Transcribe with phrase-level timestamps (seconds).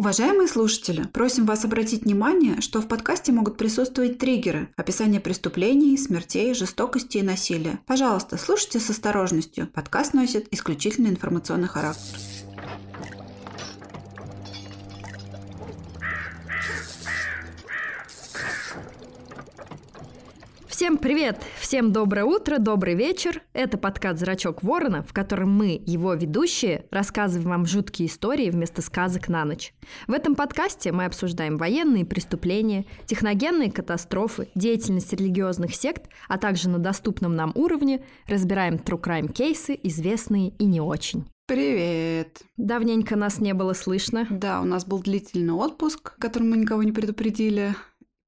[0.00, 6.54] Уважаемые слушатели, просим вас обратить внимание, что в подкасте могут присутствовать триггеры, описание преступлений, смертей,
[6.54, 7.80] жестокости и насилия.
[7.84, 9.66] Пожалуйста, слушайте с осторожностью.
[9.66, 12.16] Подкаст носит исключительно информационный характер.
[20.80, 21.38] Всем привет!
[21.60, 23.42] Всем доброе утро, добрый вечер.
[23.52, 29.28] Это подкаст «Зрачок ворона», в котором мы, его ведущие, рассказываем вам жуткие истории вместо сказок
[29.28, 29.74] на ночь.
[30.06, 36.78] В этом подкасте мы обсуждаем военные преступления, техногенные катастрофы, деятельность религиозных сект, а также на
[36.78, 41.26] доступном нам уровне разбираем true crime кейсы, известные и не очень.
[41.44, 42.40] Привет!
[42.56, 44.26] Давненько нас не было слышно.
[44.30, 47.74] Да, у нас был длительный отпуск, которым мы никого не предупредили.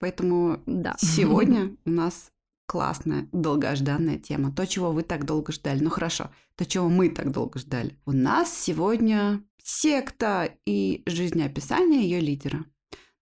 [0.00, 0.96] Поэтому Да.
[0.98, 2.32] сегодня у нас
[2.66, 4.52] классная, долгожданная тема.
[4.52, 5.82] То, чего вы так долго ждали.
[5.82, 7.98] Ну хорошо, то, чего мы так долго ждали.
[8.06, 12.64] У нас сегодня секта и жизнеописание ее лидера.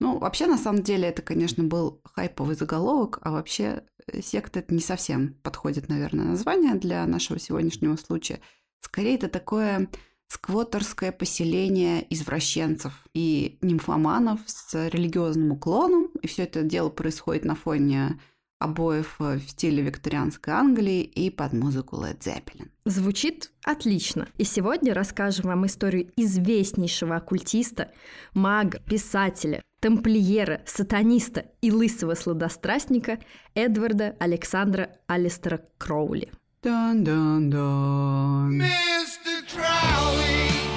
[0.00, 4.72] Ну, вообще, на самом деле, это, конечно, был хайповый заголовок, а вообще э, секта это
[4.72, 8.40] не совсем подходит, наверное, название для нашего сегодняшнего случая.
[8.80, 9.90] Скорее, это такое
[10.28, 16.06] сквотерское поселение извращенцев и нимфоманов с религиозным уклоном.
[16.22, 18.18] И все это дело происходит на фоне
[18.60, 22.68] обоев э, в стиле викторианской Англии и под музыку Led Zeppelin.
[22.84, 24.28] Звучит отлично.
[24.38, 27.90] И сегодня расскажем вам историю известнейшего оккультиста,
[28.34, 33.18] мага, писателя, тамплиера, сатаниста и лысого сладострастника
[33.54, 36.30] Эдварда Александра Алистера Кроули.
[36.62, 38.60] Дан-дан-дан.
[38.60, 39.40] Mr.
[39.50, 40.69] Crowley,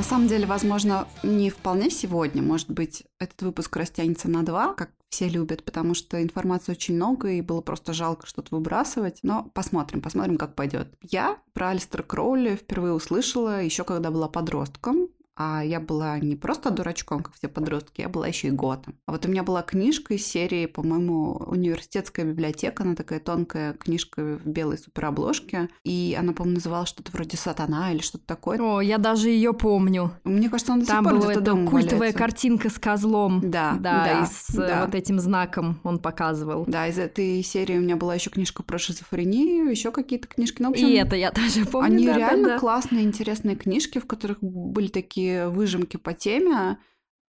[0.00, 2.42] На самом деле, возможно, не вполне сегодня.
[2.42, 7.28] Может быть, этот выпуск растянется на два, как все любят, потому что информации очень много,
[7.28, 9.18] и было просто жалко что-то выбрасывать.
[9.22, 10.88] Но посмотрим, посмотрим, как пойдет.
[11.02, 15.08] Я про Алистера Кроули впервые услышала еще когда была подростком.
[15.42, 18.96] А я была не просто дурачком, как все подростки, я была еще и готом.
[19.06, 24.38] А вот у меня была книжка из серии, по-моему, университетская библиотека, она такая тонкая книжка
[24.44, 28.58] в белой суперобложке, и она, по-моему, называлась что-то вроде «Сатана» или что-то такое.
[28.60, 30.12] О, я даже ее помню.
[30.24, 32.18] Мне кажется, он до Там сих пор где-то дома культовая валяется.
[32.18, 33.40] картинка с козлом.
[33.42, 34.84] Да, да, да, и с э, да.
[34.84, 36.66] вот этим знаком он показывал.
[36.66, 40.60] Да, из этой серии у меня была еще книжка про шизофрению, еще какие-то книжки.
[40.60, 41.86] Ну, общем, И это я тоже помню.
[41.86, 42.58] они да, да, реально да.
[42.58, 46.78] классные, интересные книжки, в которых были такие выжимки по теме.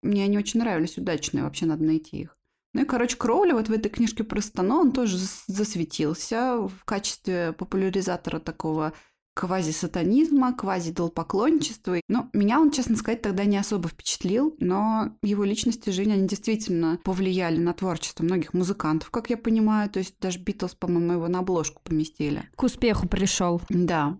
[0.01, 2.37] Мне они очень нравились, удачные, вообще надо найти их.
[2.73, 6.85] Ну и, короче, Кроули вот в этой книжке про Стано, он тоже зас- засветился в
[6.85, 8.93] качестве популяризатора такого
[9.33, 12.01] квази-сатанизма, квази-долпоклонничества.
[12.09, 16.27] Но меня он, честно сказать, тогда не особо впечатлил, но его личность и жизнь, они
[16.27, 19.89] действительно повлияли на творчество многих музыкантов, как я понимаю.
[19.89, 22.49] То есть даже Битлз, по-моему, его на обложку поместили.
[22.55, 23.61] К успеху пришел.
[23.69, 24.19] Да.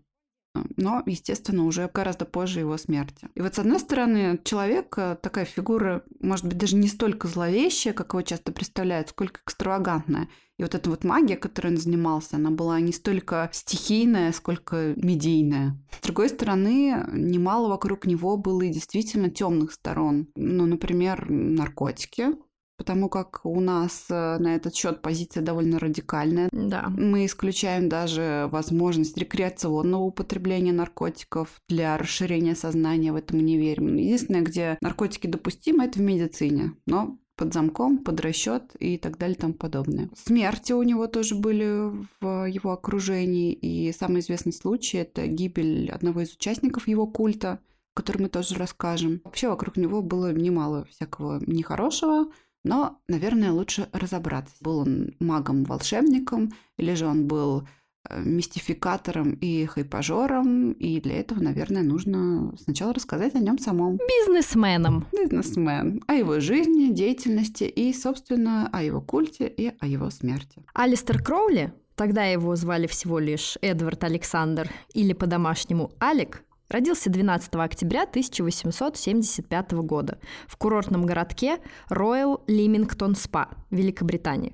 [0.78, 3.28] Но, естественно, уже гораздо позже его смерти.
[3.36, 7.94] И вот, с одной стороны, человек, э, такая фигура, может быть, даже не столько зловещая,
[7.94, 10.30] как его часто представляют, сколько экстравагантная.
[10.58, 15.81] И вот эта вот магия, которой он занимался, она была не столько стихийная, сколько медийная.
[16.02, 20.28] С другой стороны, немало вокруг него было и действительно темных сторон.
[20.36, 22.34] Ну, например, наркотики,
[22.80, 26.48] потому как у нас э, на этот счет позиция довольно радикальная.
[26.54, 26.88] Да.
[26.88, 33.98] Мы исключаем даже возможность рекреационного употребления наркотиков для расширения сознания, в этом мы не верим.
[33.98, 39.36] Единственное, где наркотики допустимы, это в медицине, но под замком, под расчет и так далее
[39.36, 40.10] и тому подобное.
[40.16, 41.92] Смерти у него тоже были
[42.22, 47.60] в его окружении, и самый известный случай– это гибель одного из участников его культа,
[47.94, 49.22] который мы тоже расскажем.
[49.24, 52.32] Вообще вокруг него было немало всякого нехорошего,
[52.69, 54.53] но, наверное, лучше разобраться.
[54.62, 57.68] Был он магом-волшебником, или же он был
[58.07, 63.97] э, мистификатором и хайпажором, и для этого, наверное, нужно сначала рассказать о нем самом.
[63.97, 65.07] Бизнесменом.
[65.12, 70.63] Бизнесмен, о его жизни, деятельности и, собственно, о его культе и о его смерти.
[70.75, 78.04] Алистер Кроули, тогда его звали всего лишь Эдвард Александр или по-домашнему Алек, родился 12 октября
[78.04, 84.54] 1875 года в курортном городке Роyal Лимингтон Спа, Великобритания.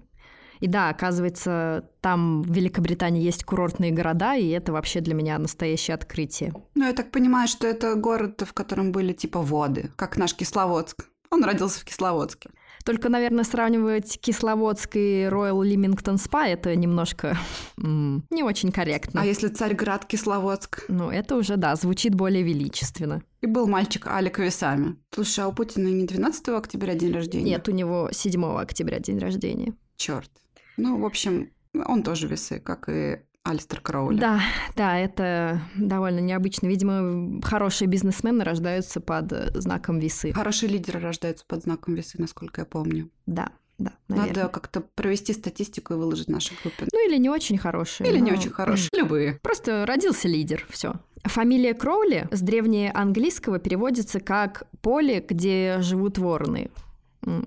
[0.61, 5.95] И да, оказывается, там в Великобритании есть курортные города, и это вообще для меня настоящее
[5.95, 6.53] открытие.
[6.75, 11.07] Ну, я так понимаю, что это город, в котором были типа воды, как наш Кисловодск.
[11.29, 12.49] Он родился в Кисловодске.
[12.85, 17.35] Только, наверное, сравнивать Кисловодск и Royal Лимингтон Спа это немножко
[17.81, 19.21] м, не очень корректно.
[19.21, 20.85] А если Царьград, Кисловодск?
[20.87, 23.23] Ну, это уже, да, звучит более величественно.
[23.41, 24.97] И был мальчик Алик Весами.
[25.11, 27.51] Слушай, а у Путина не 12 октября день рождения?
[27.51, 29.73] Нет, у него 7 октября день рождения.
[29.97, 30.29] Черт.
[30.77, 34.19] Ну, в общем, он тоже весы, как и Алистер Кроули.
[34.19, 34.41] Да,
[34.75, 36.65] да, это довольно необычно.
[36.65, 40.33] Видимо, хорошие бизнесмены рождаются под э, знаком весы.
[40.33, 43.11] Хорошие лидеры рождаются под знаком весы, насколько я помню.
[43.27, 44.35] Да, да, наверное.
[44.35, 46.87] Надо как-то провести статистику и выложить в нашей группе.
[46.91, 48.09] Ну или не очень хорошие.
[48.09, 48.89] Или не но- очень хорошие.
[48.93, 49.39] Любые.
[49.43, 50.95] Просто родился лидер, все.
[51.23, 56.71] Фамилия Кроули с древнеанглийского переводится как «поле, где живут вороны».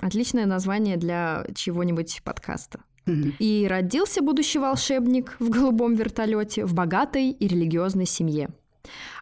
[0.00, 2.80] Отличное название для чего-нибудь подкаста.
[3.38, 8.48] И родился будущий волшебник в голубом вертолете в богатой и религиозной семье.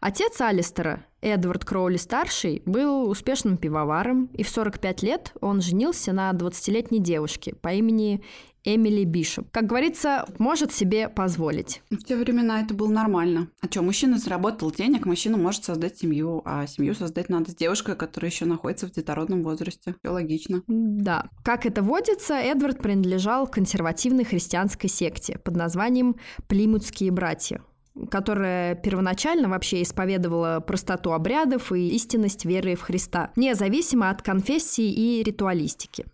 [0.01, 7.01] Отец Алистера, Эдвард Кроули-старший, был успешным пивоваром, и в 45 лет он женился на 20-летней
[7.01, 8.23] девушке по имени
[8.63, 9.49] Эмили Бишоп.
[9.51, 11.83] Как говорится, может себе позволить.
[11.91, 13.49] В те времена это было нормально.
[13.61, 17.97] А что, мужчина заработал денег, мужчина может создать семью, а семью создать надо с девушкой,
[17.97, 19.95] которая еще находится в детородном возрасте.
[20.01, 20.63] Все логично.
[20.69, 21.29] Да.
[21.45, 26.17] Как это водится, Эдвард принадлежал консервативной христианской секте под названием
[26.49, 27.63] «Плимутские братья»,
[28.11, 35.23] которая первоначально вообще исповедовала простоту обрядов и истинность веры в Христа, независимо от конфессии и
[35.23, 36.07] ритуалистики.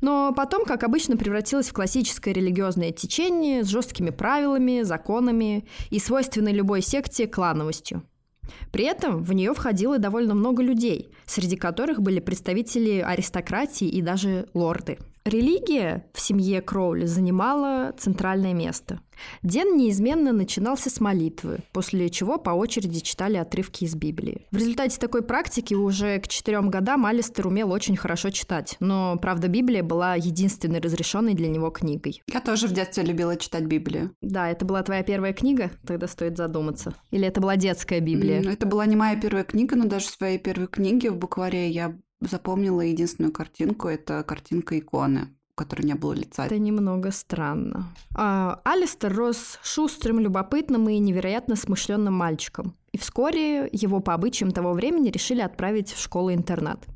[0.00, 6.52] Но потом, как обычно, превратилась в классическое религиозное течение с жесткими правилами, законами и свойственной
[6.52, 8.02] любой секте клановостью.
[8.72, 14.48] При этом в нее входило довольно много людей, среди которых были представители аристократии и даже
[14.54, 14.98] лорды.
[15.24, 19.00] Религия в семье Кроули занимала центральное место.
[19.42, 24.46] День неизменно начинался с молитвы, после чего по очереди читали отрывки из Библии.
[24.50, 29.48] В результате такой практики уже к четырем годам Алистер умел очень хорошо читать, но, правда,
[29.48, 32.22] Библия была единственной разрешенной для него книгой.
[32.26, 34.14] Я тоже в детстве любила читать Библию.
[34.22, 35.70] Да, это была твоя первая книга?
[35.86, 36.94] Тогда стоит задуматься.
[37.10, 38.42] Или это была детская Библия?
[38.42, 41.94] Это была не моя первая книга, но даже в своей первой книге в букваре я
[42.20, 43.88] запомнила единственную картинку.
[43.88, 46.46] Это картинка иконы, у которой не было лица.
[46.46, 47.94] Это немного странно.
[48.14, 52.74] А, Алистер рос шустрым, любопытным и невероятно смышленным мальчиком.
[52.92, 56.86] И вскоре его по обычаям того времени решили отправить в школу-интернат.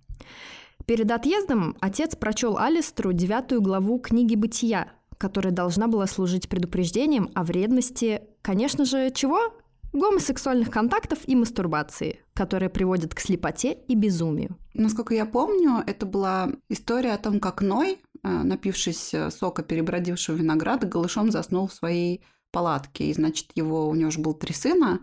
[0.86, 7.44] Перед отъездом отец прочел Алистеру девятую главу книги «Бытия», которая должна была служить предупреждением о
[7.44, 9.54] вредности, конечно же, чего?
[9.92, 14.58] Гомосексуальных контактов и мастурбации, которые приводят к слепоте и безумию.
[14.74, 20.36] Насколько я помню, это была история о том, как Ной, э, напившись э, сока перебродившего
[20.36, 23.04] винограда, голышом заснул в своей палатке.
[23.04, 25.00] И, значит, его, у него же было три сына,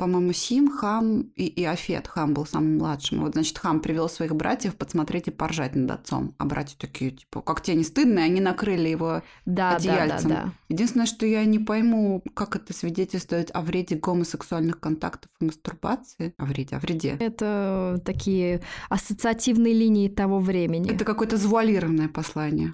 [0.00, 2.08] по-моему, Сим, Хам и, и Афет.
[2.08, 3.20] Хам был самым младшим.
[3.20, 6.34] Вот, значит, Хам привел своих братьев посмотреть и поржать над отцом.
[6.38, 8.20] А братья такие, типа, как тебе не стыдно?
[8.20, 10.30] И они накрыли его Да, да, да, одеяльцем.
[10.30, 10.52] да.
[10.70, 16.32] Единственное, что я не пойму, как это свидетельствует о вреде гомосексуальных контактов и мастурбации.
[16.38, 17.16] О вреде, о вреде.
[17.20, 20.90] Это такие ассоциативные линии того времени.
[20.90, 22.72] Это какое-то завуалированное послание.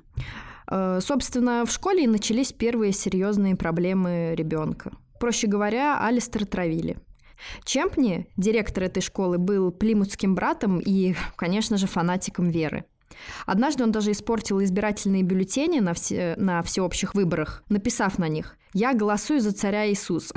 [0.70, 4.92] Э, Собственно, в школе и начались первые серьезные проблемы ребенка.
[5.18, 6.98] Проще говоря, Алистер травили.
[7.64, 12.84] Чемпни, директор этой школы, был плимутским братом и, конечно же, фанатиком веры.
[13.46, 18.94] Однажды он даже испортил избирательные бюллетени на, все, на всеобщих выборах, написав на них «Я
[18.94, 20.34] голосую за царя Иисуса».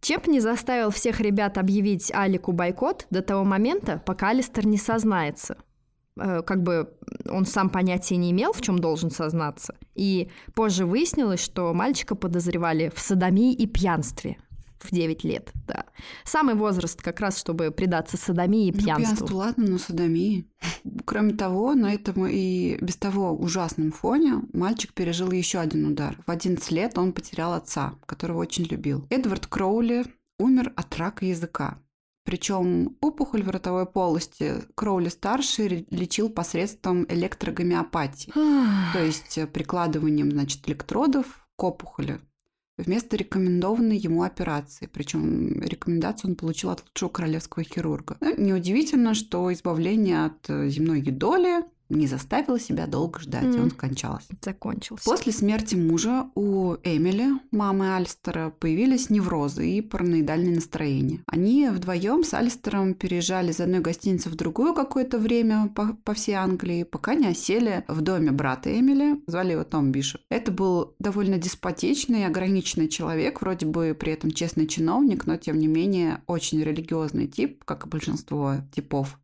[0.00, 5.56] Чемпни заставил всех ребят объявить Алику бойкот до того момента, пока Алистер не сознается.
[6.16, 6.90] Э, Как бы
[7.28, 9.74] он сам понятия не имел, в чем должен сознаться.
[9.94, 14.36] И позже выяснилось, что мальчика подозревали в садомии и пьянстве
[14.78, 15.50] в 9 лет.
[15.66, 15.86] Да.
[16.24, 19.34] Самый возраст как раз, чтобы предаться садомии и Ну, пьянству.
[19.36, 20.46] ладно, но садомии.
[21.06, 26.18] Кроме того, на этом и без того ужасном фоне мальчик пережил еще один удар.
[26.26, 29.06] В 11 лет он потерял отца, которого очень любил.
[29.08, 30.04] Эдвард Кроули
[30.38, 31.78] умер от рака языка.
[32.24, 38.32] Причем опухоль в ротовой полости Кроули-старший лечил посредством электрогомеопатии.
[38.32, 42.20] То есть э, прикладыванием, значит, электродов к опухоли
[42.76, 44.86] вместо рекомендованной ему операции.
[44.86, 48.16] Причем рекомендацию он получил от лучшего королевского хирурга.
[48.20, 53.62] Ну, Неудивительно, что избавление от э, земной едоли не заставило себя долго ждать, и Мгм.
[53.64, 54.28] он скончался.
[54.42, 55.04] Закончился.
[55.04, 61.22] После смерти мужа у Эмили, мамы Альстера, появились неврозы и параноидальные настроения.
[61.26, 66.34] Они вдвоем с Альстером переезжали из одной гостиницы в другую какое-то время по, по всей
[66.34, 69.20] Англии, пока не осели в доме брата Эмили.
[69.26, 70.20] Звали его Том Бишоп.
[70.30, 75.58] Это был довольно деспотичный и ограниченный человек, вроде бы при этом честный чиновник, но тем
[75.58, 79.18] не менее очень религиозный тип, как и большинство типов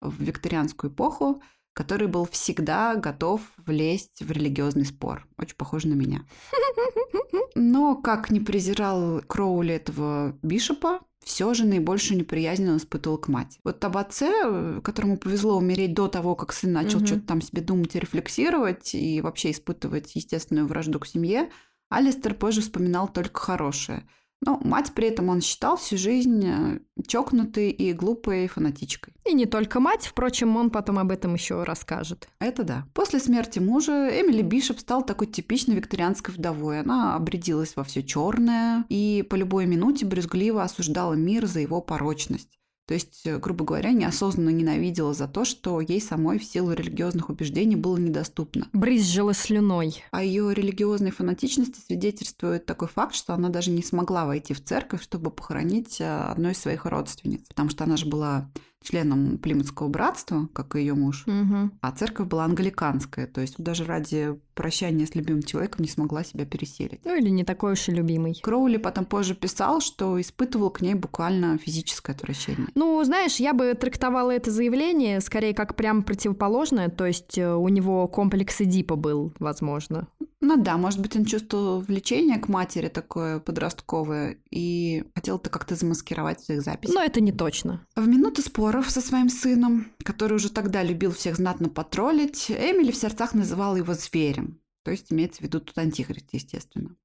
[0.00, 1.42] в викторианскую эпоху.
[1.74, 5.26] Который был всегда готов влезть в религиозный спор.
[5.38, 6.24] Очень похоже на меня.
[7.54, 13.60] Но как не презирал Кроули этого Бишопа, все же наибольшую неприязнь он испытывал к матери.
[13.62, 17.06] Вот об отце, которому повезло умереть до того, как сын начал Мгм.
[17.06, 21.50] что-то там себе думать и рефлексировать, и вообще испытывать естественную вражду к семье,
[21.90, 24.08] Алистер позже вспоминал только хорошее.
[24.42, 29.12] Но мать при этом он считал всю жизнь э, чокнутой и глупой фанатичкой.
[29.26, 32.28] И не только мать, впрочем, он потом об этом еще расскажет.
[32.38, 32.86] Это да.
[32.94, 36.80] После смерти мужа Эмили Бишоп стала такой типичной викторианской вдовой.
[36.80, 42.59] Она обрядилась во все черное и по любой минуте брюзгливо осуждала мир за его порочность.
[42.90, 47.28] То есть, э, грубо говоря, неосознанно ненавидела за то, что ей самой в силу религиозных
[47.28, 48.66] убеждений было недоступно.
[48.72, 50.02] Брызжила слюной.
[50.10, 55.04] О ее религиозной фанатичности свидетельствует такой факт, что она даже не смогла войти в церковь,
[55.04, 57.42] чтобы похоронить э, одну из своих родственниц.
[57.46, 58.50] Потому что она же была
[58.82, 61.24] членом Плимутского братства, как и ее муж.
[61.26, 61.72] Мгм.
[61.80, 66.44] А церковь была англиканская, то есть даже ради прощания с любимым человеком не смогла себя
[66.44, 67.00] переселить.
[67.04, 68.38] Ну или не такой уж и любимый.
[68.42, 72.68] Кроули потом позже писал, что испытывал к ней буквально физическое отвращение.
[72.74, 77.68] Ну, знаешь, я бы трактовала это заявление скорее как прям противоположное, то есть э, у
[77.68, 80.08] него комплекс Эдипа был, возможно.
[80.50, 85.76] Ну да, может быть, он чувствовал влечение к матери такое подростковое и хотел это как-то
[85.76, 86.96] замаскировать в своих записях.
[86.96, 87.86] Но это не точно.
[87.94, 92.96] В минуты споров со своим сыном, который уже тогда любил всех знатно потроллить, Эмили в
[92.96, 94.60] сердцах называла его зверем.
[94.82, 96.96] То есть имеется в виду тут антихрист, естественно.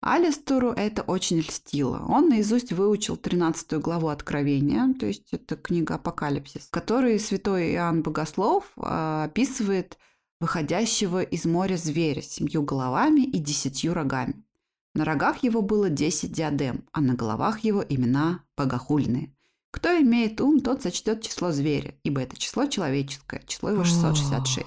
[0.00, 2.04] Алистеру это очень льстило.
[2.08, 8.02] Он наизусть выучил 13 главу Откровения, то есть это книга Апокалипсис, в которой святой Иоанн
[8.02, 9.98] Богослов а, описывает
[10.40, 14.42] выходящего из моря зверя с семью головами и десятью рогами.
[14.94, 19.34] На рогах его было 10 диадем, а на головах его имена богохульные.
[19.70, 24.66] Кто имеет ум, тот сочтет число зверя, ибо это число человеческое, число его 666.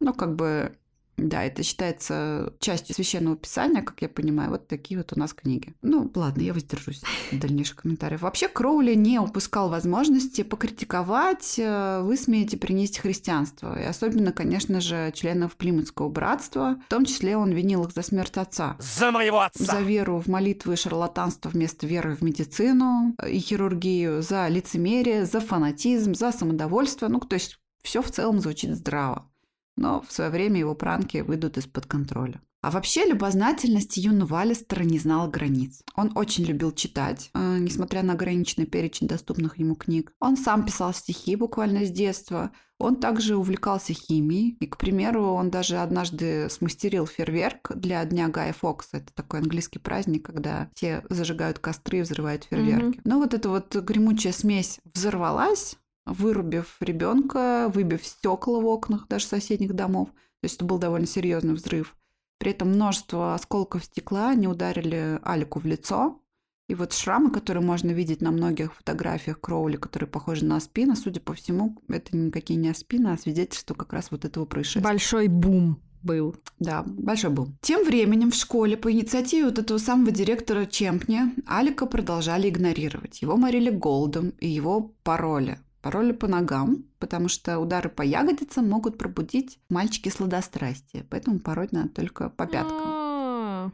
[0.00, 0.76] Ну, как бы,
[1.16, 4.50] да, это считается частью священного писания, как я понимаю.
[4.50, 5.74] Вот такие вот у нас книги.
[5.82, 7.02] Ну, ладно, я воздержусь
[7.32, 8.22] от дальнейших комментариев.
[8.22, 13.78] Вообще, Кроули не упускал возможности покритиковать, э, высмеять и принести христианство.
[13.78, 16.80] И особенно, конечно же, членов Плимутского братства.
[16.86, 18.76] В том числе он винил их за смерть отца.
[18.78, 19.64] За моего отца!
[19.64, 25.40] За веру в молитвы и шарлатанство вместо веры в медицину и хирургию, за лицемерие, за
[25.40, 27.08] фанатизм, за самодовольство.
[27.08, 29.28] Ну, то есть все в целом звучит здраво.
[29.76, 32.40] Но в свое время его пранки выйдут из-под контроля.
[32.62, 35.82] А вообще любознательность юного Алистера не знала границ.
[35.96, 40.12] Он очень любил читать, э, несмотря на ограниченный перечень доступных ему книг.
[40.20, 42.52] Он сам писал стихи буквально с детства.
[42.78, 44.56] Он также увлекался химией.
[44.60, 48.98] И, к примеру, он даже однажды смастерил фейерверк для Дня Гая Фокса.
[48.98, 53.00] Это такой английский праздник, когда все зажигают костры и взрывают фейерверки.
[53.04, 59.74] Но вот эта вот гремучая смесь взорвалась, вырубив ребенка, выбив стекла в окнах даже соседних
[59.74, 60.08] домов.
[60.08, 61.96] То есть это был довольно серьезный взрыв.
[62.38, 66.20] При этом множество осколков стекла не ударили Алику в лицо.
[66.68, 71.20] И вот шрамы, которые можно видеть на многих фотографиях Кроули, которые похожи на Аспина, судя
[71.20, 74.82] по всему, это никакие не Аспины, а свидетельство как раз вот этого происшествия.
[74.82, 76.36] Большой бум был.
[76.58, 77.48] Да, большой был.
[77.60, 83.22] Тем временем в школе по инициативе вот этого самого директора Чемпни Алика продолжали игнорировать.
[83.22, 85.58] Его морили голодом и его пароли.
[85.82, 91.04] Пароли по ногам, потому что удары по ягодицам могут пробудить в мальчике сладострастие.
[91.10, 93.02] Поэтому пороть надо только по пяткам.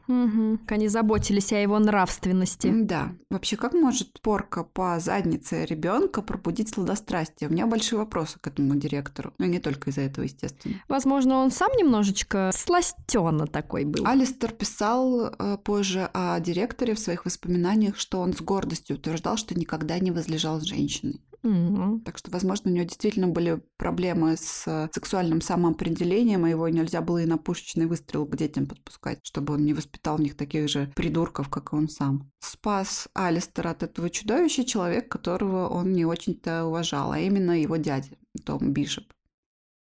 [0.07, 0.61] Мгм.
[0.69, 2.73] Они заботились о его нравственности.
[2.75, 3.13] Да.
[3.31, 7.49] Вообще, как может порка по заднице ребенка пробудить сладострастие?
[7.49, 9.33] У меня большие вопросы к этому директору.
[9.39, 10.77] Ну не только из-за этого, естественно.
[10.89, 14.07] Возможно, он сам немножечко сластёно такой был.
[14.07, 19.59] Алистер писал э, позже о директоре в своих воспоминаниях, что он с гордостью утверждал, что
[19.59, 21.21] никогда не возлежал с женщиной.
[21.49, 22.01] Мгм.
[22.01, 27.01] Так что, возможно, у него действительно были проблемы с э, сексуальным самоопределением, и его нельзя
[27.01, 30.69] было и на пушечный выстрел к детям подпускать, чтобы он не воспитал в них таких
[30.69, 32.31] же придурков, как и он сам.
[32.41, 38.11] Спас Алистера от этого чудовища человек, которого он не очень-то уважал, а именно его дядя,
[38.45, 39.07] Том Бишоп.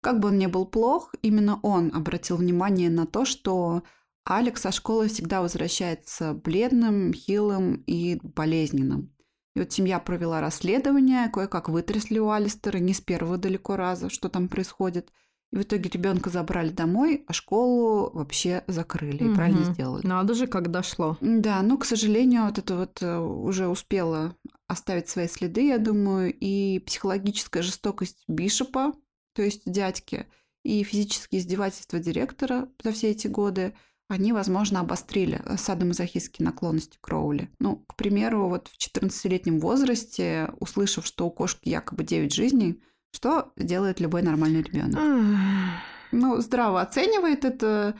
[0.00, 3.84] Как бы он ни был плох, именно он обратил внимание на то, что
[4.24, 9.12] Алекс со школы всегда возвращается бледным, хилым и болезненным.
[9.54, 14.28] И вот семья провела расследование, кое-как вытрясли у Алистера не с первого далеко раза, что
[14.28, 15.12] там происходит.
[15.52, 19.30] И в итоге ребенка забрали домой, а школу вообще закрыли.
[19.30, 20.06] И правильно сделали.
[20.06, 21.18] Надо же, как дошло.
[21.20, 24.34] Да, но, к сожалению, вот это вот э, уже успело
[24.66, 28.94] оставить свои следы, я думаю, и психологическая жестокость Бишопа,
[29.34, 30.26] то есть дядьки,
[30.64, 33.74] и физические издевательства директора за все эти годы,
[34.12, 37.50] они, возможно, обострили э, садомазохистские наклонности Кроули.
[37.58, 43.52] Ну, к примеру, вот в 14-летнем возрасте, услышав, что у кошки якобы 9 жизней, что
[43.56, 44.98] делает любой нормальный ребенок.
[46.12, 47.94] Ну, здраво оценивает это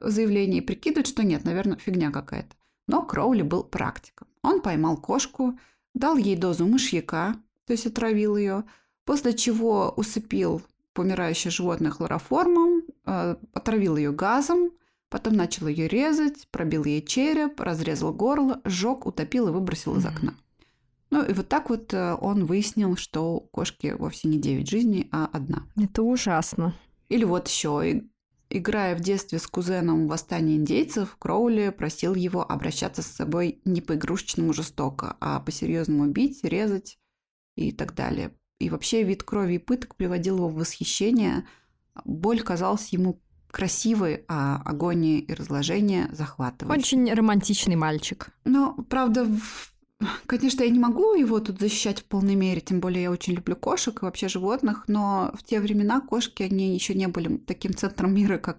[0.00, 2.56] заявление и прикидывает, что нет, наверное, фигня какая-то.
[2.86, 4.28] Но Кроули был практиком.
[4.42, 5.58] Он поймал кошку,
[5.94, 8.64] дал ей дозу мышьяка, то есть отравил ее,
[9.04, 10.62] после чего усыпил
[10.94, 14.70] помирающее животное хлороформом, э, отравил ее газом,
[15.08, 20.34] потом начал ее резать, пробил ей череп, разрезал горло, сжег, утопил и выбросил из окна.
[21.10, 25.08] Ну и вот так вот э, он выяснил, что у кошки вовсе не 9 жизней,
[25.10, 25.66] а одна.
[25.76, 26.74] Это ужасно.
[27.08, 28.02] Или вот еще,
[28.50, 33.80] играя в детстве с кузеном в «Восстание индейцев», Кроули просил его обращаться с собой не
[33.80, 36.98] по-игрушечному жестоко, а по-серьезному бить, резать
[37.56, 38.34] и так далее.
[38.58, 41.46] И вообще вид крови и пыток приводил его в восхищение.
[42.04, 43.22] Боль казалась ему
[43.58, 46.80] красивой, а агония и разложение захватывающей.
[46.80, 48.28] Очень романтичный мальчик.
[48.44, 49.72] Но, правда, в-
[50.26, 53.56] конечно, я не могу его тут защищать в полной мере, тем более я очень люблю
[53.56, 58.14] кошек и вообще животных, но в те времена кошки, они еще не были таким центром
[58.14, 58.58] мира, как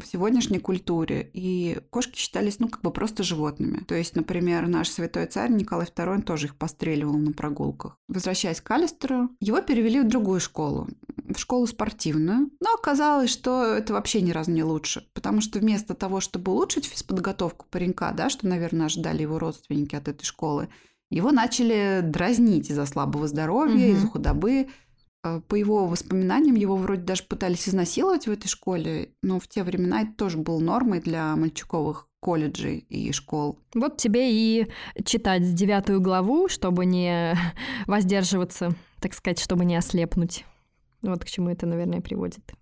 [0.00, 3.78] в сегодняшней культуре, и кошки считались, ну, как бы просто животными.
[3.86, 7.96] То есть, например, наш святой царь Николай II он тоже их постреливал на прогулках.
[8.08, 10.88] Возвращаясь к Алистеру, его перевели в другую школу,
[11.28, 15.94] в школу спортивную, но оказалось, что это вообще ни разу не лучше, потому что вместо
[15.94, 20.68] того, чтобы улучшить физподготовку паренька, да, что, наверное, ожидали его родственники от этой школы,
[21.10, 23.96] его начали дразнить из-за слабого здоровья, Мгм.
[23.96, 24.68] из-за худобы.
[25.24, 29.62] Э, По его воспоминаниям, его вроде даже пытались изнасиловать в этой школе, но в те
[29.62, 33.58] времена это тоже было нормой для мальчуковых колледжей и школ.
[33.74, 34.66] Вот тебе и
[35.04, 37.34] читать девятую главу, чтобы не
[37.86, 40.44] воздерживаться, так сказать, чтобы не ослепнуть.
[41.02, 42.52] Вот к чему это, наверное, приводит.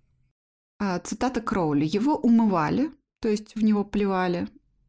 [0.79, 1.85] А, Цитата Кроули.
[1.85, 4.47] Его умывали, то есть в него плевали,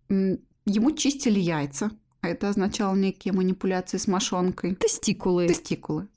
[0.09, 5.47] ему чистили яйца, а это означало некие манипуляции с мошонкой, Тестикулы.
[5.47, 6.09] тестикулы.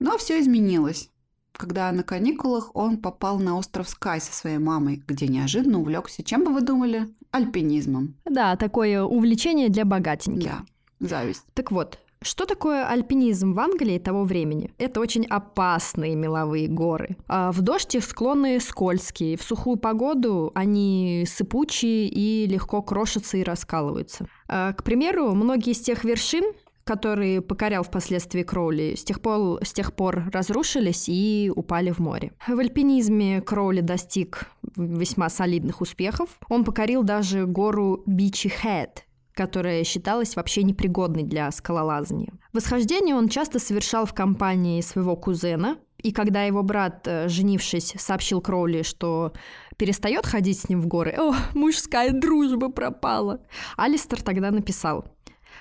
[0.00, 1.10] Но все изменилось,
[1.52, 6.44] когда на каникулах он попал на остров Скай со своей мамой, где неожиданно увлекся, чем
[6.44, 8.16] бы вы думали, альпинизмом.
[8.24, 10.50] Да, такое увлечение для богатеньких.
[10.50, 10.64] Да,
[11.06, 11.44] зависть.
[11.54, 14.74] Так вот, что такое альпинизм в Англии того времени?
[14.76, 17.16] Это очень опасные меловые горы.
[17.28, 23.42] А в дождь их склоны скользкие, в сухую погоду они сыпучие и легко крошатся и
[23.42, 24.26] раскалываются.
[24.48, 26.44] А, К примеру, многие из тех вершин,
[26.84, 32.32] которые покорял впоследствии Кроули, с тех пор, с тех пор разрушились и упали в море.
[32.46, 36.38] В альпинизме Кроули достиг весьма солидных успехов.
[36.48, 42.32] Он покорил даже гору Бичи Хэт, которая считалась вообще непригодной для скалолазания.
[42.52, 48.40] Восхождение он часто совершал в компании своего кузена, и когда его брат, э, женившись, сообщил
[48.40, 49.32] Кроули, что
[49.76, 53.40] перестает ходить с ним в горы, «О, мужская дружба пропала!»
[53.76, 55.04] Алистер тогда написал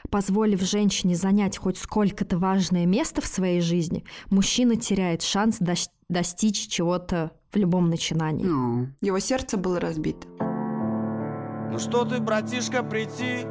[0.09, 6.67] Позволив женщине занять хоть сколько-то важное место в своей жизни, мужчина теряет шанс дос- достичь
[6.67, 8.45] чего-то в любом начинании.
[8.45, 10.27] Ну, Его сердце было разбито.
[11.71, 13.45] Ну что ты, братишка, прийти?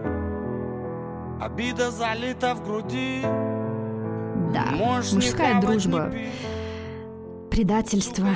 [1.40, 3.20] Обида залита в груди.
[4.52, 6.12] Да, Можешь мужская дружба,
[7.50, 8.28] предательство.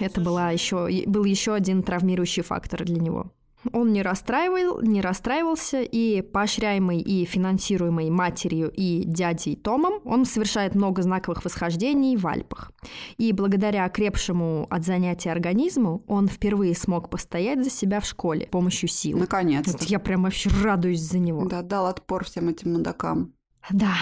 [0.00, 3.32] Это была еще, был еще один травмирующий фактор для него.
[3.72, 10.74] Он не расстраивал, не расстраивался, и поощряемый и финансируемый матерью и дядей Томом, он совершает
[10.74, 12.72] много знаковых восхождений в Альпах.
[13.16, 18.50] И благодаря окрепшему от занятия организму, он впервые смог постоять за себя в школе с
[18.50, 19.18] помощью сил.
[19.18, 19.72] Наконец-то.
[19.72, 21.44] Вот я прям вообще радуюсь за него.
[21.48, 23.32] Да, дал отпор всем этим мудакам.
[23.70, 23.94] Да.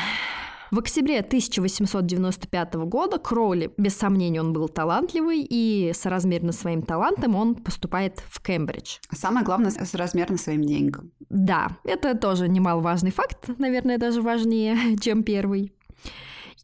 [0.77, 7.55] В октябре 1895 года Кроули, без сомнения, он был талантливый, и соразмерно своим талантом он
[7.55, 8.99] поступает в Кембридж.
[9.11, 11.12] Самое главное, с размерно своим деньгам.
[11.31, 15.73] Да, это тоже немаловажный факт, наверное, даже важнее, чем первый.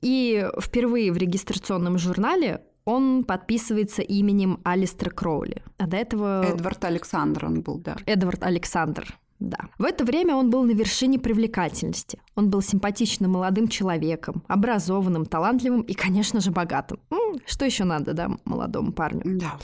[0.02, 5.62] И впервые в регистрационном журнале он подписывается именем Алистер Кроули.
[5.78, 6.44] А до этого...
[6.44, 7.96] Эдвард Александр он был, да.
[8.04, 9.16] Эдвард Александр.
[9.42, 9.58] Да.
[9.78, 12.20] В это время он был на вершине привлекательности.
[12.36, 17.00] Он был симпатичным молодым человеком, образованным, талантливым и, конечно же, богатым.
[17.44, 19.22] Что еще надо, да, молодому парню?
[19.24, 19.58] Да.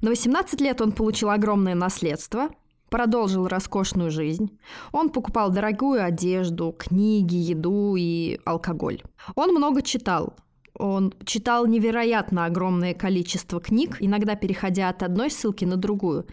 [0.00, 2.48] На 18 лет он получил огромное наследство,
[2.88, 4.58] продолжил роскошную жизнь.
[4.92, 9.02] Он покупал дорогую одежду, книги, еду и алкоголь.
[9.34, 10.34] Он много читал.
[10.78, 16.26] Он читал невероятно огромное количество книг, иногда переходя от одной ссылки на другую,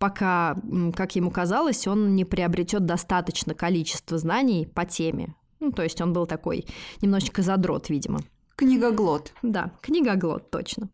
[0.00, 0.56] пока,
[0.96, 5.36] как ему казалось, он не приобретет достаточно количества знаний по теме.
[5.60, 6.64] Ну, то есть он был такой
[7.02, 8.20] немножечко задрот, видимо.
[8.56, 9.34] Книгоглот.
[9.42, 10.88] Да, книгоглот, точно.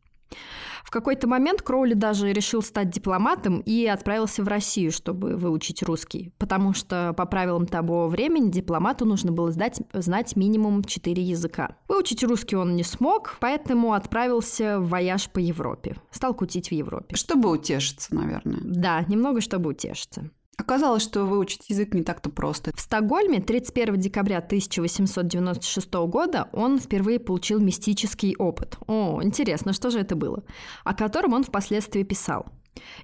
[0.85, 6.33] В какой-то момент Кроули даже решил стать дипломатом и отправился в Россию, чтобы выучить русский,
[6.39, 11.77] потому что по правилам того времени дипломату нужно было сдать, знать минимум 4 языка.
[11.89, 15.97] Выучить русский он не смог, поэтому отправился в вояж по Европе.
[16.13, 17.17] Стал кутить в Европе.
[17.17, 18.61] Чтобы утешиться, наверное.
[18.63, 20.31] Да, немного чтобы утешиться.
[20.59, 22.73] Оказалось, что выучить язык не так-то просто.
[22.75, 28.79] В Стокгольме 31 декабря 1896 года он впервые получил мистический опыт.
[28.87, 30.45] О, интересно, что же это было?
[30.83, 32.47] О котором он впоследствии писал.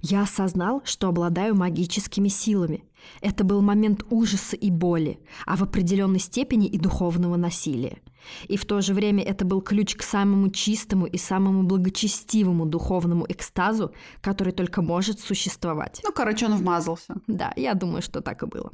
[0.01, 2.85] Я осознал, что обладаю магическими силами.
[3.21, 8.01] Это был момент ужаса и боли, а в определенной степени и духовного насилия.
[8.49, 13.27] И в то же время это был ключ к самому чистому и самому благочестивому духовному
[13.29, 16.01] экстазу, который только может существовать.
[16.05, 17.15] Ну, короче, он вмазался.
[17.27, 18.71] Да, я думаю, что так и было.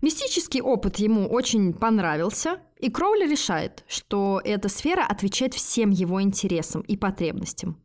[0.00, 6.82] Мистический опыт ему очень понравился, и Кроули решает, что эта сфера отвечает всем его интересам
[6.82, 7.76] и потребностям.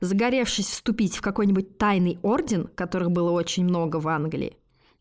[0.00, 4.56] Загоревшись вступить в какой-нибудь тайный орден, которых было очень много в Англии,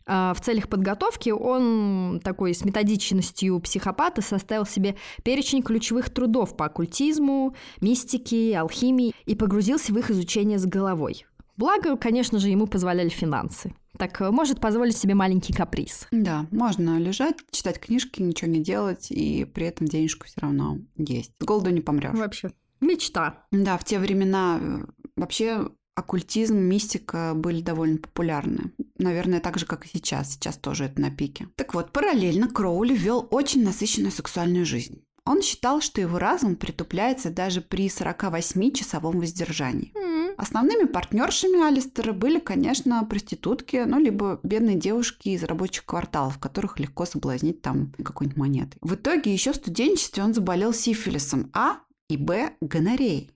[0.10, 7.56] в целях подготовки он такой с методичностью психопата составил себе перечень ключевых трудов по оккультизму,
[7.80, 11.26] мистике, алхимии и погрузился в их изучение с головой.
[11.58, 13.74] Благо, конечно же, ему позволяли финансы.
[13.98, 16.08] Так э, может позволить себе маленький каприз.
[16.12, 21.34] Да, можно лежать, читать книжки, ничего не делать, и при этом денежку все равно есть.
[21.38, 22.18] С голоду не помрешь.
[22.18, 22.54] Вообще.
[22.80, 23.44] Мечта.
[23.52, 24.86] Да, в те времена э,
[25.18, 28.72] вообще оккультизм, мистика были довольно популярны.
[29.00, 30.34] Наверное, так же, как и сейчас.
[30.34, 31.48] Сейчас тоже это на пике.
[31.56, 35.02] Так вот, параллельно Кроули вел очень насыщенную сексуальную жизнь.
[35.26, 39.94] Он считал, что его разум притупляется даже при 48-часовом воздержании.
[39.96, 40.34] Mm.
[40.38, 47.06] Основными партнершами Алистера были, конечно, проститутки, ну, либо бедные девушки из рабочих кварталов, которых легко
[47.06, 48.78] соблазнить там какой-нибудь монетой.
[48.82, 53.32] В итоге еще в студенчестве он заболел сифилисом А и Б– гонореей.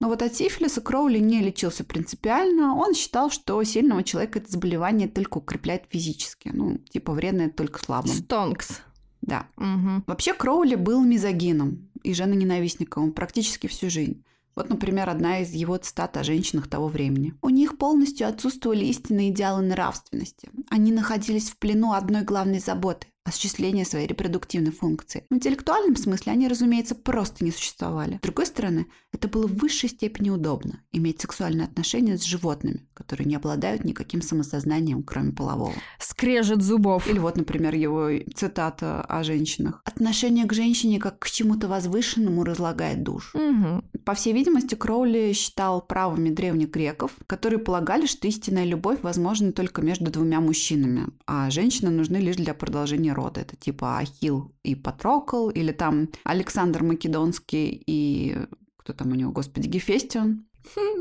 [0.00, 2.74] Но вот от сифилиса Кроули не лечился принципиально.
[2.74, 6.50] Он считал, что сильного человека это заболевание только укрепляет физически.
[6.52, 8.12] Ну, типа вредное только слабым.
[8.12, 8.82] Стонкс.
[9.22, 9.48] Да.
[9.56, 10.04] Угу.
[10.06, 14.22] Вообще Кроули был мизогином и женоненавистником практически всю жизнь.
[14.54, 17.34] Вот, например, одна из его цитат о женщинах того времени.
[17.42, 20.48] «У них полностью отсутствовали истинные идеалы нравственности.
[20.70, 25.24] Они находились в плену одной главной заботы осуществления своей репродуктивной функции.
[25.28, 28.18] В интеллектуальном смысле они, разумеется, просто не существовали.
[28.18, 33.26] С другой стороны, это было в высшей степени удобно– иметь сексуальные отношения с животными, которые
[33.26, 35.74] не обладают никаким самосознанием, кроме полового.
[35.98, 37.08] Скрежет зубов.
[37.08, 39.82] Или вот, например, его цитата о женщинах.
[39.84, 43.36] «Отношение к женщине как к чему-то возвышенному разлагает душу».
[43.36, 43.82] Угу.
[44.04, 49.82] По всей видимости, Кроули считал правыми древних греков, которые полагали, что истинная любовь возможна только
[49.82, 53.40] между двумя мужчинами, а женщины нужны лишь для продолжения рода.
[53.40, 58.36] Это типа Ахил и Патрокл, или там Александр Македонский и
[58.76, 60.46] кто там у него, господи, Гефестион.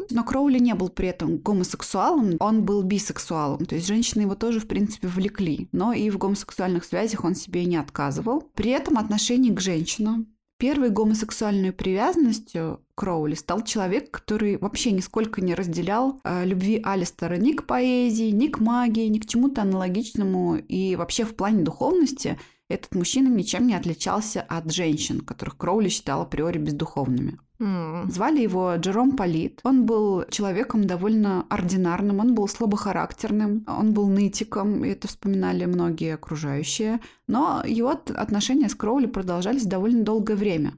[0.09, 3.65] Но Кроули не был при этом гомосексуалом, он был бисексуалом.
[3.65, 5.69] То есть женщины его тоже, в принципе, влекли.
[5.71, 8.41] Но и в гомосексуальных связях он себе не отказывал.
[8.53, 15.53] При этом отношение к женщинам Первой гомосексуальной привязанностью Кроули стал человек, который вообще нисколько не
[15.53, 20.55] разделял э, любви Алистера ни к поэзии, ни к магии, ни к чему-то аналогичному.
[20.55, 22.39] И вообще в плане духовности
[22.69, 27.37] этот мужчина ничем не отличался от женщин, которых Кроули считал априори бездуховными.
[27.59, 28.09] М.
[28.11, 29.61] Звали его Джером Полит.
[29.63, 36.15] Он был человеком довольно ординарным, он был слабохарактерным, он был нытиком, и это вспоминали многие
[36.15, 36.99] окружающие.
[37.27, 40.73] Но его от- отношения с Кроули продолжались довольно долгое время,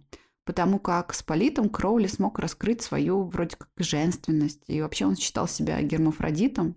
[0.46, 5.48] потому как с Политом Кроули смог раскрыть свою вроде как женственность, и вообще он считал
[5.48, 6.76] себя гермафродитом.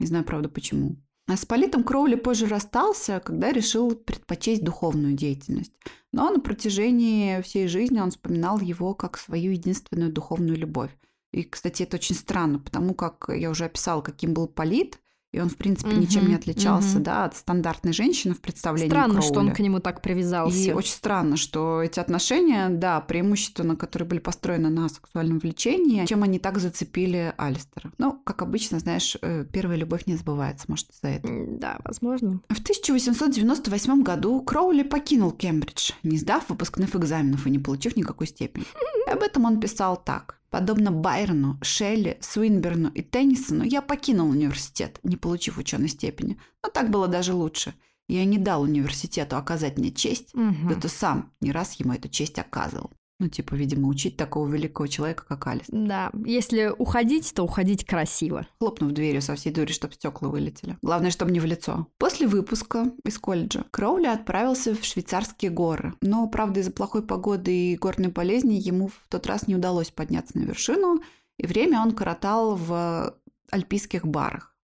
[0.00, 0.96] Не знаю, правда, почему.
[1.28, 5.72] А с Политом Кроули позже расстался, когда решил предпочесть духовную деятельность.
[6.12, 10.90] Но на протяжении всей жизни он вспоминал его как свою единственную духовную любовь.
[11.32, 15.00] И, кстати, это очень странно, потому как я уже описала, каким был Полит,
[15.36, 17.02] и он, в принципе, Мгм, ничем не отличался мгм.
[17.02, 19.54] да, от стандартной женщины в представлении Странно, что он Кроули.
[19.54, 20.56] к нему так привязался.
[20.56, 26.22] И очень странно, что эти отношения, да, преимущественно, которые были построены на сексуальном влечении, чем
[26.22, 27.92] они так зацепили Алистера.
[27.98, 31.30] Ну, как обычно, знаешь, э, первая любовь не забывается, может, из-за этого.
[31.32, 32.40] М, Да, возможно.
[32.48, 38.64] В 1898 году Кроули покинул Кембридж, не сдав выпускных экзаменов и не получив никакой степени.
[39.06, 40.40] Об этом он писал так.
[40.50, 46.38] Подобно Байрону, Шелли, Суинберну и Теннисону, я покинул университет, не получив ученой степени.
[46.62, 47.74] Но так было даже лучше.
[48.08, 52.38] Я не дал университету оказать мне честь, да ты сам не раз ему эту честь
[52.38, 52.90] оказывал.
[53.18, 55.64] Ну, типа, видимо, учить такого великого человека, как Алис.
[55.68, 58.46] Да, если уходить, то уходить красиво.
[58.58, 60.76] Хлопнув дверью со всей дури, чтобы стекла вылетели.
[60.82, 61.86] Главное, чтобы не в лицо.
[61.96, 65.94] После выпуска из колледжа Кроули отправился в швейцарские горы.
[66.02, 70.38] Но, правда, из-за плохой погоды и горной болезни ему в тот раз не удалось подняться
[70.38, 71.00] на вершину,
[71.38, 73.18] и время он коротал в
[73.50, 74.54] альпийских барах.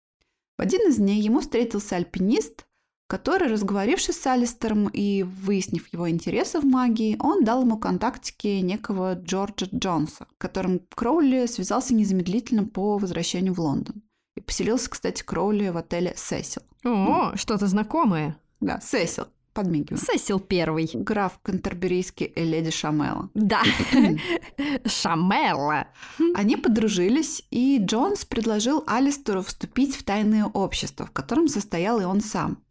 [0.59, 2.67] В один из дней ему встретился альпинист,
[3.13, 9.13] который, разговорившись с Алистером и выяснив его интересы в магии, он дал ему контактики некого
[9.13, 14.03] Джорджа Джонса, которым Кроули связался незамедлительно по возвращению в Лондон.
[14.35, 16.63] И поселился, кстати, Кроули в отеле «Сесил».
[16.85, 18.39] О, что-то знакомое.
[18.61, 19.27] Да, «Сесил».
[19.53, 20.01] Подмигиваю.
[20.01, 20.89] Сесил первый.
[20.95, 23.29] Граф Кантерберийский и леди Шамела.
[23.35, 23.61] Да,
[24.87, 25.89] Шамела.
[26.35, 32.23] Они подружились, и Джонс предложил Алистеру вступить в тайное общество, в котором состоял и он
[32.23, 32.62] сам.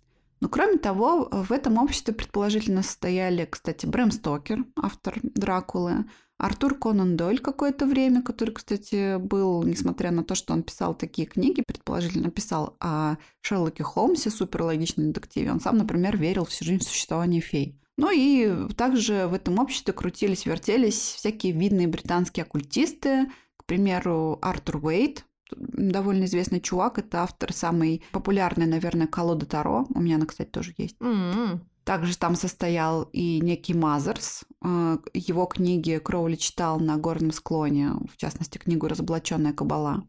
[0.41, 6.05] Но кроме того, в этом обществе предположительно состояли, кстати, Брэм Стокер, автор Дракулы,
[6.39, 11.27] Артур Конан Дойль какое-то время, который, кстати, был, несмотря на то, что он писал такие
[11.27, 15.51] книги, предположительно писал о Шерлоке Холмсе, суперлогичном детективе.
[15.51, 17.79] Он сам, например, верил всю жизнь в существование фей.
[17.97, 23.27] Ну и также в этом обществе крутились-вертелись всякие видные британские оккультисты,
[23.57, 25.25] к примеру, Артур Уэйт,
[25.55, 26.99] довольно известный чувак.
[26.99, 29.85] Это автор самой популярной, наверное, колоды Таро.
[29.93, 30.95] У меня она, кстати, тоже есть.
[30.99, 31.61] М-м.
[31.83, 34.43] Также там состоял и некий Мазерс.
[34.63, 40.07] Э, Его книги Кроули читал на горном склоне, в частности, книгу «Разоблаченная кабала».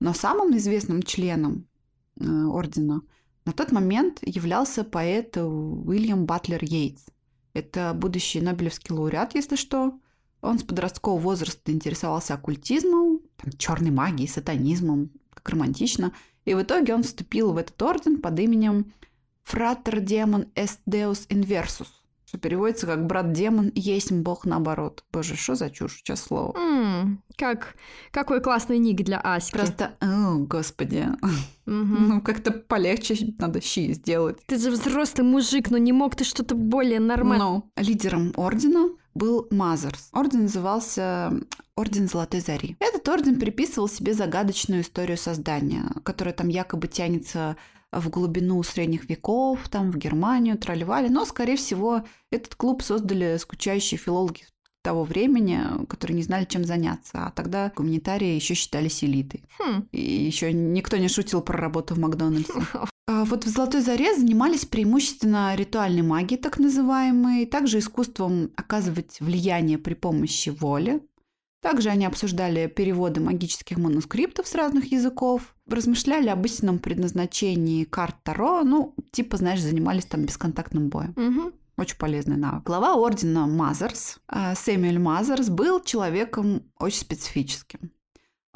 [0.00, 1.68] Но самым известным членом
[2.20, 3.02] э, ордена
[3.44, 7.04] на тот момент являлся поэт Уильям Батлер Йейтс.
[7.52, 9.98] Это будущий Нобелевский лауреат, если что.
[10.40, 13.13] Он с подросткового возраста интересовался оккультизмом,
[13.52, 16.12] черной магией, сатанизмом, как романтично.
[16.44, 18.92] И в итоге он вступил в этот орден под именем
[19.44, 21.88] Фратер Демон Est Deus Inversus,
[22.26, 25.04] что переводится как «брат-демон есть бог наоборот».
[25.12, 26.56] Боже, что за чушь, сейчас слово.
[26.58, 27.74] М, Как,
[28.10, 29.52] какой классный ник для Аськи.
[29.52, 31.08] Просто, о, господи,
[31.66, 32.08] Мгм.
[32.08, 34.38] ну как-то полегче надо щи сделать.
[34.46, 37.46] Ты же взрослый мужик, но не мог ты что-то более нормальное?
[37.46, 40.08] Но лидером ордена был Мазерс.
[40.12, 41.32] Орден назывался
[41.76, 42.76] Орден Золотой Зари.
[42.80, 47.56] Этот орден приписывал себе загадочную историю создания, которая там якобы тянется
[47.92, 51.08] в глубину средних веков, там в Германию, тролливали.
[51.08, 54.44] Но, скорее всего, этот клуб создали скучающие филологи
[54.84, 57.26] того времени, которые не знали, чем заняться.
[57.26, 59.42] А тогда гуманитарии еще считались элитой.
[59.58, 59.88] Хм.
[59.90, 62.52] И еще никто не шутил про работу в Макдональдсе.
[63.06, 69.76] А Вот в «Золотой заре» занимались преимущественно ритуальной магией, так называемой, также искусством оказывать влияние
[69.76, 71.02] при помощи воли.
[71.60, 78.62] Также они обсуждали переводы магических манускриптов с разных языков, размышляли об истинном предназначении карт Таро,
[78.64, 81.12] ну, типа, знаешь, занимались там бесконтактным боем.
[81.16, 81.52] Мгм.
[81.76, 82.64] Очень полезный навык.
[82.64, 87.90] Глава ордена Мазерс, э, Сэмюэль Мазерс, был человеком очень специфическим.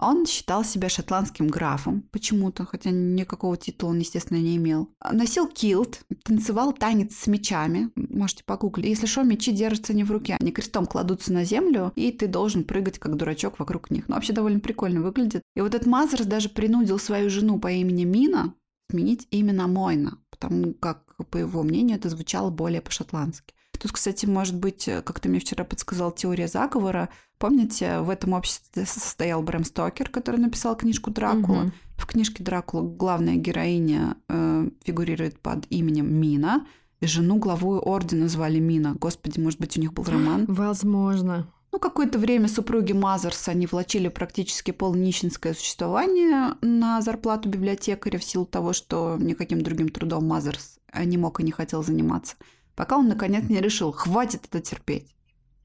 [0.00, 4.88] Он считал себя шотландским графом почему-то, хотя никакого титула он, естественно, не имел.
[5.10, 7.90] Носил килт, танцевал танец с мечами.
[7.96, 8.86] Можете погуглить.
[8.86, 12.62] Если что, мечи держатся не в руке, они крестом кладутся на землю, и ты должен
[12.62, 14.08] прыгать как дурачок вокруг них.
[14.08, 15.42] Ну, вообще довольно прикольно выглядит.
[15.56, 18.54] И вот этот Мазерс даже принудил свою жену по имени Мина
[18.90, 23.54] сменить имя на Мойна, потому как, по его мнению, это звучало более по-шотландски.
[23.78, 27.10] Тут, кстати, может быть, э, как ты мне вчера подсказал, теория заговора.
[27.38, 31.62] Помните, в этом обществе состоял Брэм Стокер, который написал книжку Дракула.
[31.62, 31.72] Мгм.
[31.96, 36.66] В книжке Дракула главная героиня э, фигурирует под именем Мина,
[37.00, 38.96] и жену главу ордена звали Мина.
[38.98, 40.46] Господи, может быть, у них был роман?
[40.48, 41.46] Возможно.
[41.70, 48.46] Ну, какое-то время супруги Мазерс, они влачили практически полнищенское существование на зарплату библиотекаря в силу
[48.46, 52.36] того, что никаким другим трудом Мазерс не мог и не хотел заниматься.
[52.74, 55.14] Пока он, наконец, не решил, хватит это терпеть.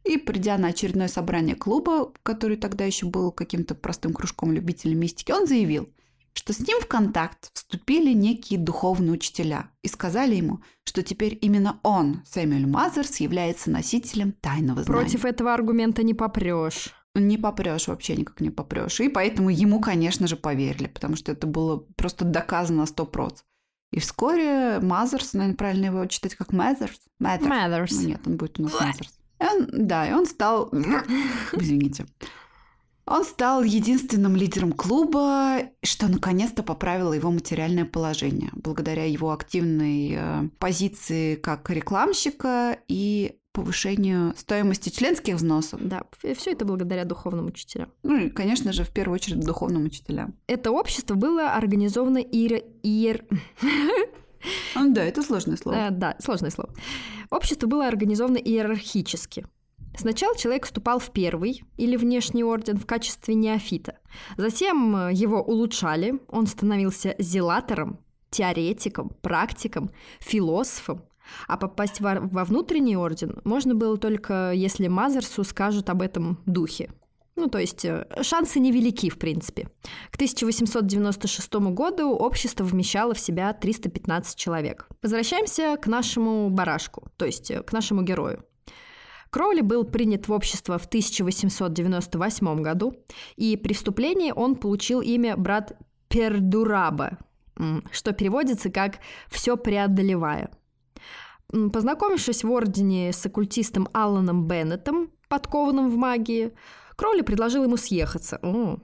[0.04, 5.32] И, придя на очередное собрание клуба, который тогда еще был каким-то простым кружком любителей мистики,
[5.32, 5.88] он заявил,
[6.34, 11.80] что с ним в контакт вступили некие духовные учителя и сказали ему, что теперь именно
[11.84, 15.02] он, Сэмюэль Мазерс, является носителем тайного знания.
[15.02, 16.94] Против этого аргумента не попрешь.
[17.16, 19.00] Не попрешь, вообще никак не попрешь.
[19.00, 23.42] И поэтому ему, конечно же, поверили, потому что это было просто доказано сто проц.
[23.92, 27.00] И вскоре Мазерс, наверное, правильно его читать как Мазерс?
[27.20, 27.48] Мазерс.
[27.92, 29.14] Ну, нет, он будет у нас Мазерс.
[29.40, 30.72] Он- да, и он стал...
[31.54, 32.08] Извините.
[33.06, 40.50] Он стал единственным лидером клуба, что наконец-то поправило его материальное положение, благодаря его активной э,
[40.58, 45.80] позиции как рекламщика и повышению стоимости членских взносов.
[45.84, 46.04] Да,
[46.36, 47.92] все это благодаря духовным учителям.
[48.02, 50.36] Ну и, конечно же, в первую очередь духовным учителям.
[50.48, 52.64] Это общество было организовано иер...
[52.82, 53.26] иер...
[54.76, 55.76] Ну да, это сложное слово.
[55.76, 56.74] Э, да, сложное слово.
[57.30, 59.46] Общество было организовано иерархически.
[59.96, 63.98] Сначала человек вступал в первый или внешний орден в качестве неофита.
[64.38, 71.04] Затем э, его улучшали, он становился зелатором, теоретиком, практиком, философом.
[71.48, 76.90] А попасть во, во внутренний орден можно было только, если Мазерсу скажут об этом духе.
[77.36, 79.70] Ну, то есть э, шансы невелики, в принципе.
[80.12, 84.88] К 1896 году общество вмещало в себя 315 человек.
[85.02, 88.44] Возвращаемся к нашему барашку, то есть э, к нашему герою.
[89.34, 92.96] Кроули был принят в общество в 1898 году,
[93.36, 95.76] и при вступлении он получил имя брат
[96.08, 97.18] Пердураба,
[97.92, 99.00] что переводится как
[99.32, 100.52] «все преодолевая».
[101.50, 106.54] Познакомившись в ордене с оккультистом Алланом Беннетом, подкованным в магии,
[106.96, 108.38] Кроули предложил ему съехаться.
[108.44, 108.78] О,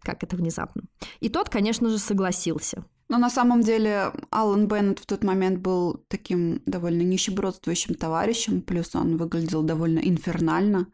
[0.00, 0.82] как это внезапно.
[1.20, 2.84] И тот, конечно же, согласился.
[3.08, 8.94] Но на самом деле Алан Беннет в тот момент был таким довольно нищебродствующим товарищем, плюс
[8.94, 10.88] он выглядел довольно инфернально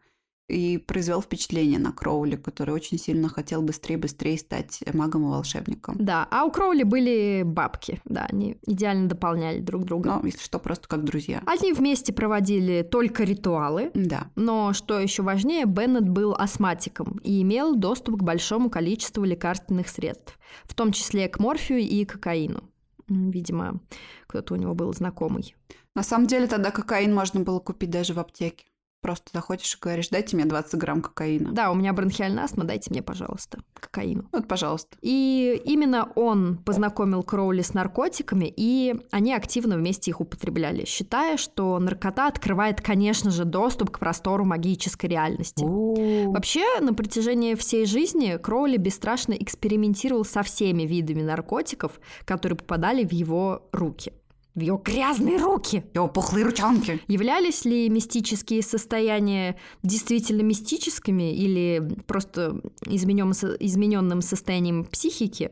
[0.47, 5.95] и произвел впечатление на Кроули, который очень сильно хотел быстрее-быстрее стать магом и волшебником.
[5.99, 10.19] Да, а у Кроули были бабки, да, они идеально дополняли друг друга.
[10.21, 11.41] Ну, если что, просто как друзья.
[11.45, 13.91] Они вместе проводили только ритуалы.
[13.95, 14.27] Да.
[14.35, 20.37] Но, что еще важнее, Беннет был астматиком и имел доступ к большому количеству лекарственных средств,
[20.63, 22.69] в том числе к морфию и кокаину.
[23.07, 23.79] Видимо,
[24.27, 25.55] кто-то у него был знакомый.
[25.95, 28.65] На самом деле тогда кокаин можно было купить даже в аптеке.
[29.05, 31.51] Просто заходишь и говоришь, дайте мне 20 грамм кокаина.
[31.51, 34.27] Да, у меня бронхиальная астма, дайте мне, пожалуйста, кокаину.
[34.31, 34.97] Вот, пожалуйста.
[35.03, 41.77] И именно он познакомил Кроули с наркотиками, и они активно вместе их употребляли, считая, что
[41.77, 45.63] наркота открывает, конечно же, доступ к простору магической реальности.
[45.63, 46.31] О.
[46.31, 53.11] Вообще, на протяжении всей жизни Кроули бесстрашно экспериментировал со всеми видами наркотиков, которые попадали в
[53.11, 54.13] его руки
[54.55, 55.83] в ее грязные руки.
[55.93, 57.01] Его пухлые ручонки.
[57.07, 65.51] Являлись ли мистические состояния действительно мистическими или просто изменен, измененным состоянием психики?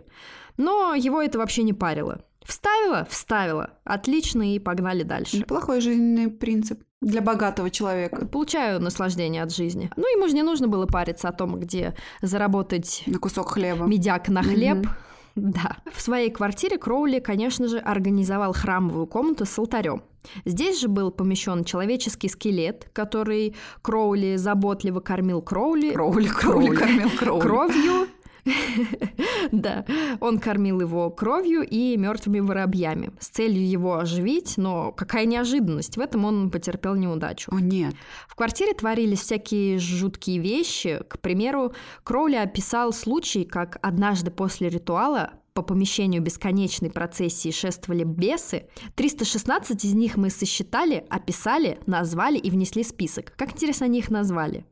[0.58, 2.24] Но его это вообще не парило.
[2.46, 3.08] Вставила?
[3.10, 3.72] Вставила.
[3.84, 5.38] Отлично, и погнали дальше.
[5.38, 8.26] Неплохой жизненный принцип для богатого человека.
[8.26, 9.90] Получаю наслаждение от жизни.
[9.96, 13.04] Ну, ему же не нужно было париться о том, где заработать...
[13.06, 13.86] На кусок хлеба.
[13.86, 14.78] Медяк на хлеб.
[14.78, 15.78] Mm-hmm да.
[15.92, 20.04] В своей квартире Кроули, конечно же, организовал храмовую комнату с алтарем.
[20.46, 25.92] Здесь же был помещен человеческий скелет, который Кроули заботливо кормил Кроули.
[25.92, 27.42] Кроули, Кроули, кормил Кроули.
[27.42, 28.08] Кровью
[29.52, 29.86] Да,
[30.20, 36.00] он кормил его кровью и мертвыми воробьями с целью его оживить, но какая неожиданность, в
[36.00, 37.52] этом он потерпел неудачу.
[37.54, 37.94] О нет.
[38.28, 41.02] В квартире творились всякие жуткие вещи.
[41.08, 48.68] К примеру, Кроули описал случай, как однажды после ритуала по помещению бесконечной процессии шествовали бесы.
[48.96, 53.34] 316 из них мы сосчитали, описали, назвали и внесли список.
[53.38, 54.66] Как интересно они их назвали?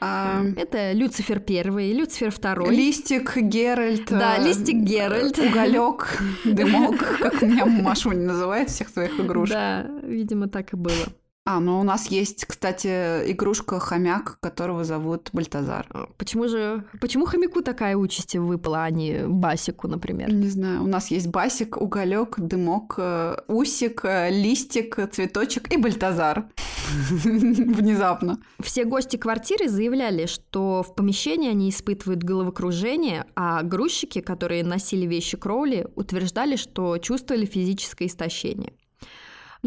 [0.00, 0.44] А...
[0.56, 2.74] Это Люцифер первый, Люцифер второй.
[2.74, 4.06] Листик Геральт.
[4.10, 5.38] Да, э, листик Геральт.
[5.38, 9.54] Уголек, дымок, как меня Машу не называет всех своих игрушек.
[9.54, 11.06] Да, видимо, так и было.
[11.48, 12.88] А, ну у нас есть, кстати,
[13.30, 15.86] игрушка-хомяк, которого зовут Бальтазар.
[15.90, 16.84] А, почему же...
[17.00, 20.32] Почему хомяку такая участь выпала, а не Басику, например?
[20.32, 20.82] Не знаю.
[20.82, 26.48] У нас есть Басик, Уголек, Дымок, э, Усик, э, Листик, Цветочек и Бальтазар.
[27.22, 28.38] Внезапно.
[28.60, 35.36] Все гости квартиры заявляли, что в помещении они испытывают головокружение, а грузчики, которые носили вещи
[35.36, 38.72] Кроули, утверждали, что чувствовали физическое истощение.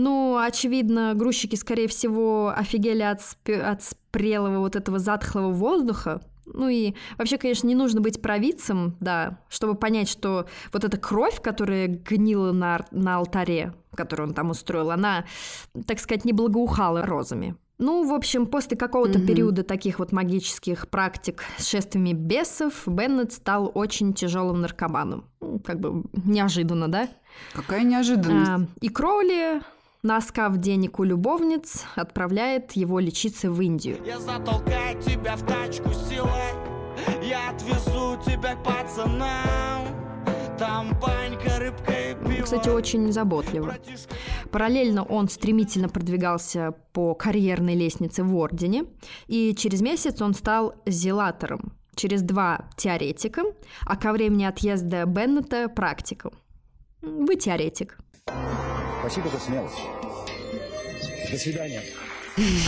[0.01, 6.21] Ну, очевидно, грузчики, скорее всего, офигели от, спе- от спрелого вот этого затхлого воздуха.
[6.45, 11.41] Ну и вообще, конечно, не нужно быть провидцем, да, чтобы понять, что вот эта кровь,
[11.41, 15.25] которая гнила на, на алтаре, которую он там устроил, она,
[15.85, 17.57] так сказать, не благоухала розами.
[17.77, 19.25] Ну, в общем, после какого-то mm-hmm.
[19.25, 25.25] периода таких вот магических практик с шествиями бесов Беннет стал очень тяжелым наркоманом.
[25.41, 27.09] Ну, как бы неожиданно, да?
[27.53, 28.49] Какая неожиданность.
[28.49, 29.61] А, и Кроули
[30.01, 33.97] Наскав денег у любовниц, отправляет его лечиться в Индию.
[34.05, 36.53] Я затолкаю тебя в тачку силой,
[37.21, 39.87] я отвезу тебя к пацанам.
[40.57, 42.43] Там банька, рыбка и пиво.
[42.43, 43.75] Кстати, очень заботливо.
[44.51, 48.85] Параллельно он стремительно продвигался по карьерной лестнице в Ордене,
[49.27, 53.47] и через месяц он стал зелатором, через два теоретиком,
[53.85, 56.31] а ко времени отъезда Беннета практиком.
[57.01, 57.97] Вы теоретик.
[59.09, 59.79] Спасибо за смелость.
[61.31, 61.81] До свидания.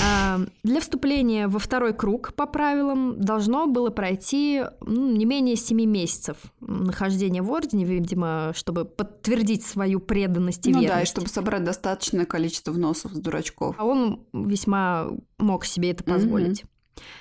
[0.04, 5.86] А, Для вступления во второй круг по правилам должно было пройти ну, не менее семи
[5.86, 10.96] месяцев нахождения в ордене, видимо, чтобы подтвердить свою преданность и Ну верность.
[10.96, 13.76] да, и чтобы собрать достаточное количество вносов с дурачков.
[13.78, 16.64] А он весьма мог себе это позволить.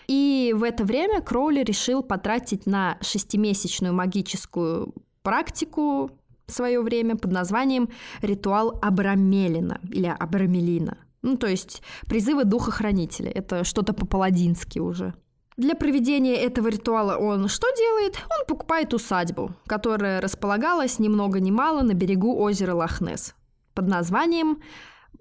[0.08, 6.10] И в это время Кроули решил потратить на шестимесячную магическую практику
[6.50, 7.88] свое время под названием
[8.22, 10.96] «Ритуал Абрамелина» или Абрамелина.
[11.22, 13.30] Ну, то есть призывы духа-хранителя.
[13.30, 15.14] Это что-то по-паладински уже.
[15.56, 18.16] Для проведения этого ритуала он что делает?
[18.30, 23.34] Он покупает усадьбу, которая располагалась ни много ни мало на берегу озера Лохнес
[23.74, 24.62] под названием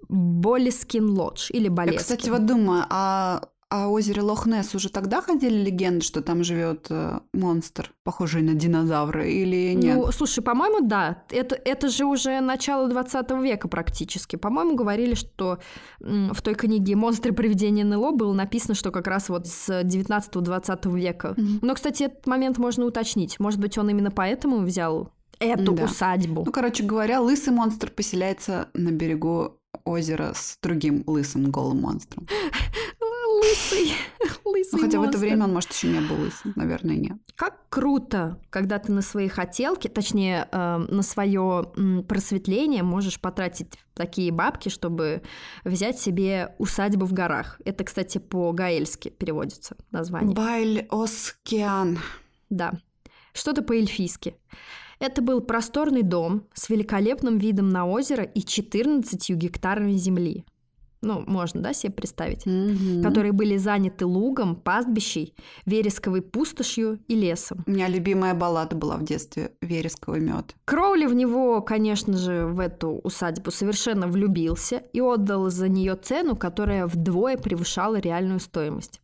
[0.08, 1.98] Болескин Лодж или Я, Болескин.
[1.98, 7.20] кстати, вот думаю, а о озере Лохнес уже тогда ходили легенды, что там живет э,
[7.32, 9.96] монстр, похожий на динозавра, или нет?
[9.96, 11.22] Ну, слушай, по-моему, да.
[11.30, 14.34] Это, это же уже начало 20 века практически.
[14.36, 15.58] По-моему, говорили, что
[16.00, 21.34] в той книге «Монстры привидения НЛО» было написано, что как раз вот с 19-20 века.
[21.36, 21.60] Мгм.
[21.62, 23.38] Но, кстати, этот момент можно уточнить.
[23.38, 25.84] Может быть, он именно поэтому взял эту Да.
[25.84, 26.42] усадьбу.
[26.44, 32.26] Ну, короче говоря, лысый монстр поселяется на берегу озера с другим лысым голым монстром.
[33.40, 33.92] Лысый,
[34.44, 35.18] лысый Ну, хотя в это монстр.
[35.18, 36.52] время он, может, еще не был лысым.
[36.56, 37.16] Наверное, нет.
[37.36, 41.72] Как круто, когда ты на свои хотелки, точнее, э, на свое
[42.08, 45.22] просветление можешь потратить такие бабки, чтобы
[45.64, 47.60] взять себе усадьбу в горах.
[47.64, 50.34] Это, кстати, по-гаэльски переводится название.
[50.34, 51.98] Байль Оскеан.
[52.48, 52.72] Да.
[53.32, 54.34] Что-то по-эльфийски.
[54.98, 60.44] Это был просторный дом с великолепным видом на озеро и 14 гектарами земли.
[61.02, 62.44] Ну, можно, да, себе представить?
[62.44, 63.02] Мгм.
[63.02, 65.34] Которые были заняты лугом, пастбищей,
[65.64, 67.64] вересковой пустошью и лесом.
[67.66, 70.54] У меня любимая баллада была в детстве «Вересковый мед».
[70.66, 76.36] Кроули в него, конечно же, в эту усадьбу совершенно влюбился и отдал за нее цену,
[76.36, 79.00] которая вдвое превышала реальную стоимость.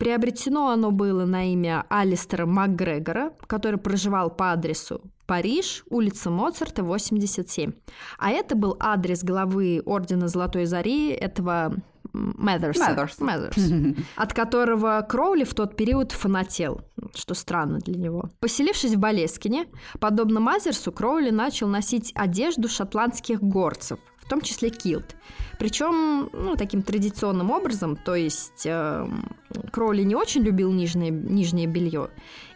[0.00, 7.72] Приобретено оно было на имя Алистера МакГрегора, который проживал по адресу Париж, улица Моцарта, 87.
[8.18, 11.74] А это был адрес главы Ордена Золотой Зари, этого
[12.14, 12.88] Мэдерса.
[12.88, 13.24] Мэдерса.
[13.24, 16.80] Мэдерс от которого Кроули в тот период фанател,
[17.14, 18.30] что странно для него.
[18.40, 19.66] Поселившись в Болескине,
[20.00, 23.98] подобно Мазерсу, Кроули начал носить одежду шотландских горцев,
[24.30, 25.14] том числе килт.
[25.58, 29.24] Причем, ну, таким традиционным образом, то есть эм,
[29.70, 32.08] Кроули не очень любил нижнее, нижнее белье,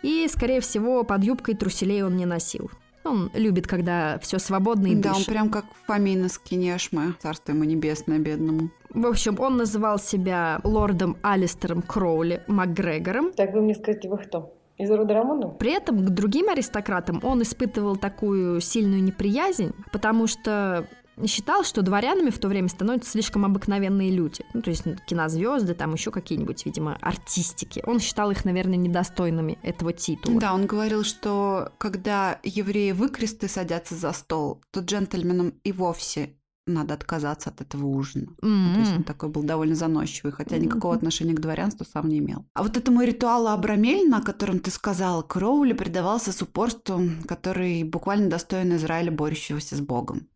[0.03, 2.71] и, скорее всего, под юбкой труселей он не носил.
[3.05, 5.29] Он любит, когда все свободно и Да, он дышит.
[5.29, 7.15] прям как Фомин из Кинешмы.
[7.21, 8.71] Царство ему небесное, бедному.
[8.89, 14.55] В общем, он называл себя лордом Алистером Кроули МакГрегором, Так вы мне скажите, вы кто?
[14.79, 15.59] Из рода Романов?
[15.59, 20.87] При этом к другим аристократам он испытывал такую сильную неприязнь, потому что
[21.27, 24.45] считал, что дворянами в то время становятся слишком обыкновенные люди.
[24.53, 27.83] Ну, то есть ну, кинозвезды, там еще какие-нибудь, видимо, артистики.
[27.87, 30.41] Он считал их, наверное, недостойными этого титула.
[30.41, 36.37] Да, он говорил, что когда евреи выкресты садятся за стол, то джентльменам и вовсе
[36.67, 38.29] надо отказаться от этого ужина.
[38.41, 38.75] М-м.
[38.75, 40.97] То есть он такой был довольно заносчивый, хотя никакого Мгм.
[40.99, 42.47] отношения к дворянству сам не имел.
[42.55, 48.31] А вот этому ритуалу Абрамелина, о котором ты сказала, Кроули предавался с упорством, который буквально
[48.31, 50.27] достоин Израиля, борющегося с Богом.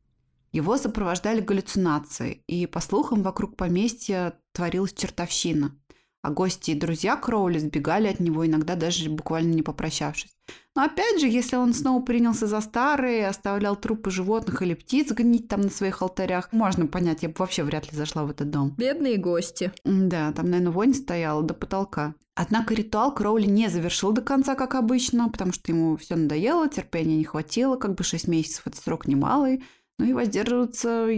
[0.53, 5.75] Его сопровождали галлюцинации, и, по слухам, вокруг поместья творилась чертовщина.
[6.21, 10.35] А гости и друзья Кроули сбегали от него, иногда даже буквально не попрощавшись.
[10.75, 15.49] Но опять же, если он снова принялся за старые, оставлял трупы животных или птиц гнить
[15.49, 18.75] там на своих алтарях, можно понять, я бы вообще вряд ли зашла в этот дом.
[18.77, 19.73] Бедные гости.
[19.85, 22.15] Да, там, наверное, вонь стояла до потолка.
[22.35, 27.17] Однако ритуал Кроули не завершил до конца, как обычно, потому что ему все надоело, терпения
[27.17, 29.65] не хватило, как бы 6 месяцев это срок немалый,
[29.99, 31.09] ну и воздерживаться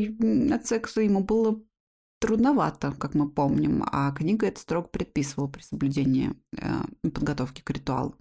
[0.53, 1.61] от секса ему было
[2.21, 8.15] трудновато, как мы помним, а книга это строго предписывала при соблюдении э, подготовки к ритуалу.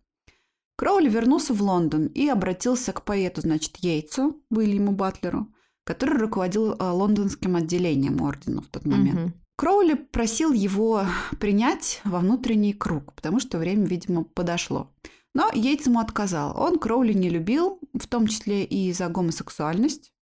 [0.78, 5.48] Кроули вернулся в Лондон и обратился к поэту, значит, Йейтсу, Уильяму Батлеру,
[5.84, 9.20] который руководил э, лондонским отделением ордена в тот момент.
[9.20, 9.34] Мгм.
[9.58, 11.04] Кроули просил его
[11.38, 14.94] принять во внутренний круг, потому что время, видимо, подошло.
[15.36, 16.58] Но Йейтс ему отказал.
[16.58, 20.14] Он Кроули не любил, в том числе и за гомосексуальность,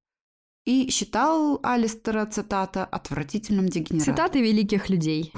[0.67, 4.13] и считал Алистера, цитата, отвратительным дегенератом.
[4.13, 5.31] Цитаты великих людей.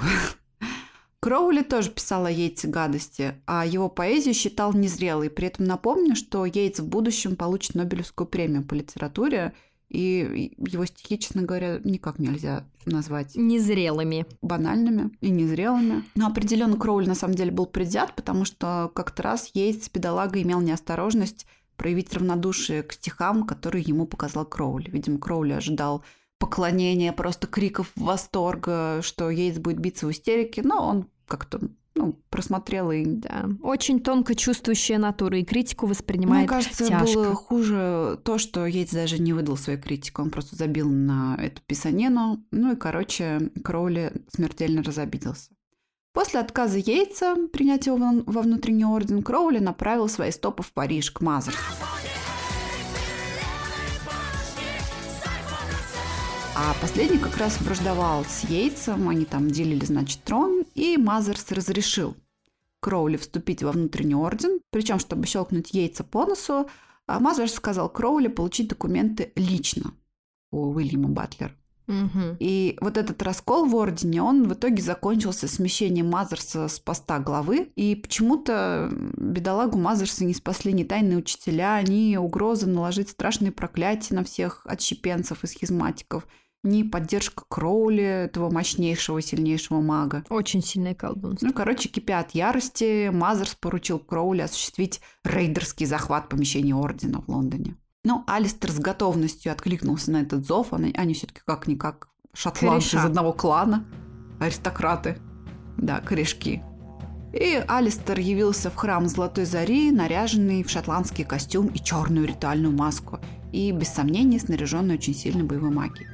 [1.20, 5.30] Кроули тоже писал о Йейтсе гадости, а его поэзию считал незрелой.
[5.30, 9.54] При этом напомню, что Йейтс в будущем получит Нобелевскую премию по литературе,
[9.88, 14.26] и его стихи, честно говоря, никак нельзя назвать Незрелыми.
[14.42, 16.04] банальными и незрелыми.
[16.16, 20.60] Но определенно Кроули на самом деле был предвзят, потому что как-то раз Йейтс, бедолага, имел
[20.60, 21.46] неосторожность
[21.80, 24.90] проявить равнодушие к стихам, которые ему показал Кроули.
[24.90, 26.04] Видимо, Кроули ожидал
[26.38, 31.58] поклонения, просто криков восторга, что Йейтс будет биться в истерике, но он как-то
[31.94, 33.06] ну, просмотрела и...
[33.06, 37.14] Да, очень тонко чувствующая натура и критику воспринимает Мне кажется, тяжко.
[37.14, 41.62] было хуже то, что Йейтс даже не выдал свою критику, он просто забил на эту
[41.66, 45.50] писанину, ну и, короче, Кроули смертельно разобиделся.
[46.12, 47.96] После отказа Йейтса принять его
[48.26, 51.58] во внутренний орден, Кроули направил свои стопы в Париж, к Мазерсу.
[56.56, 62.16] А последний как раз враждовал с Йейтсом, они там делили, значит, трон, и Мазерс разрешил
[62.80, 66.68] Кроули вступить во внутренний орден, причем, чтобы щелкнуть Йейтса по носу,
[67.06, 69.94] а Мазерс сказал Кроули получить документы лично
[70.50, 71.54] у Уильяма Батлера.
[71.90, 72.36] Мгм.
[72.38, 77.72] И вот этот раскол в Ордене, он в итоге закончился смещением Мазерса с поста главы.
[77.74, 84.24] И почему-то бедолагу Мазерса не спасли ни тайные учителя, ни угрозы наложить страшные проклятия на
[84.24, 86.26] всех отщепенцев и схизматиков,
[86.62, 90.24] ни поддержка Кроули, этого мощнейшего, сильнейшего мага.
[90.28, 91.46] Очень сильное колдунство.
[91.46, 97.76] Ну, короче, кипя от ярости, Мазерс поручил Кроули осуществить рейдерский захват помещения Ордена в Лондоне.
[98.02, 100.72] Ну, Алистер с готовностью откликнулся на этот зов.
[100.72, 102.98] Они, они все-таки как-никак шотландцы Кореша.
[102.98, 103.84] из одного клана,
[104.38, 105.18] аристократы.
[105.76, 106.62] Да, корешки.
[107.34, 113.20] И Алистер явился в храм Золотой Зари, наряженный в шотландский костюм и черную ритуальную маску,
[113.52, 116.08] и, без сомнений, снаряженный очень сильной боевой магией.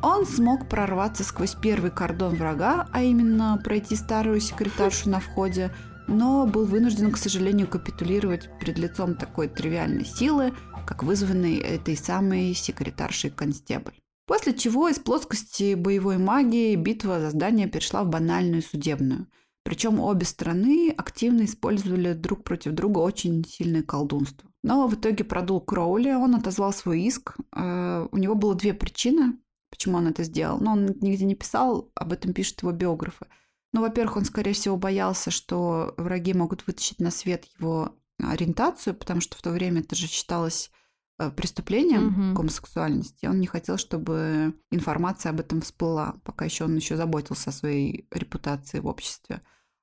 [0.00, 5.72] Он смог прорваться сквозь первый кордон врага, а именно пройти старую секретаршу на входе,
[6.06, 10.52] но был вынужден, к сожалению, капитулировать перед лицом такой тривиальной силы,
[10.84, 13.94] как вызванной этой самой секретаршей констебль.
[14.26, 19.26] После чего из плоскости боевой магии битва за здание перешла в банальную судебную.
[19.64, 24.48] Причем обе стороны активно использовали друг против друга очень сильное колдунство.
[24.62, 27.36] Но в итоге продул Кроули, он отозвал свой иск.
[27.54, 29.38] Э, У него было две причины,
[29.70, 30.58] почему он это сделал.
[30.58, 33.26] Но он нигде не писал, об этом пишут его биографы.
[33.72, 37.96] Ну, во-первых, он, скорее всего, боялся, что враги могут вытащить на свет его
[38.32, 40.70] ориентацию, потому что в то время это же считалось
[41.18, 42.34] э, преступлением Мгм.
[42.34, 43.26] гомосексуальности.
[43.26, 48.08] Он не хотел, чтобы информация об этом всплыла, пока еще он еще заботился о своей
[48.10, 49.40] репутации в обществе.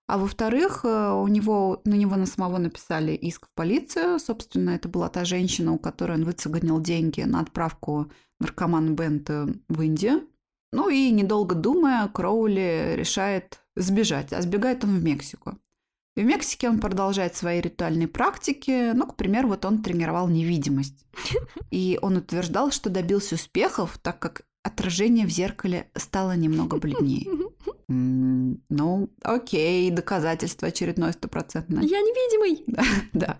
[0.08, 4.20] А во-вторых, э, у него, на него на самого написали иск в полицию.
[4.20, 8.12] Собственно, это была та женщина, у которой он выцеганил деньги на отправку
[8.42, 10.28] наркомана Бента в Индию.
[10.74, 15.58] Ну и, недолго думая, Кроули решает сбежать, а сбегает он в Мексику.
[16.16, 18.92] В Мексике он продолжает свои ритуальные практики.
[18.94, 21.06] Ну, к примеру, вот он тренировал невидимость.
[21.70, 27.28] И он утверждал, что добился успехов, так как отражение в зеркале стало немного бледнее.
[27.88, 31.84] Ну, окей, доказательство очередное стопроцентное.
[31.84, 32.66] Я невидимый.
[33.14, 33.40] Да.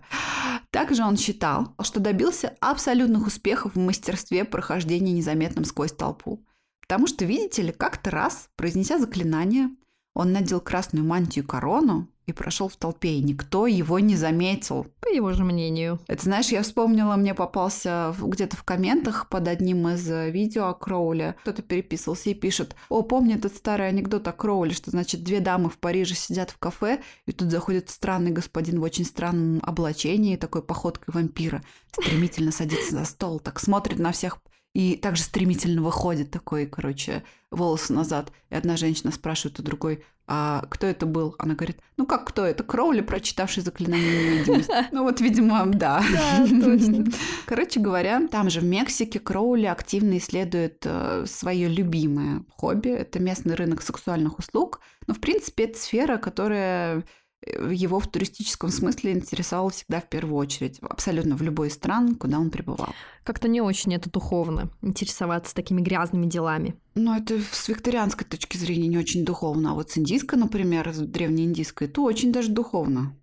[0.70, 6.44] Также он считал, что добился абсолютных успехов в мастерстве прохождения незаметным сквозь толпу.
[6.80, 9.70] Потому что, видите ли, как-то раз, произнеся заклинание,
[10.14, 14.86] он надел красную мантию и корону и прошел в толпе, и никто его не заметил.
[15.00, 16.00] По его же мнению.
[16.06, 20.74] Это, знаешь, я вспомнила, мне попался где-то в комментах под одним из э, видео о
[20.74, 21.36] Кроуле.
[21.42, 25.68] Кто-то переписывался и пишет, о, помню этот старый анекдот о Кроуле, что, значит, две дамы
[25.70, 30.62] в Париже сидят в кафе, и тут заходит странный господин в очень странном облачении, такой
[30.62, 34.38] походкой вампира, стремительно садится за стол, так смотрит на всех
[34.74, 38.32] и также стремительно выходит такой, короче, волосы назад.
[38.50, 41.34] И одна женщина спрашивает у другой, а кто это был?
[41.38, 42.46] Она говорит, ну как кто?
[42.46, 44.72] Это Кроули, прочитавший заклинание невидимости.
[44.92, 46.02] Ну вот, видимо, да.
[46.12, 47.04] Да, точно.
[47.46, 50.86] Короче говоря, там же в Мексике Кроули активно исследует
[51.26, 52.90] свое любимое хобби.
[52.90, 54.80] Это местный рынок сексуальных услуг.
[55.06, 57.02] Но, в принципе, это сфера, которая э,
[57.46, 60.78] его в туристическом смысле интересовала всегда в первую очередь.
[60.80, 62.94] Абсолютно в любой стран, куда он пребывал.
[63.24, 66.74] Как-то не очень это духовно, интересоваться такими грязными делами.
[66.94, 69.72] Но это с викторианской точки зрения не очень духовно.
[69.72, 73.16] А вот с индийской, например, с древнеиндийской, то очень даже духовно.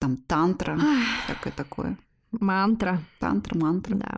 [0.00, 0.78] Там тантра,
[1.24, 1.98] всякое такое.
[2.32, 3.00] Мантра.
[3.20, 3.94] Тантра, мантра.
[3.96, 4.16] Да.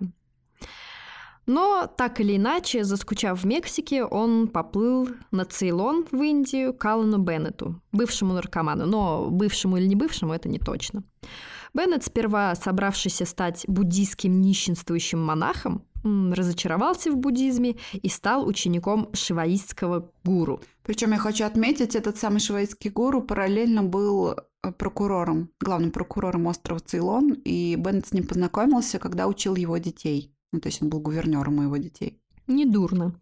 [1.46, 7.18] Но так или иначе, заскучав в Мексике, он поплыл на Цейлон в Индию к Алану
[7.18, 8.86] Беннету, бывшему наркоману.
[8.86, 11.04] Но бывшему или не бывшему, это не точно.
[11.72, 20.60] Беннет, сперва собравшийся стать буддийским нищенствующим монахом, разочаровался в буддизме и стал учеником шиваистского гуру.
[20.82, 26.78] Причем я хочу отметить, этот самый швейцкий гуру параллельно был э, прокурором, главным прокурором острова
[26.80, 30.35] Цейлон, и Беннет с ним познакомился, когда учил его детей.
[30.56, 32.18] Ну, то есть он был гувернером его детей.
[32.46, 33.12] Недурно.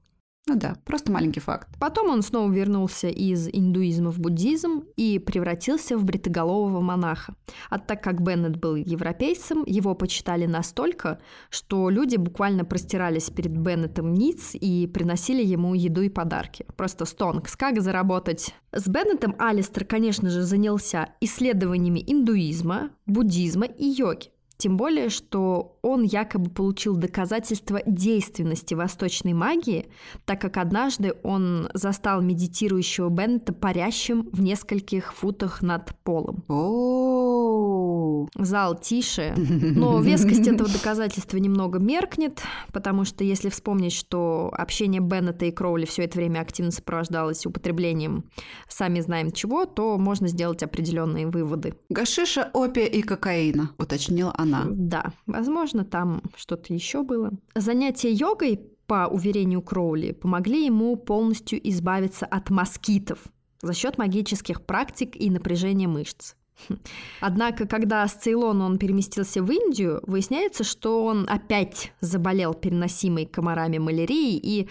[0.47, 1.69] Ну да, просто маленький факт.
[1.81, 7.35] Потом он снова вернулся из индуизма в буддизм и превратился в бритоголового монаха.
[7.71, 11.19] А так как Беннет был европейцем, его почитали настолько,
[11.51, 16.67] что люди буквально простирались перед Беннетом ниц и приносили ему еду и подарки.
[16.77, 18.55] Просто стонкс, как заработать.
[18.71, 24.34] С Беннетом Алистер, конечно же, занялся исследованиями индуизма, буддизма и йоги.
[24.65, 29.91] Тем более, что он якобы получил доказательство действенности восточной магии,
[30.25, 36.45] так как однажды он застал медитирующего Беннета парящим в нескольких футах над полом.
[36.49, 42.41] О, Зал тише, но вескость этого доказательства немного меркнет,
[42.73, 48.25] потому что если вспомнить, что общение Беннета и Кроули все это время активно сопровождалось употреблением
[48.67, 51.75] сами знаем чего, то можно сделать определенные выводы.
[51.91, 54.54] Гашиша, опия и кокаина, уточнила она.
[54.69, 57.33] Да, возможно, там что-то еще было.
[57.55, 63.19] Занятия йогой, по уверению Кроули, помогли ему полностью избавиться от москитов
[63.63, 66.35] за счет магических практик и напряжения мышц.
[67.21, 73.79] Однако, когда с Цейлона он переместился в Индию, выясняется, что он опять заболел переносимой комарами
[73.79, 74.69] малярией и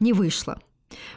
[0.00, 0.60] не вышло.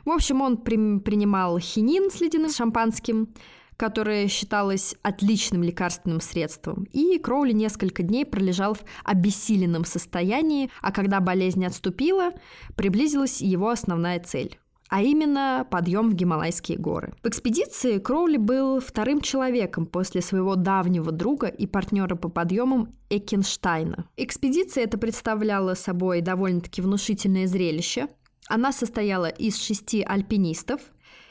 [0.05, 3.30] В общем, он при- принимал хинин с ледяным шампанским,
[3.78, 6.88] которое считалось отличным лекарственным средством.
[6.91, 12.32] И Кроули несколько дней пролежал в обессиленном состоянии, а когда болезнь отступила,
[12.75, 14.57] приблизилась его основная цель
[14.89, 17.13] а именно подъем в Гималайские горы.
[17.21, 24.05] В экспедиции Кроули был вторым человеком после своего давнего друга и партнера по подъемам Экенштайна.
[24.15, 28.07] Экспедиция это представляла собой довольно-таки внушительное зрелище.
[28.47, 30.80] Она состояла из шести альпинистов.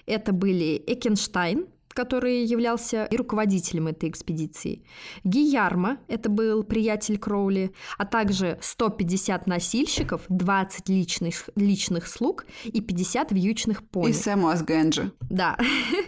[0.04, 1.66] Это были Экенштайн,
[1.96, 4.84] который являлся и руководителем этой экспедиции.
[5.24, 13.32] Гиярма, это был приятель Кроули, а также 150 носильщиков, 20 личных, личных слуг и 50
[13.32, 14.10] вьючных пони.
[14.10, 15.12] И Сэм Уазгенджи.
[15.20, 15.56] Да,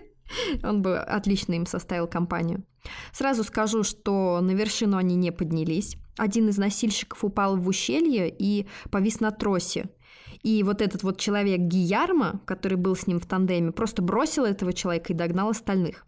[0.62, 2.64] он бы отлично им составил компанию.
[3.12, 5.96] Сразу скажу, что на вершину они не поднялись.
[6.18, 9.88] Один из носильщиков упал в ущелье и повис на тросе.
[10.42, 14.72] И вот этот вот человек Гиярма, который был с ним в тандеме, просто бросил этого
[14.72, 16.04] человека и догнал остальных.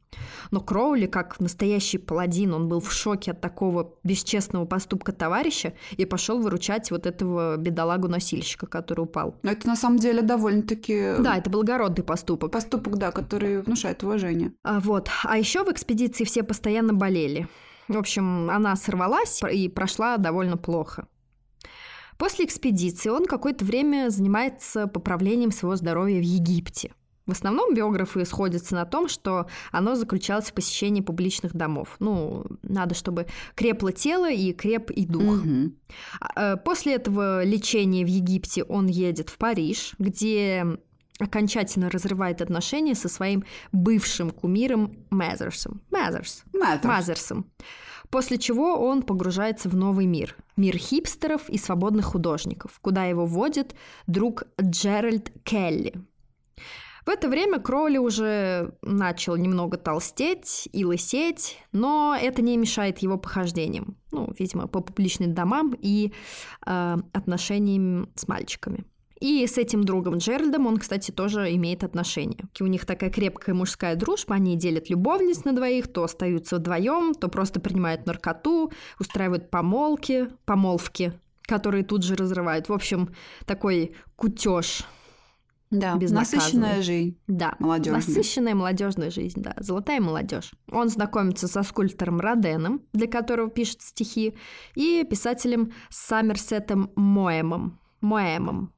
[0.50, 6.04] Но Кроули, как настоящий паладин, он был в шоке от такого бесчестного поступка товарища и
[6.04, 9.36] пошел выручать вот этого бедолагу-носильщика, который упал.
[9.42, 12.50] Но это на самом деле довольно-таки Да, это благородный поступок.
[12.50, 14.52] поступок, да, который внушает уважение.
[14.64, 15.08] А, вот.
[15.24, 17.48] А еще в экспедиции все постоянно болели.
[17.88, 21.06] В общем, она сорвалась и прошла довольно плохо.
[22.20, 26.92] После экспедиции он какое-то время занимается поправлением своего здоровья в Египте.
[27.24, 31.96] В основном биографы сходятся на том, что оно заключалось в посещении публичных домов.
[31.98, 35.40] Ну, надо, чтобы крепло тело и креп и дух.
[36.36, 40.66] Э, После этого лечения в Египте он едет в Париж, где
[41.18, 45.80] окончательно разрывает отношения со своим бывшим кумиром Мазерсом.
[45.90, 46.44] Мазерс.
[46.52, 47.46] Мазерсом.
[48.10, 50.36] После чего он погружается в новый мир.
[50.56, 53.74] Мир хипстеров и свободных художников, куда его вводит
[54.06, 55.94] друг Джеральд Келли.
[57.06, 63.16] В это время Кроули уже начал немного толстеть и лысеть, но это не мешает его
[63.16, 63.96] похождениям.
[64.12, 66.12] Ну, видимо, по публичным домам и
[66.66, 68.84] э, отношениям с мальчиками.
[69.20, 72.48] И с этим другом Джеральдом он, кстати, тоже имеет отношения.
[72.58, 77.28] У них такая крепкая мужская дружба, они делят любовниц на двоих, то остаются вдвоем, то
[77.28, 81.12] просто принимают наркоту, устраивают помолки, помолвки,
[81.42, 82.70] которые тут же разрывают.
[82.70, 83.10] В общем,
[83.44, 84.84] такой кутеж.
[85.70, 87.16] Да, насыщенная жизнь.
[87.28, 88.00] Да, Молодежная.
[88.00, 90.50] насыщенная молодежная жизнь, да, золотая молодежь.
[90.72, 94.34] Он знакомится со скульптором Роденом, для которого пишет стихи,
[94.74, 97.78] и писателем Саммерсетом Моэмом.
[98.00, 98.72] Моэмом.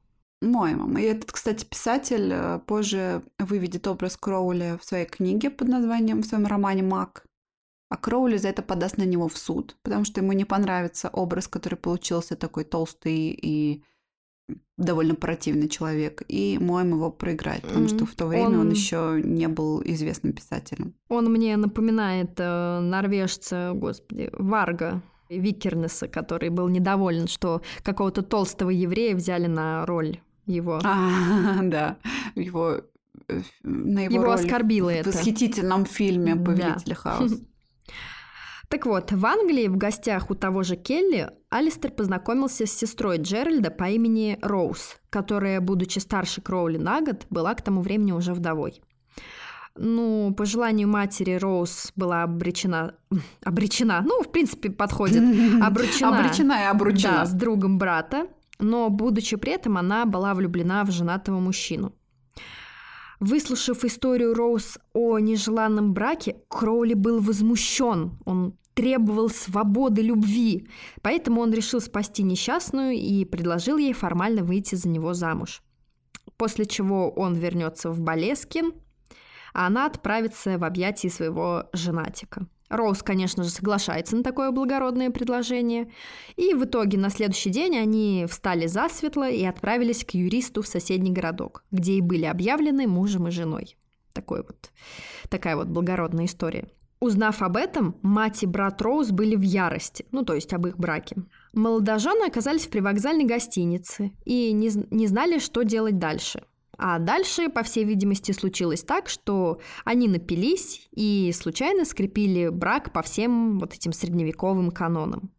[0.51, 0.97] Моемом.
[0.97, 6.25] И этот, кстати, писатель э, позже выведет образ Кроули в своей книге под названием, в
[6.25, 7.25] своем романе «Маг».
[7.89, 11.47] А Кроули за это подаст на него в суд, потому что ему не понравится образ,
[11.47, 13.83] который получился такой толстый и
[14.77, 16.23] довольно противный человек.
[16.27, 20.33] И Моем его проиграет, потому что в то время он, Он- еще не был известным
[20.33, 20.95] писателем.
[21.09, 29.15] Он мне напоминает э, норвежца, господи, Варга Викернеса, который был недоволен, что какого-то толстого еврея
[29.15, 30.79] взяли на роль его.
[30.83, 31.97] А, да,
[32.35, 32.81] в его,
[33.27, 35.09] э, на его, его оскорбило в это.
[35.09, 36.43] восхитительном фильме Да.
[36.43, 37.37] «Повелители хаоса».
[38.69, 43.69] Так вот, в Англии в гостях у того же Келли Алистер познакомился с сестрой Джеральда
[43.69, 48.81] по имени Роуз, которая, будучи старше Кроули на год, была к тому времени уже вдовой.
[49.75, 52.95] Ну, по желанию матери Роуз была обречена...
[53.43, 55.21] Обречена, ну, в принципе, подходит.
[55.61, 56.17] Обручена.
[56.17, 57.11] Обречена и обручена.
[57.11, 58.27] Да, с другом брата.
[58.63, 61.93] Но, будучи при этом, она была влюблена в женатого мужчину.
[63.19, 68.17] Выслушав историю Роуз о нежеланном браке, Кроули был возмущен.
[68.25, 70.67] Он требовал свободы любви,
[71.01, 75.61] поэтому он решил спасти несчастную и предложил ей формально выйти за него замуж.
[76.37, 78.73] После чего он вернется в Болескин,
[79.53, 82.47] а она отправится в объятия своего женатика.
[82.73, 85.91] Роуз, конечно же, соглашается на такое благородное предложение.
[86.35, 91.11] И в итоге на следующий день они встали засветло и отправились к юристу в соседний
[91.11, 93.77] городок, где и были объявлены мужем и женой.
[94.13, 94.71] Такой вот,
[95.29, 96.67] такая вот благородная история.
[96.99, 100.77] Узнав об этом, мать и брат Роуз были в ярости, ну то есть об их
[100.77, 101.17] браке.
[101.51, 106.43] Молодожены оказались в привокзальной гостинице и не, не знали, что делать дальше.
[106.77, 113.01] А дальше, по всей видимости, случилось так, что они напились и случайно скрепили брак по
[113.01, 115.31] всем вот этим средневековым канонам.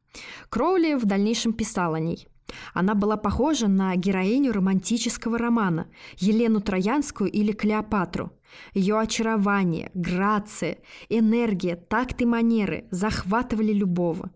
[0.49, 2.29] Кроули в дальнейшем писал о ней.
[2.73, 8.31] Она была похожа на героиню романтического романа Елену Троянскую или Клеопатру.
[8.73, 10.79] Ее очарование, грация,
[11.09, 14.31] энергия, такт и манеры захватывали любого.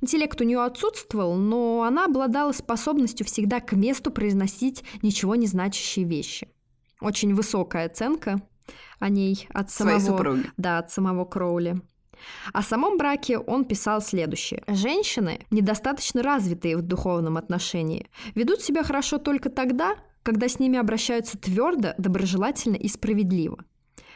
[0.00, 6.04] Интеллект у нее отсутствовал, но она обладала способностью всегда к месту произносить ничего не значащие
[6.04, 6.48] вещи.
[7.00, 8.40] Очень высокая оценка
[8.98, 11.80] о ней от самого, да, от самого Кроули.
[12.52, 14.62] О самом браке он писал следующее.
[14.66, 21.38] Женщины, недостаточно развитые в духовном отношении, ведут себя хорошо только тогда, когда с ними обращаются
[21.38, 23.64] твердо, доброжелательно и справедливо.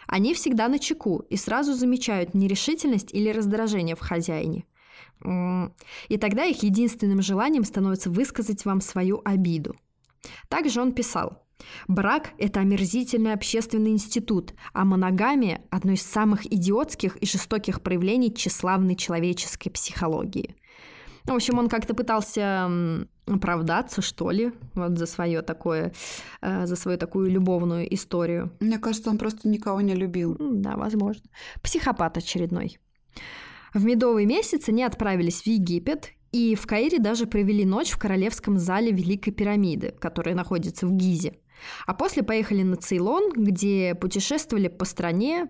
[0.08, 4.64] Они всегда на чеку и сразу замечают нерешительность или раздражение в хозяине.
[5.22, 9.76] И тогда их единственным желанием становится высказать вам свою обиду.
[10.48, 11.44] Также он писал,
[11.88, 18.94] Брак– это омерзительный общественный институт, а моногамия– одно из самых идиотских и жестоких проявлений тщеславной
[18.94, 20.54] человеческой психологии.
[21.24, 22.70] В общем, он как-то пытался
[23.26, 25.92] оправдаться, что ли, вот за свое такое,
[26.40, 28.50] э, за свою такую любовную историю.
[28.60, 30.36] Мне кажется, он просто никого не любил.
[30.38, 31.22] Да, возможно.
[31.62, 32.78] Психопат очередной.
[33.74, 38.58] В медовый месяц они отправились в Египет и в Каире даже провели ночь в королевском
[38.58, 41.34] зале Великой пирамиды, которая находится в Гизе.
[41.86, 45.48] А после поехали на Цейлон, где путешествовали по стране,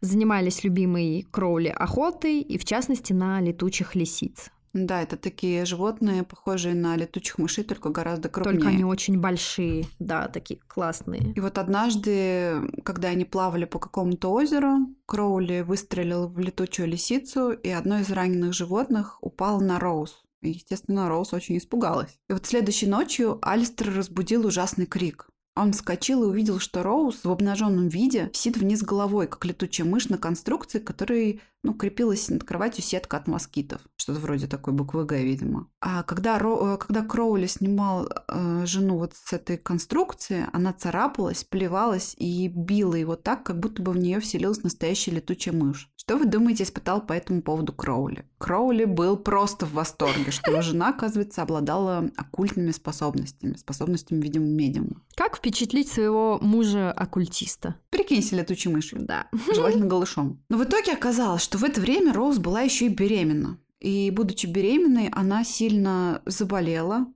[0.00, 4.50] занимались любимой Кроули охотой и, в частности, на летучих лисиц.
[4.74, 8.56] Да, это такие животные, похожие на летучих мышей, только гораздо крупнее.
[8.56, 11.32] Только они очень большие, да, такие классные.
[11.32, 17.70] И вот однажды, когда они плавали по какому-то озеру, Кроули выстрелил в летучую лисицу, и
[17.70, 20.24] одно из раненых животных упало на Роуз.
[20.42, 22.18] И, естественно, Роуз очень испугалась.
[22.28, 25.28] И вот следующей ночью Алистер разбудил ужасный крик.
[25.56, 30.08] Он вскочил и увидел, что Роуз в обнаженном виде сидит вниз головой, как летучая мышь
[30.08, 33.80] на конструкции, которой ну, крепилась над кроватью сетка от москитов.
[33.96, 35.68] Что-то вроде такой буквы «Г», видимо.
[35.80, 36.74] А когда, Ро...
[36.74, 42.94] Э, когда Кроули снимал э, жену вот с этой конструкции, она царапалась, плевалась и била
[42.94, 45.90] его так, как будто бы в нее вселилась настоящая летучая мышь.
[45.96, 48.28] Что вы думаете, испытал по этому поводу Кроули?
[48.44, 55.00] Кроули был просто в восторге, что его жена, оказывается, обладала оккультными способностями, способностями, видимо, медиума.
[55.14, 57.76] Как впечатлить своего мужа-оккультиста?
[57.88, 58.98] Прикинься летучей мышью.
[59.00, 59.28] Да.
[59.54, 60.44] Желательно голышом.
[60.50, 63.58] Но в итоге оказалось, что в это время Роуз была еще и беременна.
[63.80, 67.06] И, будучи беременной, она сильно заболела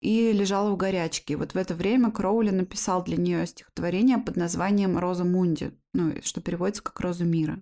[0.00, 1.32] и лежала в горячке.
[1.32, 6.14] И вот в это время Кроули написал для нее стихотворение под названием «Роза Мунди», ну,
[6.22, 7.60] что переводится как «Роза мира».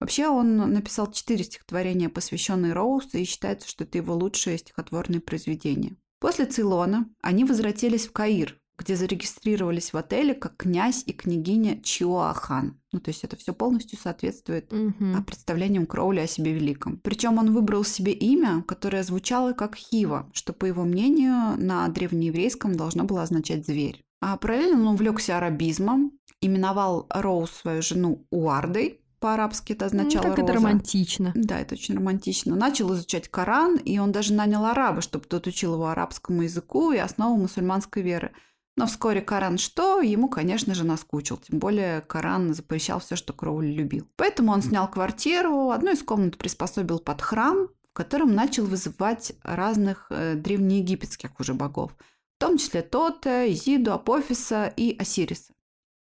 [0.00, 5.96] Вообще он написал четыре стихотворения, посвященные Роуз, и считается, что это его лучшее стихотворное произведение.
[6.20, 12.80] После Цейлона они возвратились в Каир, где зарегистрировались в отеле как князь и княгиня Чиоахан.
[12.92, 15.22] Ну, то есть это все полностью соответствует угу.
[15.26, 16.98] представлениям Кроули о себе великом.
[17.02, 22.74] Причем он выбрал себе имя, которое звучало как Хива, что, по его мнению, на древнееврейском
[22.74, 24.02] должно было означать «зверь».
[24.22, 30.38] А параллельно он увлекся арабизмом, именовал Роуз свою жену Уардой, по-арабски это означало ну, как
[30.38, 30.50] роза.
[30.50, 31.32] это романтично.
[31.34, 32.56] Да, это очень романтично.
[32.56, 36.98] Начал изучать Коран, и он даже нанял араба, чтобы тот учил его арабскому языку и
[36.98, 38.32] основам мусульманской веры.
[38.76, 40.00] Но вскоре Коран что?
[40.00, 41.36] Ему, конечно же, наскучил.
[41.36, 44.08] Тем более Коран запрещал все, что Кроули любил.
[44.16, 50.06] Поэтому он снял квартиру, одну из комнат приспособил под храм, в котором начал вызывать разных
[50.10, 51.92] э, древнеегипетских уже богов,
[52.36, 55.52] в том числе Тота, Изиду, Апофиса и Осириса.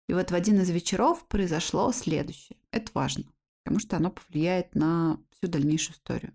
[0.08, 2.58] И вот в один из вечеров произошло следующее.
[2.70, 3.24] Это важно,
[3.64, 6.34] потому что оно повлияет на всю дальнейшую историю.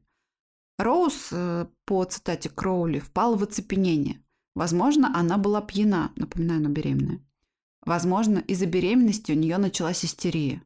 [0.78, 4.24] Роуз, э, по цитате Кроули, впал в оцепенение.
[4.56, 7.22] Возможно, она была пьяна, напоминаю, она беременная.
[7.86, 10.62] Возможно, из-за беременности у нее началась истерия.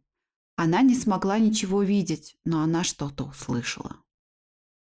[0.56, 3.98] Она не смогла ничего видеть, но она что-то услышала.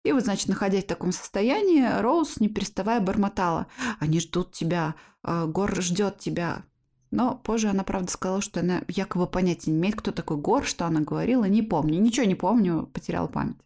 [0.03, 3.67] И вот, значит, находясь в таком состоянии, Роуз, не переставая, бормотала.
[3.99, 6.63] «Они ждут тебя, э, Гор ждет тебя».
[7.11, 10.85] Но позже она, правда, сказала, что она якобы понятия не имеет, кто такой Гор, что
[10.85, 11.45] она говорила.
[11.45, 13.57] Не помню, ничего не помню, потеряла память.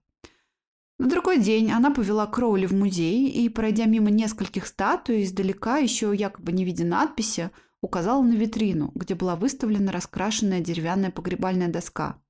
[1.00, 6.14] На другой день она повела Кроули в музей и, пройдя мимо нескольких статуй, издалека, еще
[6.16, 7.50] якобы не видя надписи,
[7.82, 12.22] указала на витрину, где была выставлена раскрашенная деревянная погребальная доска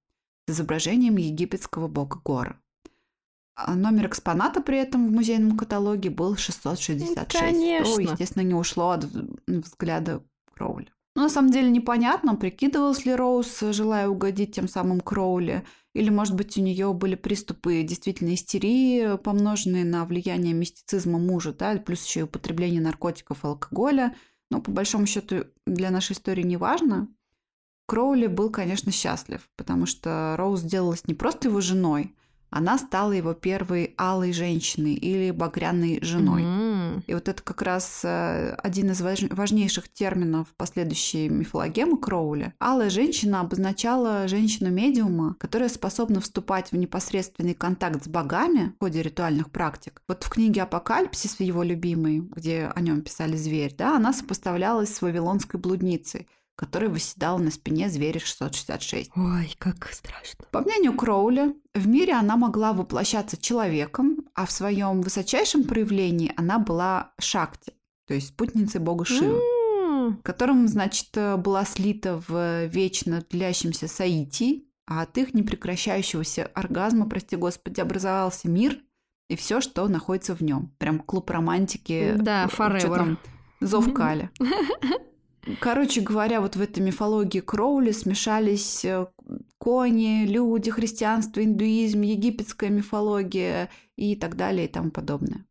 [0.47, 2.59] с изображением египетского бога Гора.
[3.55, 7.39] А номер экспоната при этом в музейном каталоге был 666.
[7.39, 7.85] Конечно.
[7.85, 9.03] Что, естественно, не ушло от
[9.45, 10.23] взгляда
[10.55, 10.91] Кроули.
[11.15, 16.35] Но на самом деле непонятно, прикидывалась ли Роуз, желая угодить тем самым Кроули, или, может
[16.35, 22.21] быть, у нее были приступы действительно истерии, помноженные на влияние мистицизма мужа, да, плюс еще
[22.21, 24.15] и употребление наркотиков и алкоголя.
[24.49, 27.09] Но, по большому счету, для нашей истории не важно.
[27.85, 32.15] Кроули был, конечно, счастлив, потому что Роуз сделалась не просто его женой,
[32.53, 36.43] она стала его первой алой женщиной или багряной женой.
[36.43, 37.03] М.
[37.07, 42.53] И вот это как раз э, один из важ- важнейших терминов последующей мифологемы Кроули.
[42.59, 49.49] Алая женщина обозначала женщину-медиума, которая способна вступать в непосредственный контакт с богами в ходе ритуальных
[49.49, 50.03] практик.
[50.07, 55.01] Вот в книге «Апокалипсис», его любимой, где о нем писали «Зверь», да, она сопоставлялась с
[55.01, 59.11] вавилонской блудницей, которая восседала на спине зверя 666.
[59.15, 60.45] Ой, как страшно.
[60.51, 66.59] По мнению Кроули, в мире она могла воплощаться человеком, а в своем высочайшем проявлении она
[66.59, 67.73] была Шакти,
[68.07, 69.41] то есть спутницей бога Шивы,
[70.23, 77.79] которым, значит, была слита в вечно длящемся Саити, а от их непрекращающегося оргазма, прости господи,
[77.79, 78.79] образовался мир
[79.29, 80.73] и все, что находится в нем.
[80.77, 82.15] Прям клуб романтики.
[82.17, 82.95] Да, э, forever.
[82.95, 83.19] там,
[83.61, 84.29] Зов Кали.
[85.59, 89.07] Короче говоря, вот в этой мифологии Кроули смешались э,
[89.57, 95.45] кони, люди, христианство, индуизм, египетская мифология и так далее и тому подобное.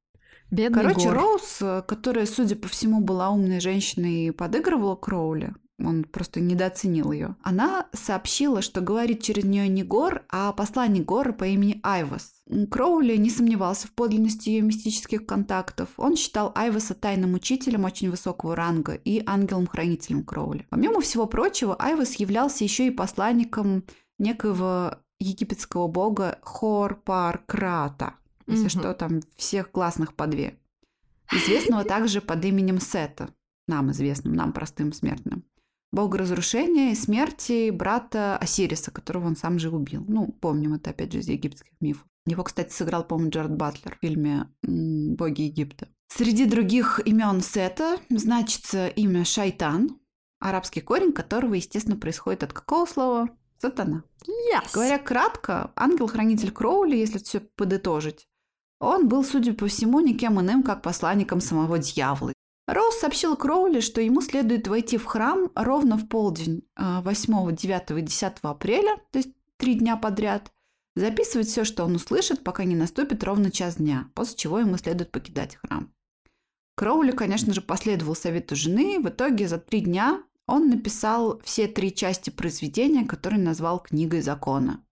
[0.51, 1.15] Бедный Короче, Гор.
[1.15, 7.13] Роуз, э, которая, судя по всему, была умной женщиной и подыгрывала Кроули, он просто недооценил
[7.13, 7.37] ее.
[7.43, 12.42] Она сообщила, что говорит через нее не Гор, а посланник Гора по имени Айвас.
[12.71, 15.89] Кроули не сомневался в подлинности ее мистических контактов.
[15.97, 20.67] Он считал Айваса тайным учителем очень высокого ранга и ангелом-хранителем Кроули.
[20.71, 23.85] Помимо всего прочего, Айвас являлся еще и посланником
[24.19, 28.15] некоего египетского бога Хор-Пар-Крата.
[28.47, 30.59] Если что, там всех классных по две.
[31.31, 33.31] Известного также под именем Сета,
[33.67, 35.45] нам известным, нам простым смертным.
[35.93, 40.05] Бог разрушения и смерти брата Осириса, которого он сам же убил.
[40.09, 42.07] Ну, помним это, опять же, из египетских мифов.
[42.27, 45.89] Его, кстати, сыграл, по-моему, Джаред Батлер в фильме «Боги Египта».
[46.09, 49.99] Среди других имен Сета значится имя Шайтан,
[50.39, 53.29] арабский корень которого, естественно, происходит от какого слова?
[53.59, 54.05] Сатана.
[54.27, 54.71] Yes.
[54.75, 58.29] Говоря кратко, ангел-хранитель Кроули, если все подытожить,
[58.81, 62.33] он был, судя по всему, никем иным, как посланником самого дьявола.
[62.67, 67.91] Роуз сообщил Кроули, что ему следует войти в храм ровно в полдень э, 8, 9
[67.99, 70.51] и 10 апреля, то есть три дня подряд,
[70.95, 75.11] записывать все, что он услышит, пока не наступит ровно час дня, после чего ему следует
[75.11, 75.93] покидать храм.
[76.75, 78.99] Кроули, конечно же, последовал совету жены.
[79.01, 84.85] В итоге за три дня он написал все три части произведения, которые назвал «Книгой закона».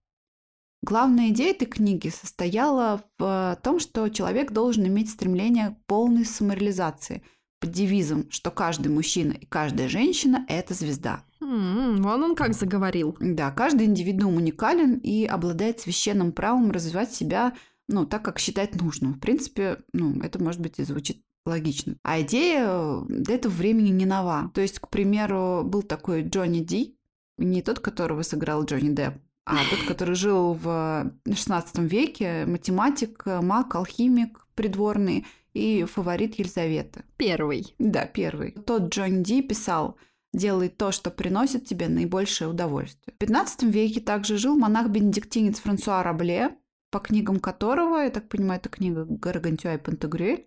[0.83, 7.23] Главная идея этой книги состояла в том, что человек должен иметь стремление к полной самореализации
[7.61, 11.23] под девизом, что каждый мужчина и каждая женщина– это звезда.
[11.39, 13.15] Вон он как заговорил.
[13.19, 17.53] Да, каждый индивидуум уникален и обладает священным правом развивать себя,
[17.87, 19.13] ну, так, как считает нужным.
[19.13, 21.97] В принципе, ну, это, может быть, и звучит логично.
[22.03, 24.51] А идея э, для этого времени не нова.
[24.53, 26.97] То есть, к примеру, был такой Джонни Ди,
[27.37, 33.75] не тот, которого сыграл Джонни Депп, а тот, который жил в 16 веке, математик, маг,
[33.75, 37.03] алхимик придворный и фаворит Елизаветы.
[37.17, 37.75] Первый.
[37.79, 38.51] Да, первый.
[38.51, 39.97] Тот Джон Ди писал
[40.33, 43.13] «Делай то, что приносит тебе наибольшее удовольствие».
[43.13, 46.57] В 15 веке также жил монах-бенедиктинец Франсуа Рабле,
[46.89, 50.45] по книгам которого, я так понимаю, это книга Гаргантюа и Пантагрюэль,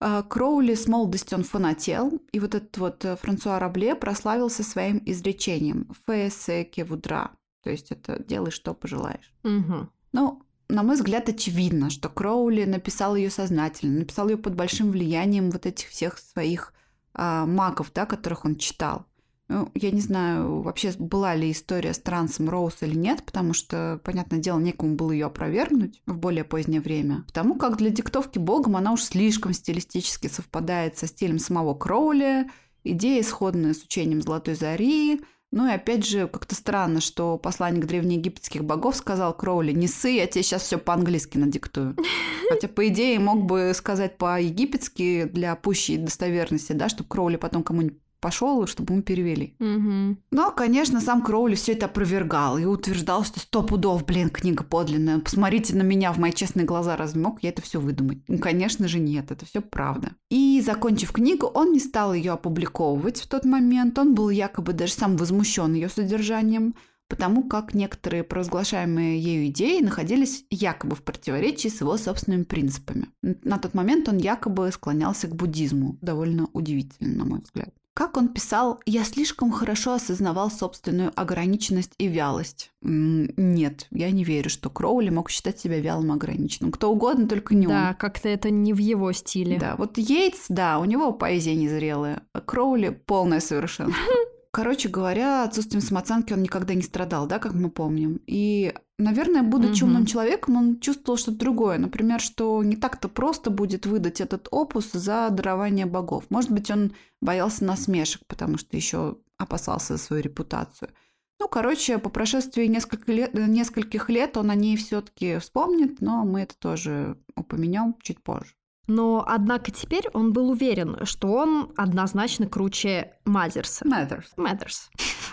[0.00, 5.02] а, Кроули с молодости он фанател, и вот этот вот э, Франсуа Рабле прославился своим
[5.04, 7.32] изречением «Фэсе кевудра»,
[7.62, 9.34] то есть это «делай, что пожелаешь».
[9.42, 9.90] Мгм.
[10.12, 15.50] Ну, на мой взгляд, очевидно, что Кроули написал ее сознательно, написал ее под большим влиянием
[15.50, 16.72] вот этих всех своих
[17.14, 19.06] а, магов, да, которых он читал.
[19.48, 24.00] Ну, я не знаю, вообще была ли история с трансом Роуз или нет, потому что,
[24.04, 27.24] понятное дело, некому было ее опровергнуть в более позднее время.
[27.26, 32.48] Потому как для диктовки богом она уж слишком стилистически совпадает со стилем самого Кроули,
[32.84, 35.20] идея сходная с учением Золотой Зари,
[35.52, 40.26] Ну и опять же, как-то странно, что посланник древнеегипетских богов сказал Кроули, не ссы, я
[40.28, 41.96] тебе сейчас все по-английски надиктую.
[42.48, 47.98] Хотя, по идее, мог бы сказать по-египетски для пущей достоверности, да, чтобы Кроули потом кому-нибудь
[48.20, 49.54] пошел, чтобы мы перевели.
[49.58, 50.18] Мгм.
[50.30, 55.18] Но, конечно, сам Кроули все это опровергал и утверждал, что сто пудов, блин, книга подлинная.
[55.18, 58.18] Посмотрите на меня, в мои честные глаза, разве мог я это все выдумать?
[58.28, 60.12] Ну, конечно же, нет, это все правда.
[60.30, 63.98] И, закончив книгу, он не стал ее опубликовывать в тот момент.
[63.98, 66.74] Он был якобы даже сам возмущен ее содержанием,
[67.10, 73.08] потому как некоторые провозглашаемые ею идеи находились якобы в противоречии с его собственными принципами.
[73.22, 75.98] На тот момент он якобы склонялся к буддизму.
[76.00, 77.74] Довольно удивительно, на мой взгляд.
[77.94, 82.70] Как он писал, я слишком хорошо осознавал собственную ограниченность и вялость.
[82.82, 86.72] Нет, я не верю, что Кроули мог считать себя вялым ограниченным.
[86.72, 87.72] Кто угодно, только не он.
[87.72, 89.58] Да, как-то это не в его стиле.
[89.58, 94.00] Да, вот Йейтс, да, у него поэзия незрелая, а Кроули полное совершенство.
[94.52, 98.20] Короче говоря, отсутствием самооценки он никогда не страдал, да, как мы помним.
[98.26, 101.78] И, наверное, будучи умным человеком, он чувствовал что-то другое.
[101.78, 106.24] Например, что не так-то просто будет выдать этот опус за дарование богов.
[106.30, 110.90] Может быть, он боялся насмешек, потому что еще опасался за свою репутацию.
[111.38, 116.40] Ну, короче, по прошествии несколько лет, нескольких лет он о ней все-таки вспомнит, но мы
[116.42, 118.54] это тоже упомянем чуть позже.
[118.90, 123.84] Но, однако, теперь он был уверен, что он однозначно круче Мазерса.
[123.84, 124.24] Matters.
[124.36, 124.88] Matters.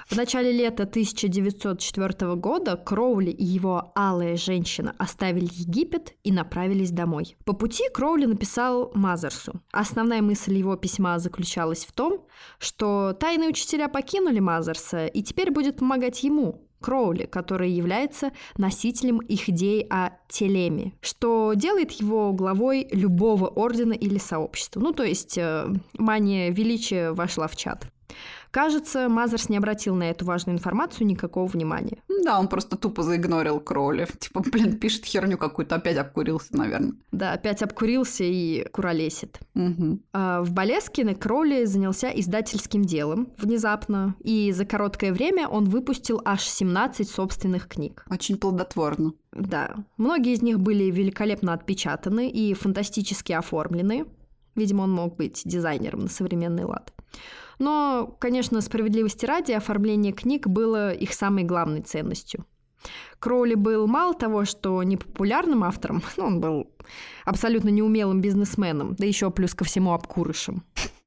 [0.08, 7.36] В начале лета 1904 года Кроули и его алая женщина оставили Египет и направились домой.
[7.46, 9.60] По пути Кроули написал Мазерсу.
[9.72, 12.28] Основная мысль его письма заключалась в том,
[12.60, 19.50] что тайные учителя покинули Мазерса и теперь будет помогать ему, Кроули, который является носителем их
[19.50, 24.80] идей о телеме, что делает его главой любого ордена или сообщества.
[24.80, 25.68] Ну, то есть э,
[25.98, 27.88] мания величия вошла в чат.
[28.58, 32.00] Кажется, Мазерс не обратил на эту важную информацию никакого внимания.
[32.24, 34.08] Да, он просто тупо заигнорил Кроули.
[34.20, 36.94] Типа, блин, пишет херню какую-то, опять обкурился, наверное.
[37.12, 39.40] Да, опять обкурился и куролесит.
[39.54, 40.02] Мгм.
[40.12, 46.42] А, В Болескине Кроули занялся издательским делом внезапно, и за короткое время он выпустил аж
[46.42, 48.06] 17 собственных книг.
[48.10, 49.14] Очень плодотворно.
[49.34, 54.08] Да, многие из них были великолепно отпечатаны и фантастически оформлены.
[54.56, 56.92] Видимо, он мог быть дизайнером на современный лад.
[57.60, 62.46] Но, конечно, справедливости ради, оформление книг было их самой главной ценностью.
[63.20, 66.72] Кроули был мало того, что не популярным автором, ну, он был
[67.26, 70.64] абсолютно неумелым бизнесменом, да еще плюс ко всему обкурышем.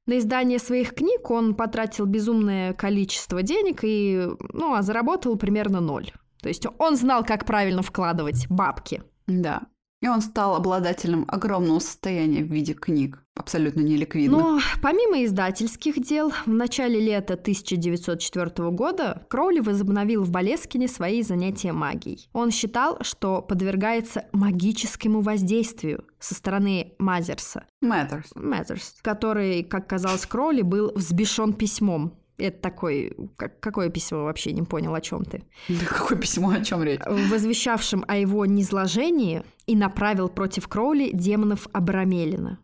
[0.07, 6.11] На издание своих книг он потратил безумное количество денег и, ну, а заработал примерно ноль.
[6.41, 9.03] То есть он знал, как правильно вкладывать бабки.
[9.27, 9.61] Да.
[10.01, 13.23] И он стал обладателем огромного состояния в виде книг.
[13.35, 14.39] Абсолютно неликвидных.
[14.39, 21.71] Но помимо издательских дел, в начале лета 1904 года Кроули возобновил в Болескине свои занятия
[21.71, 22.27] магией.
[22.33, 28.27] Он считал, что подвергается магическому воздействию со стороны Мазерса, Matters.
[28.35, 32.20] Мазерс, который, как казалось Кроули, был взбешен письмом.
[32.41, 33.15] Это такой...
[33.37, 35.43] как- какое письмо вообще не понял, о чем ты?
[35.69, 36.99] Да какое письмо, о чем речь?
[37.05, 42.59] Возвещавшим о его низложении и направил против Кроули демонов Абрамелина.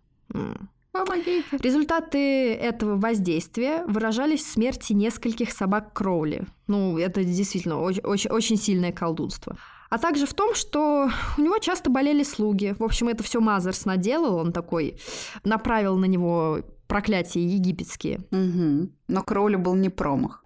[0.92, 1.44] Помогите.
[1.60, 6.46] Результаты этого воздействия выражались в смерти нескольких собак Кроули.
[6.66, 9.56] Ну, это действительно очень, очень сильное колдунство.
[9.90, 12.76] А также в том, что у него часто болели слуги.
[12.78, 14.36] В общем, это все Мазерс наделал.
[14.36, 14.98] Он такой
[15.44, 18.22] направил на него проклятия египетские.
[18.32, 18.92] Мгм.
[19.08, 20.44] Но Кроули был не промах.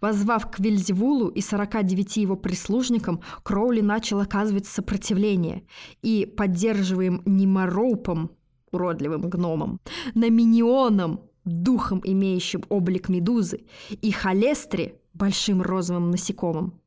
[0.00, 5.62] Воззвав к Вильзевулу и 49 его прислужникам, Кроули начал оказывать сопротивление
[6.02, 8.32] и, поддерживаем Нимароупом,
[8.72, 9.80] уродливым гномом,
[10.14, 16.80] Наминионом, духом, имеющим облик медузы, и Халестре, большим розовым насекомым,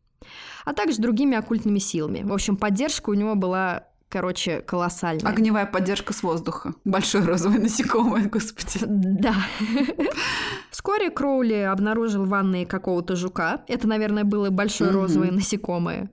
[0.66, 2.24] а также другими оккультными силами.
[2.24, 5.32] В общем, поддержка у него была, короче, колоссальная.
[5.32, 6.74] Огневая поддержка с воздуха.
[6.84, 8.80] Большое розовое насекомое, господи.
[8.86, 9.36] Да.
[10.72, 13.64] Вскоре Кроули обнаружил в ванной какого-то жука.
[13.68, 16.12] Это, наверное, было большое розовое насекомое,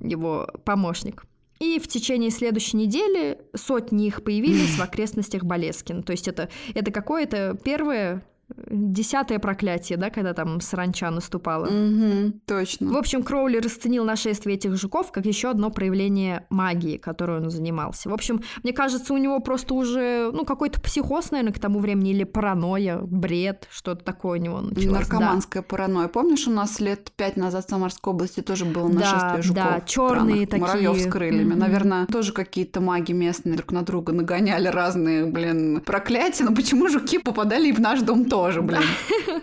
[0.00, 1.24] его помощник.
[1.58, 6.02] И в течение следующей недели сотни их появились в окрестностях Болескин.
[6.02, 8.24] То есть это, это какое-то первое,
[8.70, 11.66] десятое проклятие, да, когда там саранча наступала.
[11.66, 12.98] В Точно.
[12.98, 18.08] общем, Кроули расценил нашествие этих жуков как еще одно проявление магии, которой он занимался.
[18.08, 22.10] В общем, мне кажется, у него просто уже, ну, какой-то психоз, наверное, к тому времени,
[22.10, 24.98] или паранойя, бред, что-то такое у него началось.
[24.98, 26.08] Наркоманская паранойя.
[26.08, 29.64] Помнишь, у нас лет пять назад в Самарской области тоже было Да, нашествие жуков?
[29.64, 31.08] да, чёрные странных, Муравьев такие.
[31.08, 31.50] с крыльями.
[31.50, 31.58] Мгм.
[31.58, 36.44] Наверное, тоже какие-то маги местные друг на друга нагоняли разные, блин, проклятия.
[36.44, 38.82] Но почему жуки попадали и в наш дом тоже, блин.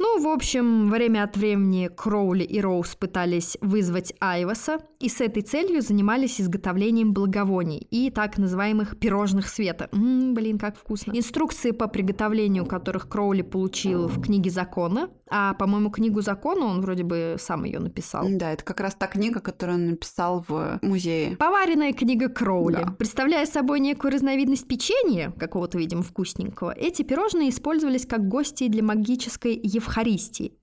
[0.00, 5.42] Ну, в общем, время от времени Кроули и Роуз пытались вызвать Айваса, и с этой
[5.42, 9.88] целью занимались изготовлением благовоний и так называемых пирожных света.
[9.92, 11.12] Блин, как вкусно.
[11.12, 17.02] Инструкции по приготовлению которых Кроули получил в книге закона, а, по-моему, книгу закона он вроде
[17.02, 18.24] бы сам ее написал.
[18.28, 21.36] Да, это как раз та книга, которую он написал в музее.
[21.36, 22.76] Поваренная книга Кроули.
[22.76, 22.94] Да.
[22.96, 29.58] Представляя собой некую разновидность печенья, какого-то, видимо, вкусненького, эти пирожные использовались как гости для магической
[29.60, 30.56] Евхаристии.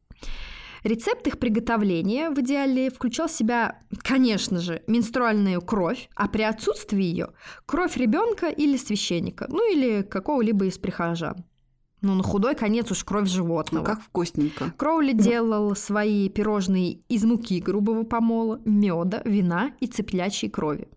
[0.83, 7.03] Рецепт их приготовления в идеале включал в себя, конечно же, менструальную кровь, а при отсутствии
[7.03, 7.27] ее
[7.65, 11.43] кровь ребенка или священника, ну или какого-либо из прихожан.
[12.01, 13.83] Ну, на худой конец уж кровь животного.
[13.83, 14.73] Ну, как вкусненько.
[14.77, 20.87] Кроули делал свои пирожные из муки грубого помола, меда, вина и цыплячьей крови.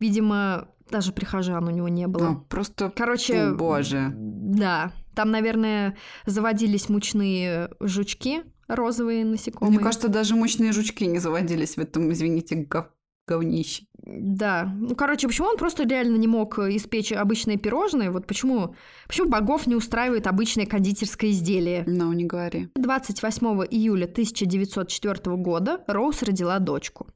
[0.00, 2.28] Видимо, даже прихожан у него не было.
[2.30, 4.12] Ну, просто, Короче, О, боже.
[4.14, 9.76] да, там, наверное, заводились мучные жучки, розовые насекомые.
[9.76, 12.90] Мне кажется, даже мощные жучки не заводились в этом, извините, гов-
[13.26, 13.86] говнище.
[14.06, 14.70] Да.
[14.78, 18.10] Ну, короче, почему он просто реально не мог испечь обычные пирожные?
[18.10, 18.74] Вот почему,
[19.06, 21.84] почему богов не устраивает обычное кондитерское изделие?
[21.86, 22.68] Ну, не говори.
[22.76, 27.06] 28 июля 1904 года Роуз родила дочку.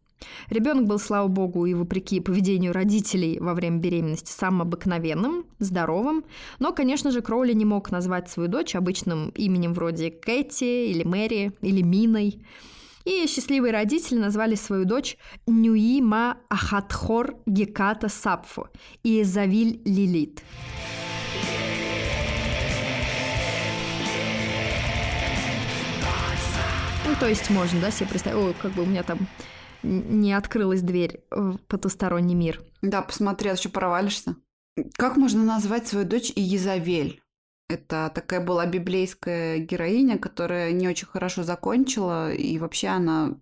[0.50, 6.24] Ребенок был, слава богу, и вопреки поведению родителей во время беременности самым обыкновенным, здоровым.
[6.58, 11.52] Но, конечно же, Кроули не мог назвать свою дочь обычным именем вроде Кэти или Мэри
[11.60, 12.40] или Миной.
[13.08, 18.68] И счастливые родители назвали свою дочь Нюима Ахатхор Геката Сапфо
[19.02, 20.42] и Завиль Лилит.
[27.06, 29.20] Ну, то есть можно, да, себе представить, о, как бы у меня там
[29.82, 32.60] не открылась дверь в потусторонний мир.
[32.82, 34.36] Да, посмотри, а еще провалишься.
[34.98, 37.22] Как можно назвать свою дочь Иезавель?
[37.68, 43.38] Это такая была библейская героиня, которая не очень хорошо закончила, и вообще она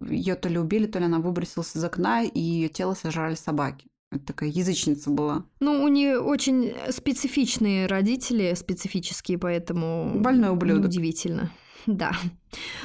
[0.00, 3.86] ее то ли убили, то ли она выбросилась из окна, и ее тело сожрали собаки.
[4.12, 5.44] Это такая язычница была.
[5.60, 10.12] Ну, у нее очень специфичные родители, специфические, поэтому...
[10.14, 10.84] Больной ублюдок.
[10.86, 11.50] Удивительно.
[11.94, 12.12] Да.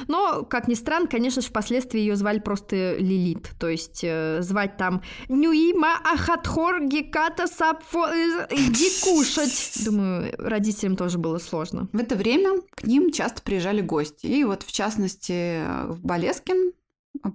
[0.08, 3.50] Но, как ни странно, конечно же, впоследствии ее звали просто Лилит.
[3.58, 8.08] То есть э, звать там Нюима Ахатхор Геката Сапфо...
[8.08, 9.84] э, Иди кушать.
[9.84, 11.88] Думаю, родителям тоже было сложно.
[11.92, 14.26] В это время к ним часто приезжали гости.
[14.26, 16.72] И вот, в частности, в Болескин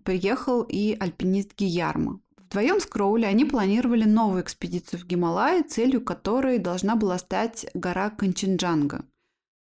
[0.04, 2.20] приехал и альпинист Гиярма.
[2.38, 8.10] Вдвоем с Кроули они планировали новую экспедицию в Гималаи, целью которой должна была стать гора
[8.10, 9.06] Канченджанга.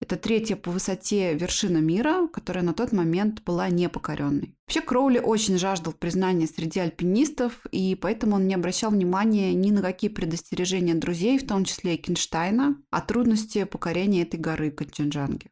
[0.04, 4.54] Это третья по высоте вершина мира, которая на тот момент была непокоренной.
[4.68, 9.82] Вообще Кроули очень жаждал признания среди альпинистов, и поэтому он не обращал внимания ни на
[9.82, 15.50] какие предостережения друзей, в том числе и Кинштайна, о трудности покорения этой горы Канченджанги.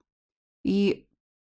[0.65, 1.07] И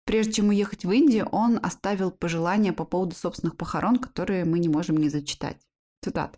[0.05, 4.69] прежде чем уехать в Индию, он оставил пожелания по поводу собственных похорон, которые мы не
[4.69, 5.57] можем не зачитать.
[6.03, 6.37] Цитата.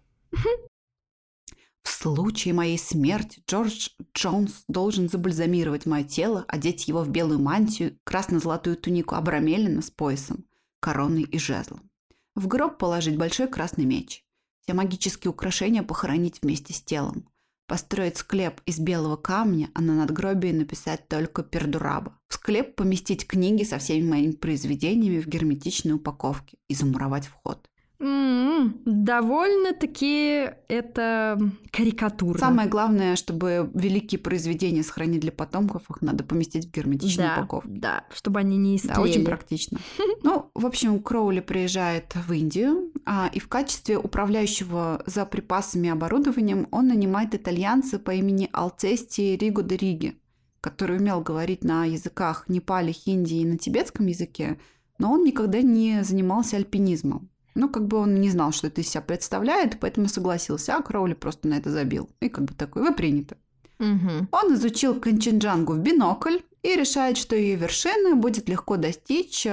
[1.86, 8.00] В случае моей смерти Джордж Джонс должен забальзамировать мое тело, одеть его в белую мантию,
[8.04, 10.46] красно-золотую тунику Абрамелина с поясом,
[10.80, 11.92] короной и жезлом.
[12.34, 14.26] В гроб положить большой красный меч.
[14.62, 17.30] Все магические украшения похоронить вместе с телом.
[17.68, 22.18] Построить склеп из белого камня, а на надгробии написать только пердураба.
[22.28, 27.70] В склеп поместить книги со всеми моими произведениями в герметичной упаковке и замуровать вход.
[28.06, 31.40] М-м, Довольно-таки это
[31.72, 32.40] карикатурно.
[32.40, 37.70] Самое главное, чтобы великие произведения сохранить для потомков, их надо поместить в герметичную да, упаковку.
[37.72, 38.96] да, чтобы они не истлели.
[38.96, 39.80] Да, очень практично.
[40.24, 45.92] Ну, в общем, Кроули приезжает в Индию, а, и в качестве управляющего за припасами и
[45.92, 50.16] оборудованием он нанимает итальянца по имени Алцести Риго де Риги,
[50.62, 54.58] который умел говорить на языках Непали, Хинди и на тибетском языке,
[54.98, 57.30] но он никогда не занимался альпинизмом.
[57.56, 61.14] Ну, как бы он не знал, что это из себя представляет, поэтому согласился, а Кроули
[61.14, 62.10] просто на это забил.
[62.20, 63.38] И как бы такой, вы приняты.
[63.80, 64.28] Мгм.
[64.32, 69.48] Он изучил Канченджангу в бинокль и решает, что ее вершины будет легко достичь,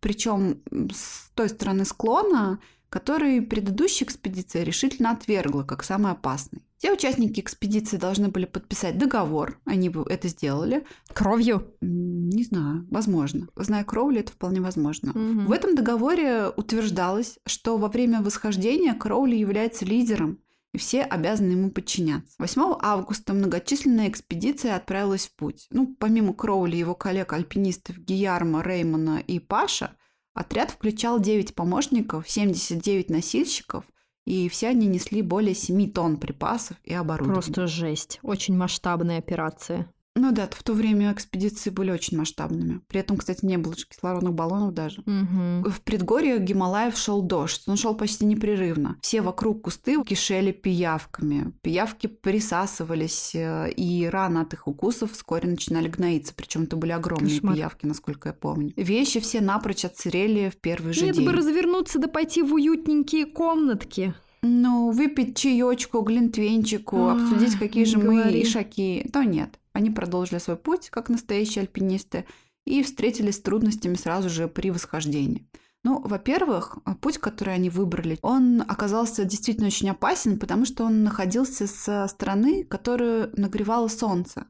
[0.00, 0.60] причем
[0.92, 2.58] с той стороны склона,
[2.94, 6.64] который предыдущая экспедиция решительно отвергла как самый опасный.
[6.78, 10.86] Все участники экспедиции должны были подписать договор, они бы это сделали.
[11.12, 11.74] Кровью?
[11.80, 13.48] Не знаю, возможно.
[13.56, 15.10] Зная Кроули, это вполне возможно.
[15.12, 15.46] Мгм.
[15.46, 20.38] В этом договоре утверждалось, что во время восхождения Кроули является лидером,
[20.72, 22.36] и все обязаны ему подчиняться.
[22.38, 25.66] 8 августа многочисленная экспедиция отправилась в путь.
[25.70, 29.96] Ну, помимо Кроули его коллег-альпинистов Гиярма, Реймона и Паша,
[30.34, 33.84] отряд включал 9 помощников, 79 носильщиков,
[34.26, 37.40] и все они несли более 7 тонн припасов и оборудования.
[37.40, 38.18] Просто жесть.
[38.22, 39.90] Очень масштабная операция.
[40.16, 42.80] Ну да, в то время экспедиции были очень масштабными.
[42.86, 45.02] При этом, кстати, не было кислородных баллонов даже.
[45.06, 45.64] Мгм.
[45.64, 47.64] В предгорье Гималаев шел дождь.
[47.66, 48.96] Он шел почти непрерывно.
[49.02, 51.52] Все вокруг кусты кишели пиявками.
[51.62, 56.32] Пиявки присасывались, э, и раны от их укусов вскоре начинали гноиться.
[56.34, 57.54] Причем это были огромные Кошмар.
[57.56, 58.72] пиявки, насколько я помню.
[58.76, 61.24] Вещи все напрочь отсырели в первый же Нет день.
[61.24, 64.14] бы развернуться да пойти в уютненькие комнатки.
[64.46, 68.42] Ну, выпить чаечку, глинтвейнчику, Ой, обсудить, какие же мы говори.
[68.42, 69.10] ишаки.
[69.14, 69.58] Но нет.
[69.72, 72.26] Они продолжили свой путь, как настоящие альпинисты,
[72.66, 75.48] и встретились с трудностями сразу же при восхождении.
[75.82, 81.66] Ну, во-первых, путь, который они выбрали, он оказался действительно очень опасен, потому что он находился
[81.66, 84.46] со стороны, которую нагревало солнце.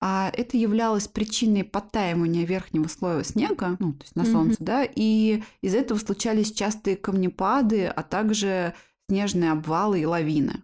[0.00, 5.42] А это являлось причиной подтаивания верхнего слоя снега, ну, то есть на солнце, да, и
[5.60, 8.74] из-за этого случались частые камнепады, а также
[9.10, 10.62] снежные обвалы и лавины.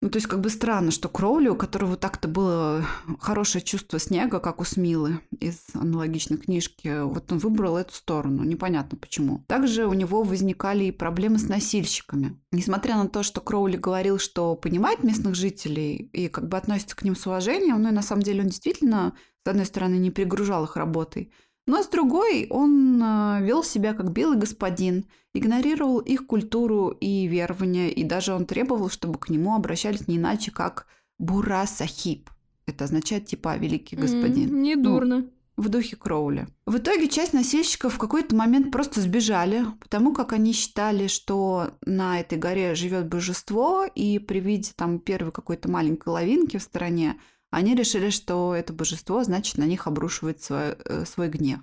[0.00, 2.84] Ну, то есть как бы странно, что Кроули, у которого так-то было
[3.20, 8.98] хорошее чувство снега, как у Смилы из аналогичной книжки, вот он выбрал эту сторону, непонятно
[8.98, 9.42] почему.
[9.48, 12.38] Также у него возникали и проблемы с носильщиками.
[12.52, 17.02] Несмотря на то, что Кроули говорил, что понимает местных жителей и как бы относится к
[17.02, 20.64] ним с уважением, ну и на самом деле он действительно, с одной стороны, не перегружал
[20.64, 21.32] их работой,
[21.66, 27.90] но с другой он э, вел себя как белый господин, игнорировал их культуру и верования,
[27.90, 30.86] и даже он требовал, чтобы к нему обращались не иначе, как
[31.18, 32.30] Бура Сахиб.
[32.66, 34.48] Это означает типа «великий господин».
[34.50, 35.26] М, Не Ну, дурно.
[35.56, 36.48] в духе Кроули.
[36.66, 42.18] В итоге часть носильщиков в какой-то момент просто сбежали, потому как они считали, что на
[42.20, 47.18] этой горе живет божество, и при виде там первой какой-то маленькой лавинки в стороне,
[47.54, 51.60] они решили, что это божество, значит, на них обрушивает свой, э, свой гнев.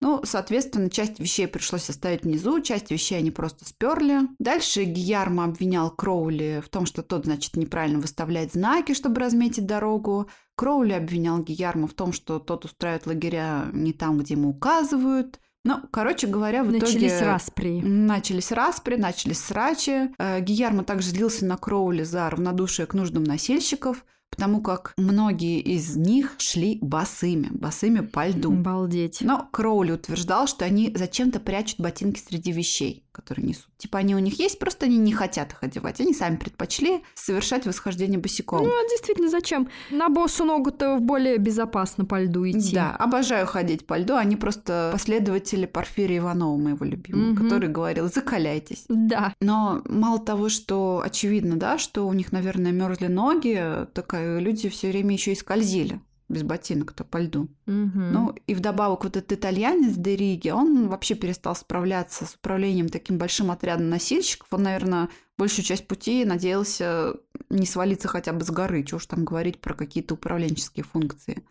[0.00, 4.22] Ну, соответственно, часть вещей пришлось оставить внизу, часть вещей они просто сперли.
[4.40, 10.28] Дальше Гиярмо обвинял Кроули в том, что тот, значит, неправильно выставляет знаки, чтобы разметить дорогу.
[10.56, 15.38] Кроули обвинял Гиярмо в том, что тот устраивает лагеря не там, где ему указывают.
[15.64, 17.24] Ну, короче говоря, в Начались итоге...
[17.24, 17.80] распри.
[17.82, 20.12] Начались распри, начались срачи.
[20.18, 25.94] Э, Гиярмо также злился на Кроули за равнодушие к нуждам носильщиков, потому как многие из
[25.94, 28.50] них шли босыми, босыми по льду.
[28.50, 29.20] Балдеть.
[29.20, 33.68] Но Кроули утверждал, что они зачем-то прячут ботинки среди вещей, которые несут.
[33.76, 36.00] Типа они у них есть, просто они не хотят их одевать.
[36.00, 38.64] Они сами предпочли совершать восхождение босиком.
[38.64, 39.68] Ну, а действительно, зачем?
[39.90, 42.74] На босу ногу-то более безопасно по льду идти.
[42.74, 44.14] Да, обожаю ходить по льду.
[44.16, 47.36] Они просто последователи Порфирия Иванова, моего любимого, Мгм.
[47.44, 48.84] который говорил, закаляйтесь.
[48.88, 49.34] Да.
[49.40, 54.68] Но мало того, что очевидно, да, что у них, наверное, мерзли ноги, так и люди
[54.68, 56.00] все время еще и скользили
[56.32, 57.48] без ботинок-то по льду.
[57.66, 58.12] Мгм.
[58.12, 63.50] Ну, и вдобавок вот этот итальянец Дериги, он вообще перестал справляться с управлением таким большим
[63.50, 64.48] отрядом носильщиков.
[64.50, 67.14] Он, наверное, большую часть пути надеялся
[67.50, 71.44] не свалиться хотя бы с горы, чего уж там говорить про какие-то управленческие функции.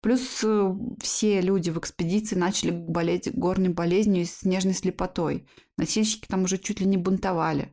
[0.00, 5.46] Плюс э, все люди в экспедиции начали болеть горной болезнью и снежной слепотой.
[5.76, 7.72] Носильщики там уже чуть ли не бунтовали.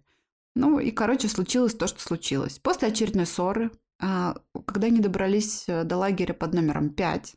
[0.56, 2.60] Ну и, короче, случилось то, что случилось.
[2.60, 7.36] После очередной ссоры, когда они добрались э, до лагеря под номером 5,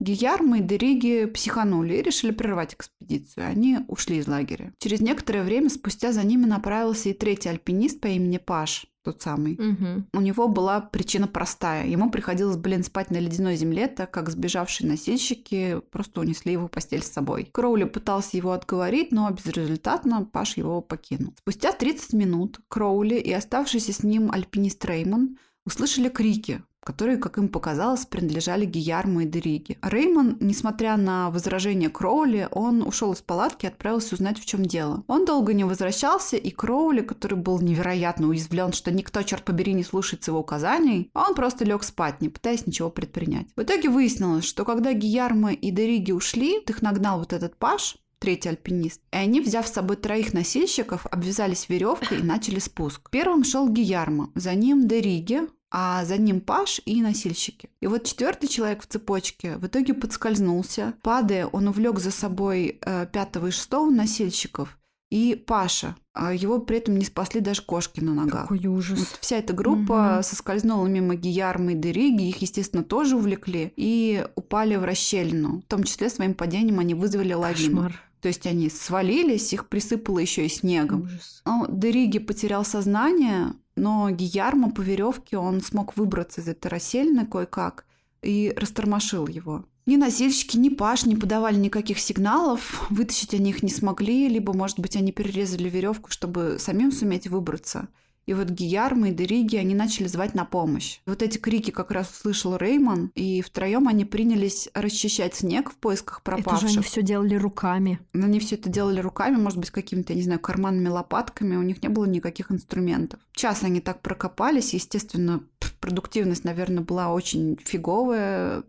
[0.00, 3.46] Гиярмо и Дериги психанули и решили прервать экспедицию.
[3.46, 4.72] Они ушли из лагеря.
[4.78, 9.56] Через некоторое время спустя за ними направился и третий альпинист по имени Паш, тот самый.
[9.58, 10.08] Мгм.
[10.14, 11.86] У него была причина простая.
[11.86, 17.02] Ему приходилось, блин, спать на ледяной земле, так как сбежавшие носильщики просто унесли его постель
[17.02, 17.50] с собой.
[17.52, 21.34] Кроули пытался его отговорить, но безрезультатно Паш его покинул.
[21.40, 27.48] Спустя 30 минут Кроули и оставшийся с ним альпинист Реймон услышали крики, которые, как им
[27.48, 29.78] показалось, принадлежали Гиярму и Дериге.
[29.82, 35.04] Реймон, несмотря на возражение Кроули, он ушел из палатки и отправился узнать, в чем дело.
[35.06, 39.84] Он долго не возвращался, и Кроули, который был невероятно уязвлен, что никто, черт побери, не
[39.84, 43.48] слушается его указаний, он просто лег спать, не пытаясь ничего предпринять.
[43.56, 48.50] В итоге выяснилось, что когда Гиярмо и Дериги ушли, их нагнал вот этот Паш, третий
[48.50, 49.00] альпинист.
[49.12, 53.10] И они, взяв с собой троих носильщиков, обвязались веревкой и начали спуск.
[53.10, 55.40] Первым шел Гиярмо, за ним Дериги,
[55.72, 57.70] а за ним Паш и носильщики.
[57.80, 60.94] И вот четвертый человек в цепочке в итоге подскользнулся.
[61.02, 64.76] Падая, он увлек за собой э, пятого и шестого носильщиков
[65.10, 65.96] и Паша.
[66.12, 68.42] А его при этом не спасли даже кошки на ногах.
[68.48, 68.98] Какой ужас.
[68.98, 70.22] Вот вся эта группа Мгм.
[70.22, 75.60] соскользнула мимо Гиярмы и Дериги, их, естественно, тоже увлекли и упали в расщелину.
[75.60, 77.82] В том числе своим падением они вызвали лавину.
[77.82, 78.02] Кошмар.
[78.20, 81.02] То есть они свалились, их присыпало еще и снегом.
[81.02, 81.42] Ужас.
[81.46, 87.86] Ну, Дериги потерял сознание, но Гиярмо по веревке он смог выбраться из этой расселины кое-как
[88.22, 89.64] и растормошил его.
[89.86, 94.78] Ни носильщики, ни Паш не подавали никаких сигналов, вытащить они их не смогли, либо, может
[94.78, 97.88] быть, они перерезали веревку, чтобы самим суметь выбраться.
[98.26, 101.00] И вот Гиярма и Дериги, они начали звать на помощь.
[101.06, 106.22] Вот эти крики как раз услышал Реймон, и втроем они принялись расчищать снег в поисках
[106.22, 106.52] пропавших.
[106.52, 107.98] Это же они все делали руками.
[108.12, 111.56] Но они все это делали руками, может быть, какими-то, я не знаю, карманными лопатками.
[111.56, 113.20] У них не было никаких инструментов.
[113.32, 114.74] Час они так прокопались.
[114.74, 115.42] Естественно,
[115.80, 118.62] продуктивность, наверное, была очень фиговая.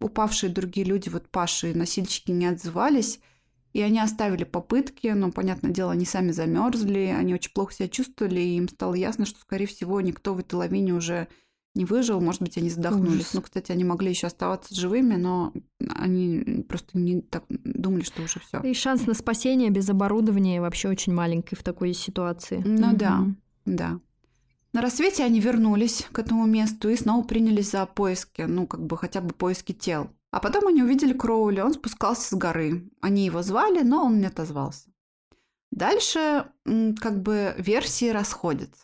[0.00, 3.20] Упавшие другие люди, вот Паши и носильщики не отзывались.
[3.74, 8.40] И они оставили попытки, но, понятное дело, они сами замерзли, они очень плохо себя чувствовали,
[8.40, 11.26] и им стало ясно, что, скорее всего, никто в этой лавине уже
[11.74, 13.22] не выжил, может быть, они задохнулись.
[13.22, 13.34] Ужас.
[13.34, 15.52] Ну, кстати, они могли еще оставаться живыми, но
[15.96, 18.60] они просто не так думали, что уже все.
[18.60, 22.62] И шанс на спасение без оборудования вообще очень маленький в такой ситуации.
[22.64, 22.96] Ну угу.
[22.96, 23.26] да,
[23.66, 24.00] да.
[24.72, 28.96] На рассвете они вернулись к этому месту и снова принялись за поиски, ну, как бы
[28.96, 30.10] хотя бы поиски тел.
[30.34, 32.90] А потом они увидели Кроули, он спускался с горы.
[33.00, 34.90] Они его звали, но он не отозвался.
[35.70, 38.82] Дальше как бы версии расходятся.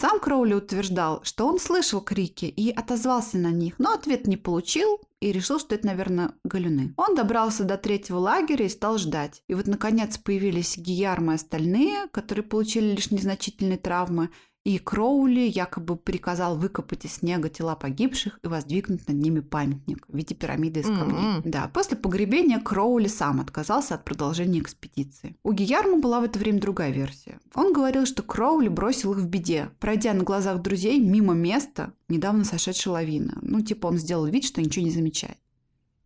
[0.00, 5.00] Сам Кроули утверждал, что он слышал крики и отозвался на них, но ответ не получил
[5.18, 6.94] и решил, что это, наверное, галюны.
[6.96, 9.42] Он добрался до третьего лагеря и стал ждать.
[9.48, 14.30] И вот, наконец, появились Гиярмы и остальные, которые получили лишь незначительные травмы,
[14.64, 20.14] и Кроули якобы приказал выкопать из снега тела погибших и воздвигнуть над ними памятник в
[20.14, 21.38] виде пирамиды из камней.
[21.38, 21.42] Mm-hmm.
[21.44, 25.36] Да, после погребения Кроули сам отказался от продолжения экспедиции.
[25.42, 27.40] У Гиярма была в это время другая версия.
[27.54, 32.44] Он говорил, что Кроули бросил их в беде, пройдя на глазах друзей мимо места недавно
[32.44, 33.38] сошедшей лавины.
[33.40, 35.38] Ну, типа он сделал вид, что ничего не замечает.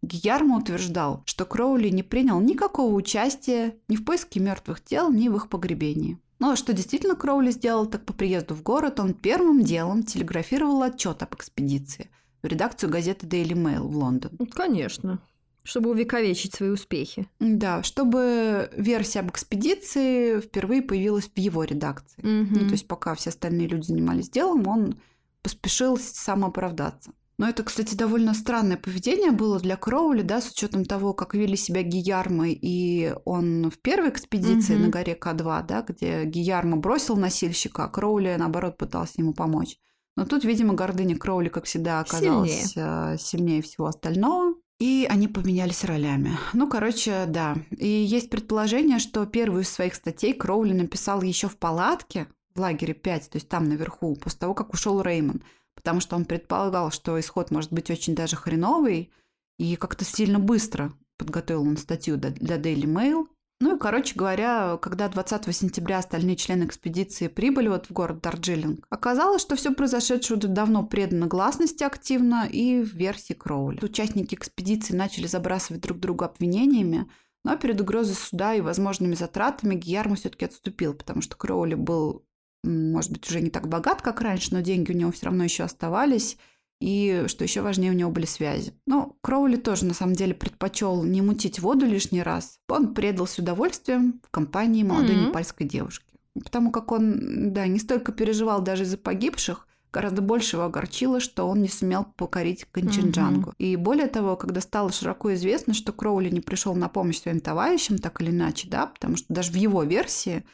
[0.02, 5.36] Гиярмо утверждал, что Кроули не принял никакого участия ни в поиске мертвых тел, ни в
[5.36, 6.18] их погребении.
[6.38, 10.02] Но ну, а что действительно Кроули сделал, так по приезду в город он первым делом
[10.02, 12.10] телеграфировал отчет об экспедиции
[12.42, 14.32] в редакцию газеты Daily Mail в Лондон.
[14.38, 15.20] Ну, конечно.
[15.62, 17.26] Чтобы увековечить свои успехи.
[17.40, 22.20] Да, чтобы версия об экспедиции впервые появилась в его редакции.
[22.20, 22.60] Угу.
[22.60, 25.00] Ну, то есть пока все остальные люди занимались делом, он
[25.40, 27.12] поспешил самооправдаться.
[27.36, 31.56] Но это, кстати, довольно странное поведение было для Кроули, да, с учетом того, как вели
[31.56, 34.78] себя Гиярмы, и он в первой экспедиции mm-hmm.
[34.78, 39.76] на горе К2, да, где Гиярма бросил носильщика, а Кроули, наоборот, пытался ему помочь.
[40.16, 44.54] Но тут, видимо, гордыня Кроули, как всегда, оказалась сильнее, э, сильнее всего остального.
[44.78, 46.36] И они поменялись ролями.
[46.52, 47.56] Ну, короче, да.
[47.70, 52.94] И есть предположение, что первую из своих статей Кроули написал еще в палатке в лагере
[52.94, 55.42] 5, то есть там наверху, после того, как ушел Реймон
[55.74, 59.10] потому что он предполагал, что исход может быть очень даже хреновый,
[59.58, 63.26] и как-то сильно быстро подготовил он статью для Daily Mail.
[63.60, 68.84] Ну и, короче говоря, когда 20 сентября остальные члены экспедиции прибыли вот в город Дарджилинг,
[68.90, 73.78] оказалось, что все произошедшее давно предано гласности активно и в версии Кроули.
[73.82, 77.08] Участники экспедиции начали забрасывать друг друга обвинениями,
[77.44, 82.26] но перед угрозой суда и возможными затратами Гиярмо все-таки отступил, потому что Кроули был
[82.64, 85.64] может быть, уже не так богат, как раньше, но деньги у него все равно еще
[85.64, 86.36] оставались.
[86.80, 88.74] И, что еще важнее, у него были связи.
[88.86, 92.58] Но Кроули тоже, на самом деле, предпочел не мутить воду лишний раз.
[92.68, 95.28] Он предался удовольствием в компании молодой mm-hmm.
[95.28, 96.04] непальской девушки.
[96.34, 101.48] Потому как он, да, не столько переживал даже из-за погибших, гораздо больше его огорчило, что
[101.48, 103.50] он не сумел покорить Канчинджангу.
[103.50, 103.56] Mm-hmm.
[103.58, 107.98] И более того, когда стало широко известно, что Кроули не пришел на помощь своим товарищам,
[107.98, 110.44] так или иначе, да, потому что даже в его версии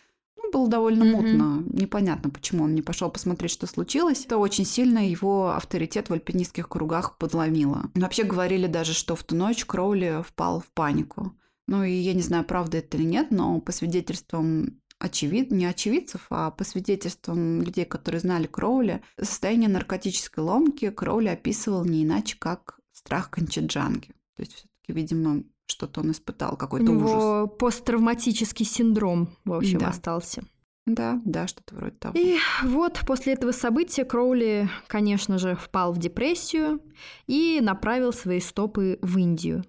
[0.51, 1.16] было довольно mm-hmm.
[1.16, 1.64] мутно.
[1.72, 4.24] Непонятно, почему он не пошел посмотреть, что случилось.
[4.24, 7.90] Это очень сильно его авторитет в альпинистских кругах подломило.
[7.94, 11.32] Вообще говорили даже, что в ту ночь Кроули впал в панику.
[11.66, 15.51] Ну и я не знаю, правда это или нет, но по свидетельствам очевид...
[15.51, 22.05] не очевидцев, а по свидетельствам людей, которые знали Кроули, состояние наркотической ломки Кроули описывал не
[22.05, 24.09] иначе, как страх Канчеджанги.
[24.36, 27.51] То есть все-таки, видимо, что-то он испытал, какой-то У него ужас.
[27.59, 29.88] посттравматический синдром, в общем, да.
[29.88, 30.42] остался.
[30.86, 32.18] Да, да, что-то вроде того.
[32.18, 36.80] И вот после этого события Кроули, конечно же, впал в депрессию
[37.26, 39.64] и направил свои стопы в Индию.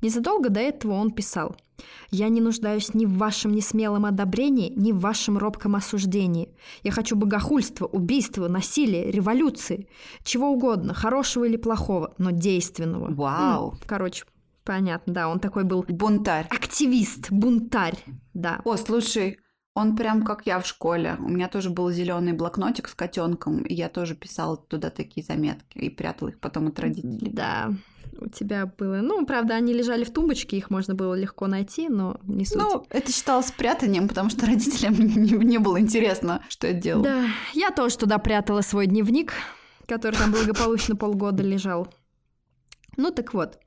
[0.00, 1.54] Незадолго до этого он писал
[2.10, 6.52] «Я не нуждаюсь ни в вашем несмелом одобрении, ни в вашем робком осуждении.
[6.82, 9.88] Я хочу богохульства, убийства, насилия, революции,
[10.24, 13.14] чего угодно, хорошего или плохого, но действенного».
[13.14, 13.74] Вау!
[13.86, 14.24] Короче,
[14.68, 15.82] Понятно, да, он такой был...
[15.88, 16.46] Бунтарь.
[16.50, 17.96] Активист, бунтарь,
[18.34, 18.60] да.
[18.66, 19.38] О, слушай,
[19.72, 21.16] он прям как я в школе.
[21.20, 25.78] У меня тоже был зеленый блокнотик с котенком, и я тоже писала туда такие заметки
[25.78, 27.30] и прятала их потом от родителей.
[27.32, 27.72] Да,
[28.20, 28.96] у тебя было.
[28.96, 32.58] Ну, правда, они лежали в тумбочке, их можно было легко найти, но не суть.
[32.58, 37.04] Ну, это считалось прятанием, потому что родителям не, не было интересно, что я делала.
[37.04, 37.24] Да,
[37.54, 39.32] я тоже туда прятала свой дневник,
[39.86, 41.88] который там благополучно полгода лежал.
[42.98, 43.58] Ну так вот,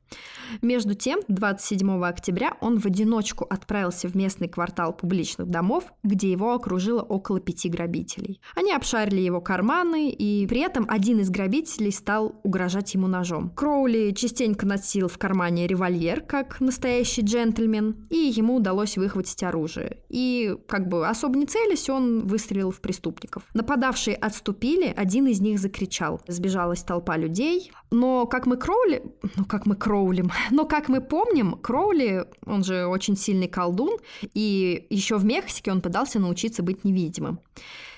[0.61, 6.53] Между тем, 27 октября он в одиночку отправился в местный квартал публичных домов, где его
[6.53, 8.41] окружило около пяти грабителей.
[8.55, 13.49] Они обшарили его карманы, и при этом один из грабителей стал угрожать ему ножом.
[13.51, 19.99] Кроули частенько носил в кармане револьвер, как настоящий джентльмен, и ему удалось выхватить оружие.
[20.09, 23.43] И, как бы особо не целясь, он выстрелил в преступников.
[23.53, 26.21] Нападавшие отступили, один из них закричал.
[26.27, 29.03] Сбежалась толпа людей, но как мы Кроули...
[29.35, 30.31] Ну, как мы Кроулем...
[30.51, 33.97] Но, как мы помним, Кроули, он же очень сильный колдун,
[34.33, 37.39] и еще в Мексике он пытался научиться быть невидимым.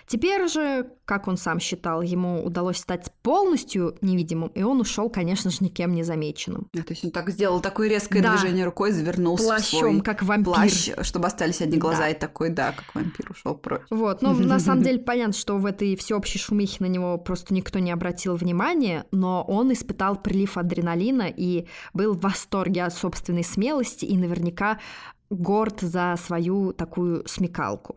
[0.08, 5.50] Теперь же, как он сам считал, ему удалось стать полностью невидимым, и он ушел, конечно
[5.50, 6.68] же, никем не замеченным.
[6.74, 8.34] А, то есть он так сделал такое резкое Да.
[8.38, 10.54] движение рукой, завернулся Плащом, в свой как вампир.
[10.54, 12.10] плащ, чтобы остались одни глаза, Да.
[12.10, 13.82] и такой, да, как вампир ушел прочь.
[13.90, 17.80] Вот, но на самом деле понятно, что в этой всеобщей шумихе на него просто никто
[17.80, 24.06] не обратил внимания, но он испытал прилив адреналина и был в восторге от собственной смелости
[24.06, 24.80] и наверняка
[25.30, 27.96] горд за свою такую смекалку.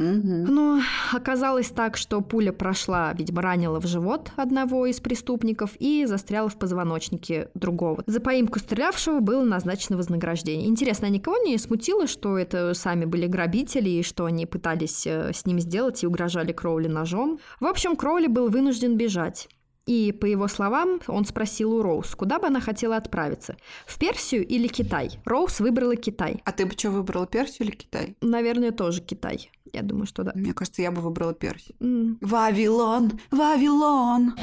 [0.00, 0.80] Но
[1.12, 6.56] оказалось так, что пуля прошла, видимо, ранила в живот одного из преступников и застряла в
[6.56, 8.02] позвоночнике другого.
[8.06, 10.68] За поимку стрелявшего было назначено вознаграждение.
[10.68, 15.32] Интересно, а никого не смутило, что это сами были грабители и что они пытались э,
[15.34, 17.38] с ним сделать и угрожали Кроули ножом?
[17.60, 19.48] В общем, Кроули был вынужден бежать.
[19.86, 23.56] И, по его словам, он спросил у Роуз, куда бы она хотела отправиться.
[23.86, 25.18] В Персию или Китай?
[25.24, 26.42] Роуз выбрала Китай.
[26.44, 28.16] А ты бы что, выбрала Персию или Китай?
[28.20, 29.50] Наверное, тоже Китай.
[29.72, 30.32] Я думаю, что да.
[30.34, 31.76] Мне кажется, я бы выбрала Персию.
[31.80, 34.34] М, Вавилон, Вавилон.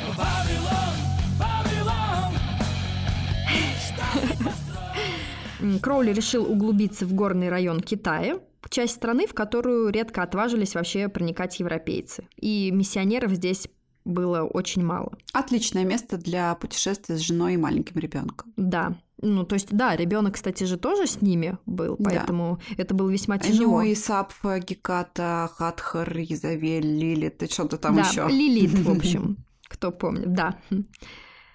[5.60, 8.40] М, Кроули решил углубиться в горный район Китая,
[8.70, 12.28] часть страны, в которую редко отважились вообще проникать европейцы.
[12.36, 13.68] И миссионеров здесь
[14.08, 15.12] было очень мало.
[15.34, 18.54] Отличное место для путешествия с женой и маленьким ребенком.
[18.58, 18.96] Да.
[19.22, 22.10] Ну, то есть, да, ребенок, кстати же, тоже с ними был, Да.
[22.10, 23.78] поэтому это было весьма тяжело.
[23.78, 28.28] Ну и Сапфа, Геката, Хатхар, Изавель, Лилит, и что-то там да, еще.
[28.28, 30.58] Лилит, в общем, кто помнит, да.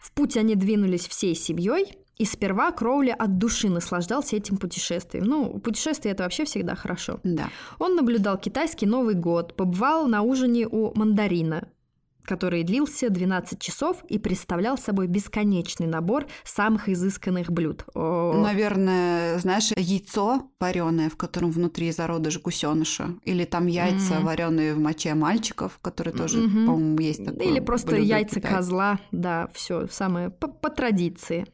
[0.01, 5.24] В путь они двинулись всей семьей, и сперва Кроули от души наслаждался этим путешествием.
[5.24, 7.20] Ну, путешествие это вообще всегда хорошо.
[7.24, 7.49] Да.
[7.79, 11.69] Он наблюдал китайский Новый год, побывал на ужине у мандарина,
[12.24, 17.85] который длился 12 часов и представлял собой бесконечный набор самых изысканных блюд.
[17.94, 24.24] О, Наверное, знаешь, яйцо вареное, в котором внутри зародыш гусеныша, или там яйца, Мгм.
[24.24, 26.66] вареные в моче мальчиков, которые тоже, Мгм.
[26.66, 27.47] по-моему, есть такое.
[27.47, 28.57] Или просто яйца Китая.
[28.57, 31.47] козла, да, все самое по, по традиции.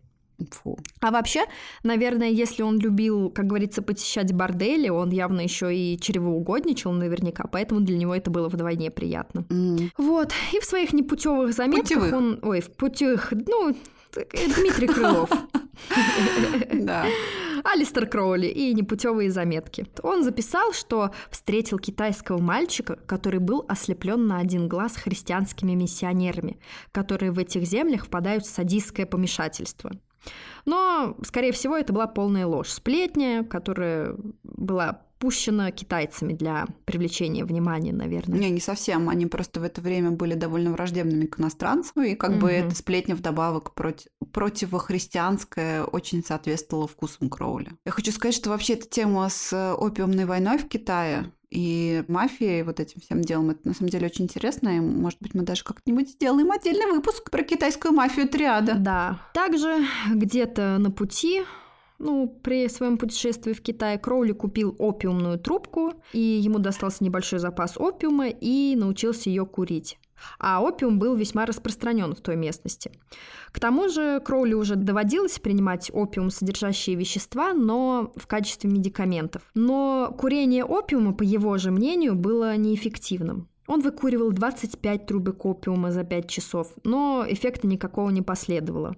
[0.50, 0.78] Фу.
[1.00, 1.44] А вообще,
[1.82, 7.80] наверное, если он любил, как говорится, посещать бордели, он явно еще и чревоугодничал наверняка, поэтому
[7.80, 9.44] для него это было вдвойне приятно.
[9.50, 9.90] М.
[9.96, 12.12] Вот, и в своих непутевых заметках Путевых.
[12.12, 12.38] он...
[12.42, 13.32] Ой, в путевых...
[13.32, 13.74] Ну,
[14.16, 14.24] э,
[14.56, 15.30] Дмитрий Крылов.
[16.72, 17.06] Да.
[17.64, 19.86] Алистер Кроули и непутевые заметки.
[20.02, 26.58] Он записал, что встретил китайского мальчика, который был ослеплен на один глаз христианскими миссионерами,
[26.92, 29.92] которые в этих землях впадают в садистское помешательство.
[30.64, 32.68] Но, скорее всего, это была полная ложь.
[32.68, 38.38] Сплетня, которая была пущена китайцами для привлечения внимания, наверное.
[38.38, 39.08] Не, не совсем.
[39.08, 42.66] Они просто в это время были довольно враждебными к иностранцам, и как бы Мгм.
[42.66, 47.72] эта сплетня вдобавок против, противохристианская очень соответствовала вкусам Кроули.
[47.84, 52.62] Я хочу сказать, что вообще эта тема с э, опиумной войной в Китае и мафией,
[52.62, 55.64] вот этим всем делом, это на самом деле очень интересно, и, может быть, мы даже
[55.64, 58.74] как-нибудь сделаем отдельный выпуск про китайскую мафию триада.
[58.74, 59.20] Да.
[59.34, 61.44] Также где-то на пути
[61.98, 67.76] ну, при своем путешествии в Китай Кроули купил опиумную трубку, и ему достался небольшой запас
[67.76, 69.98] опиума и научился ее курить.
[70.38, 72.92] А опиум был весьма распространен в той местности.
[73.52, 79.42] К тому же Кроули уже доводилось принимать опиум, содержащие вещества, но в качестве медикаментов.
[79.54, 83.48] Но курение опиума, по его же мнению, было неэффективным.
[83.66, 88.96] Он выкуривал 25 трубок опиума за 5 часов, но эффекта никакого не последовало.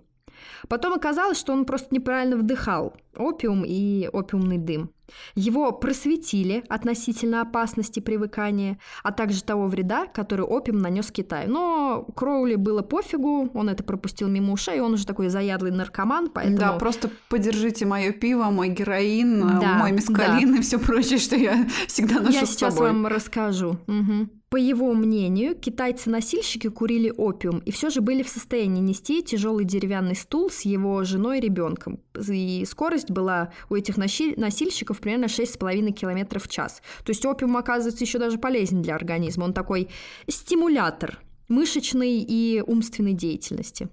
[0.68, 4.90] Потом оказалось, что он просто неправильно вдыхал опиум и опиумный дым.
[5.34, 11.50] Его просветили относительно опасности привыкания, а также того вреда, который опиум нанес Китаю.
[11.50, 16.58] Но Кроули было пофигу, он это пропустил мимо ушей, он уже такой заядлый наркоман, поэтому...
[16.58, 21.66] Да, просто подержите мое пиво, мой героин, Да, мой мескалин и все прочее, что я
[21.86, 22.88] всегда ношу Я с сейчас собой.
[22.88, 23.78] вам расскажу.
[23.86, 24.39] Мгм.
[24.50, 30.16] По его мнению, китайцы-носильщики курили опиум и все же были в состоянии нести тяжелый деревянный
[30.16, 32.00] стул с его женой и ребенком.
[32.28, 36.82] И скорость была у этих носиль- носильщиков примерно 6,5 км в час.
[37.04, 39.44] То есть опиум оказывается еще даже полезен для организма.
[39.44, 39.88] Он такой
[40.26, 43.88] стимулятор мышечной и умственной деятельности.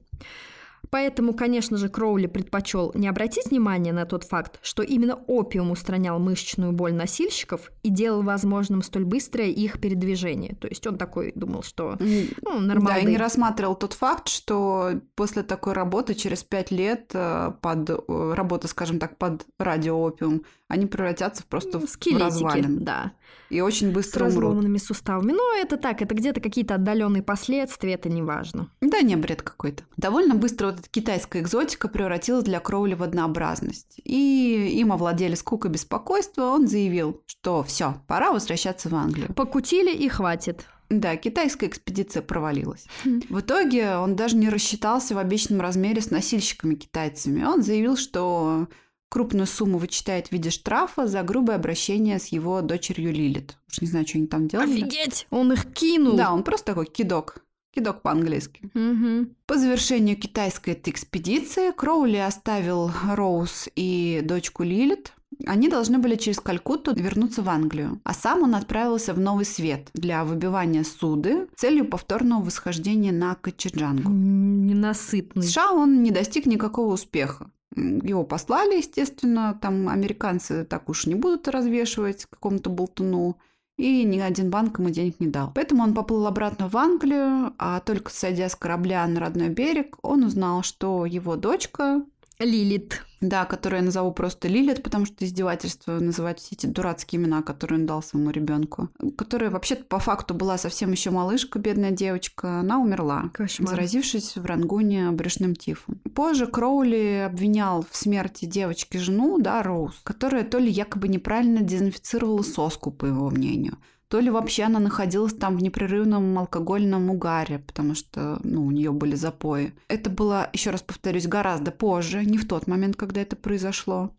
[0.90, 6.20] Поэтому, конечно же, Кроули предпочел не обратить внимания на тот факт, что именно опиум устранял
[6.20, 10.56] мышечную боль носильщиков и делал возможным столь быстрое их передвижение.
[10.56, 12.90] То есть он такой думал, что ну, нормально.
[12.90, 17.90] Да, и не рассматривал тот факт, что после такой работы через пять лет э, под
[17.90, 22.80] э, работа, скажем так, под радиоопиум, они превратятся в просто в Скелетики, развалин.
[22.84, 23.14] да.
[23.50, 24.36] И очень С быстро умрут.
[24.44, 25.32] разломанными суставами.
[25.32, 28.70] Но это так, это где-то какие-то отдаленные последствия, это не важно.
[28.82, 29.84] Да, не бред какой-то.
[29.96, 34.00] Довольно быстро вот эта китайская экзотика превратилась для Кроули в однообразность.
[34.04, 36.44] И им овладели скука и беспокойство.
[36.44, 39.34] Он заявил, что все, пора возвращаться в Англию.
[39.34, 40.66] Покутили и хватит.
[40.90, 42.86] Да, китайская экспедиция провалилась.
[43.04, 47.44] В итоге он даже не рассчитался в обещанном размере с носильщиками-китайцами.
[47.44, 48.68] Он заявил, что
[49.10, 53.58] крупную сумму вычитает в виде штрафа за грубое обращение с его дочерью Лилит.
[53.70, 54.82] Уж не знаю, что они там делали.
[54.82, 55.28] Офигеть!
[55.30, 56.16] Он их кинул.
[56.16, 57.44] Да, он просто такой кидок.
[57.78, 58.72] Кидок по-английски.
[58.74, 59.36] Мгм.
[59.46, 65.14] По завершению китайской этой экспедиции Кроули оставил Роуз и дочку Лилит.
[65.46, 68.02] Они должны были через Калькутту вернуться в Англию.
[68.04, 73.36] А сам он отправился в Новый Свет для выбивания суды с целью повторного восхождения на
[73.36, 74.10] Качеджангу.
[74.10, 75.44] М, В Ненасытный.
[75.44, 77.52] США он не достиг никакого успеха.
[77.76, 83.38] Его послали, естественно, там американцы так уж не будут развешивать какому-то болтуну,
[83.78, 85.52] и ни один банк ему денег не дал.
[85.54, 90.24] Поэтому он поплыл обратно в Англию, а только сойдя с корабля на родной берег, он
[90.24, 92.04] узнал, что его дочка,
[92.40, 93.04] Лилит.
[93.20, 97.80] да, которую я назову просто Лилит, потому что издевательство называть все эти дурацкие имена, которые
[97.80, 102.80] он дал своему ребенку, которая вообще-то по факту была совсем еще малышка, бедная девочка, она
[102.80, 103.70] умерла Кошмар.
[103.70, 106.00] заразившись в Рангуне брюшным тифом.
[106.14, 112.44] Позже Кроули обвинял в смерти девочки жену, да, Роуз, которая то ли якобы неправильно дезинфицировала
[112.44, 113.78] соску, по его мнению,
[114.10, 118.92] то ли вообще она находилась там в непрерывном алкогольном угаре, потому что, ну, у нее
[118.92, 119.74] были запои.
[119.88, 124.14] Это было, еще раз повторюсь, гораздо позже, не в тот момент, когда это произошло.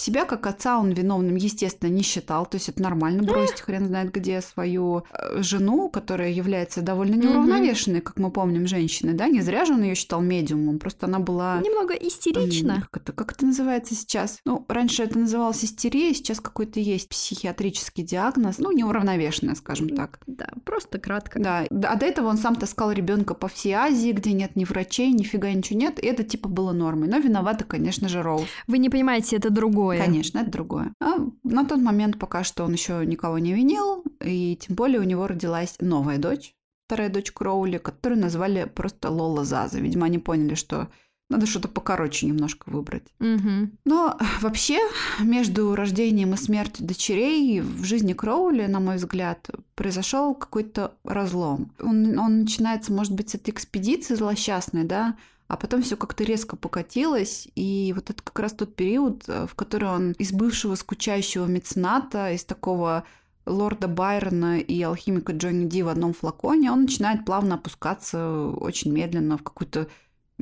[0.00, 2.46] Себя как отца он виновным, естественно, не считал.
[2.46, 8.00] То есть это нормально бросить хрен знает где свою э, жену, которая является довольно неуравновешенной,
[8.00, 9.12] как мы помним, женщиной.
[9.12, 9.28] Да?
[9.28, 10.78] Не зря же он ее считал медиумом.
[10.78, 11.60] Просто она была...
[11.60, 12.88] Немного М, истерично.
[12.90, 14.38] Как это, как это называется сейчас?
[14.46, 18.56] Ну, раньше это называлось истерия, сейчас какой-то есть психиатрический диагноз.
[18.56, 20.20] Ну, неуравновешенная, скажем так.
[20.26, 21.38] Да, просто кратко.
[21.38, 25.12] Да, а до этого он сам таскал ребенка по всей Азии, где нет ни врачей,
[25.12, 27.08] нифига ничего нет, и это типа было нормой.
[27.08, 28.46] Но виновата, конечно же, Роуз.
[28.66, 29.89] Вы не понимаете, это другое.
[29.98, 30.92] Конечно, это другое.
[31.00, 35.04] А на тот момент пока что он еще никого не винил, и тем более у
[35.04, 36.54] него родилась новая дочь,
[36.86, 39.78] вторая дочь Кроули, которую назвали просто Лола Заза.
[39.78, 40.88] Видимо, они поняли, что
[41.30, 43.06] надо что-то покороче немножко выбрать.
[43.20, 43.78] Мгм.
[43.84, 44.80] Но вообще
[45.20, 51.72] между рождением и смертью дочерей в жизни Кроули, на мой взгляд, произошел какой-то разлом.
[51.80, 55.16] Он, он начинается, может быть, с этой экспедиции злосчастной, да,
[55.50, 59.56] а потом все как-то резко покатилось, и вот это как раз тот период, э, в
[59.56, 63.02] который он из бывшего скучающего мецената, из такого
[63.46, 69.38] лорда Байрона и алхимика Джонни Ди в одном флаконе, он начинает плавно опускаться очень медленно
[69.38, 69.88] в какую-то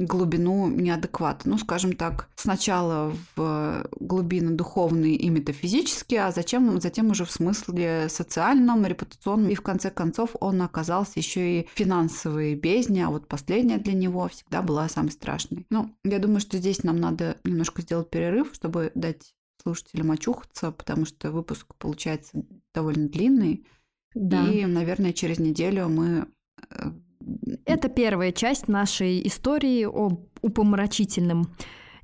[0.04, 1.48] глубину неадеквата.
[1.48, 8.08] Ну, скажем так, сначала в глубины духовные и метафизические, а затем, затем уже в смысле
[8.08, 9.50] социальном, репутационном.
[9.50, 14.28] И в конце концов он оказался еще и финансовой бездне, а вот последняя для него
[14.28, 15.66] всегда была самой страшной.
[15.70, 21.04] Ну, я думаю, что здесь нам надо немножко сделать перерыв, чтобы дать слушателям очухаться, потому
[21.04, 22.42] что выпуск получается
[22.74, 23.66] довольно длинный.
[24.14, 24.48] Да.
[24.50, 26.28] И, наверное, через неделю мы
[26.70, 26.90] э,
[27.64, 30.10] Это первая часть нашей истории о
[30.42, 31.48] упомрачительном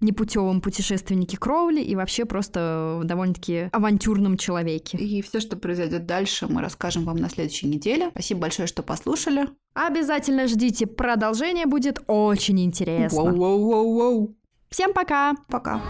[0.01, 4.99] непутевом путешественнике Кроули и вообще просто довольно-таки авантюрном человеке.
[4.99, 8.11] И все, что произойдет дальше, мы расскажем вам на следующей неделе.
[8.11, 9.49] Спасибо большое, что послушали.
[9.75, 13.23] Обязательно ждите, продолжение будет очень интересно.
[13.23, 14.35] Воу-воу-воу-воу.
[14.71, 15.35] Всем пока!
[15.49, 15.81] Пока.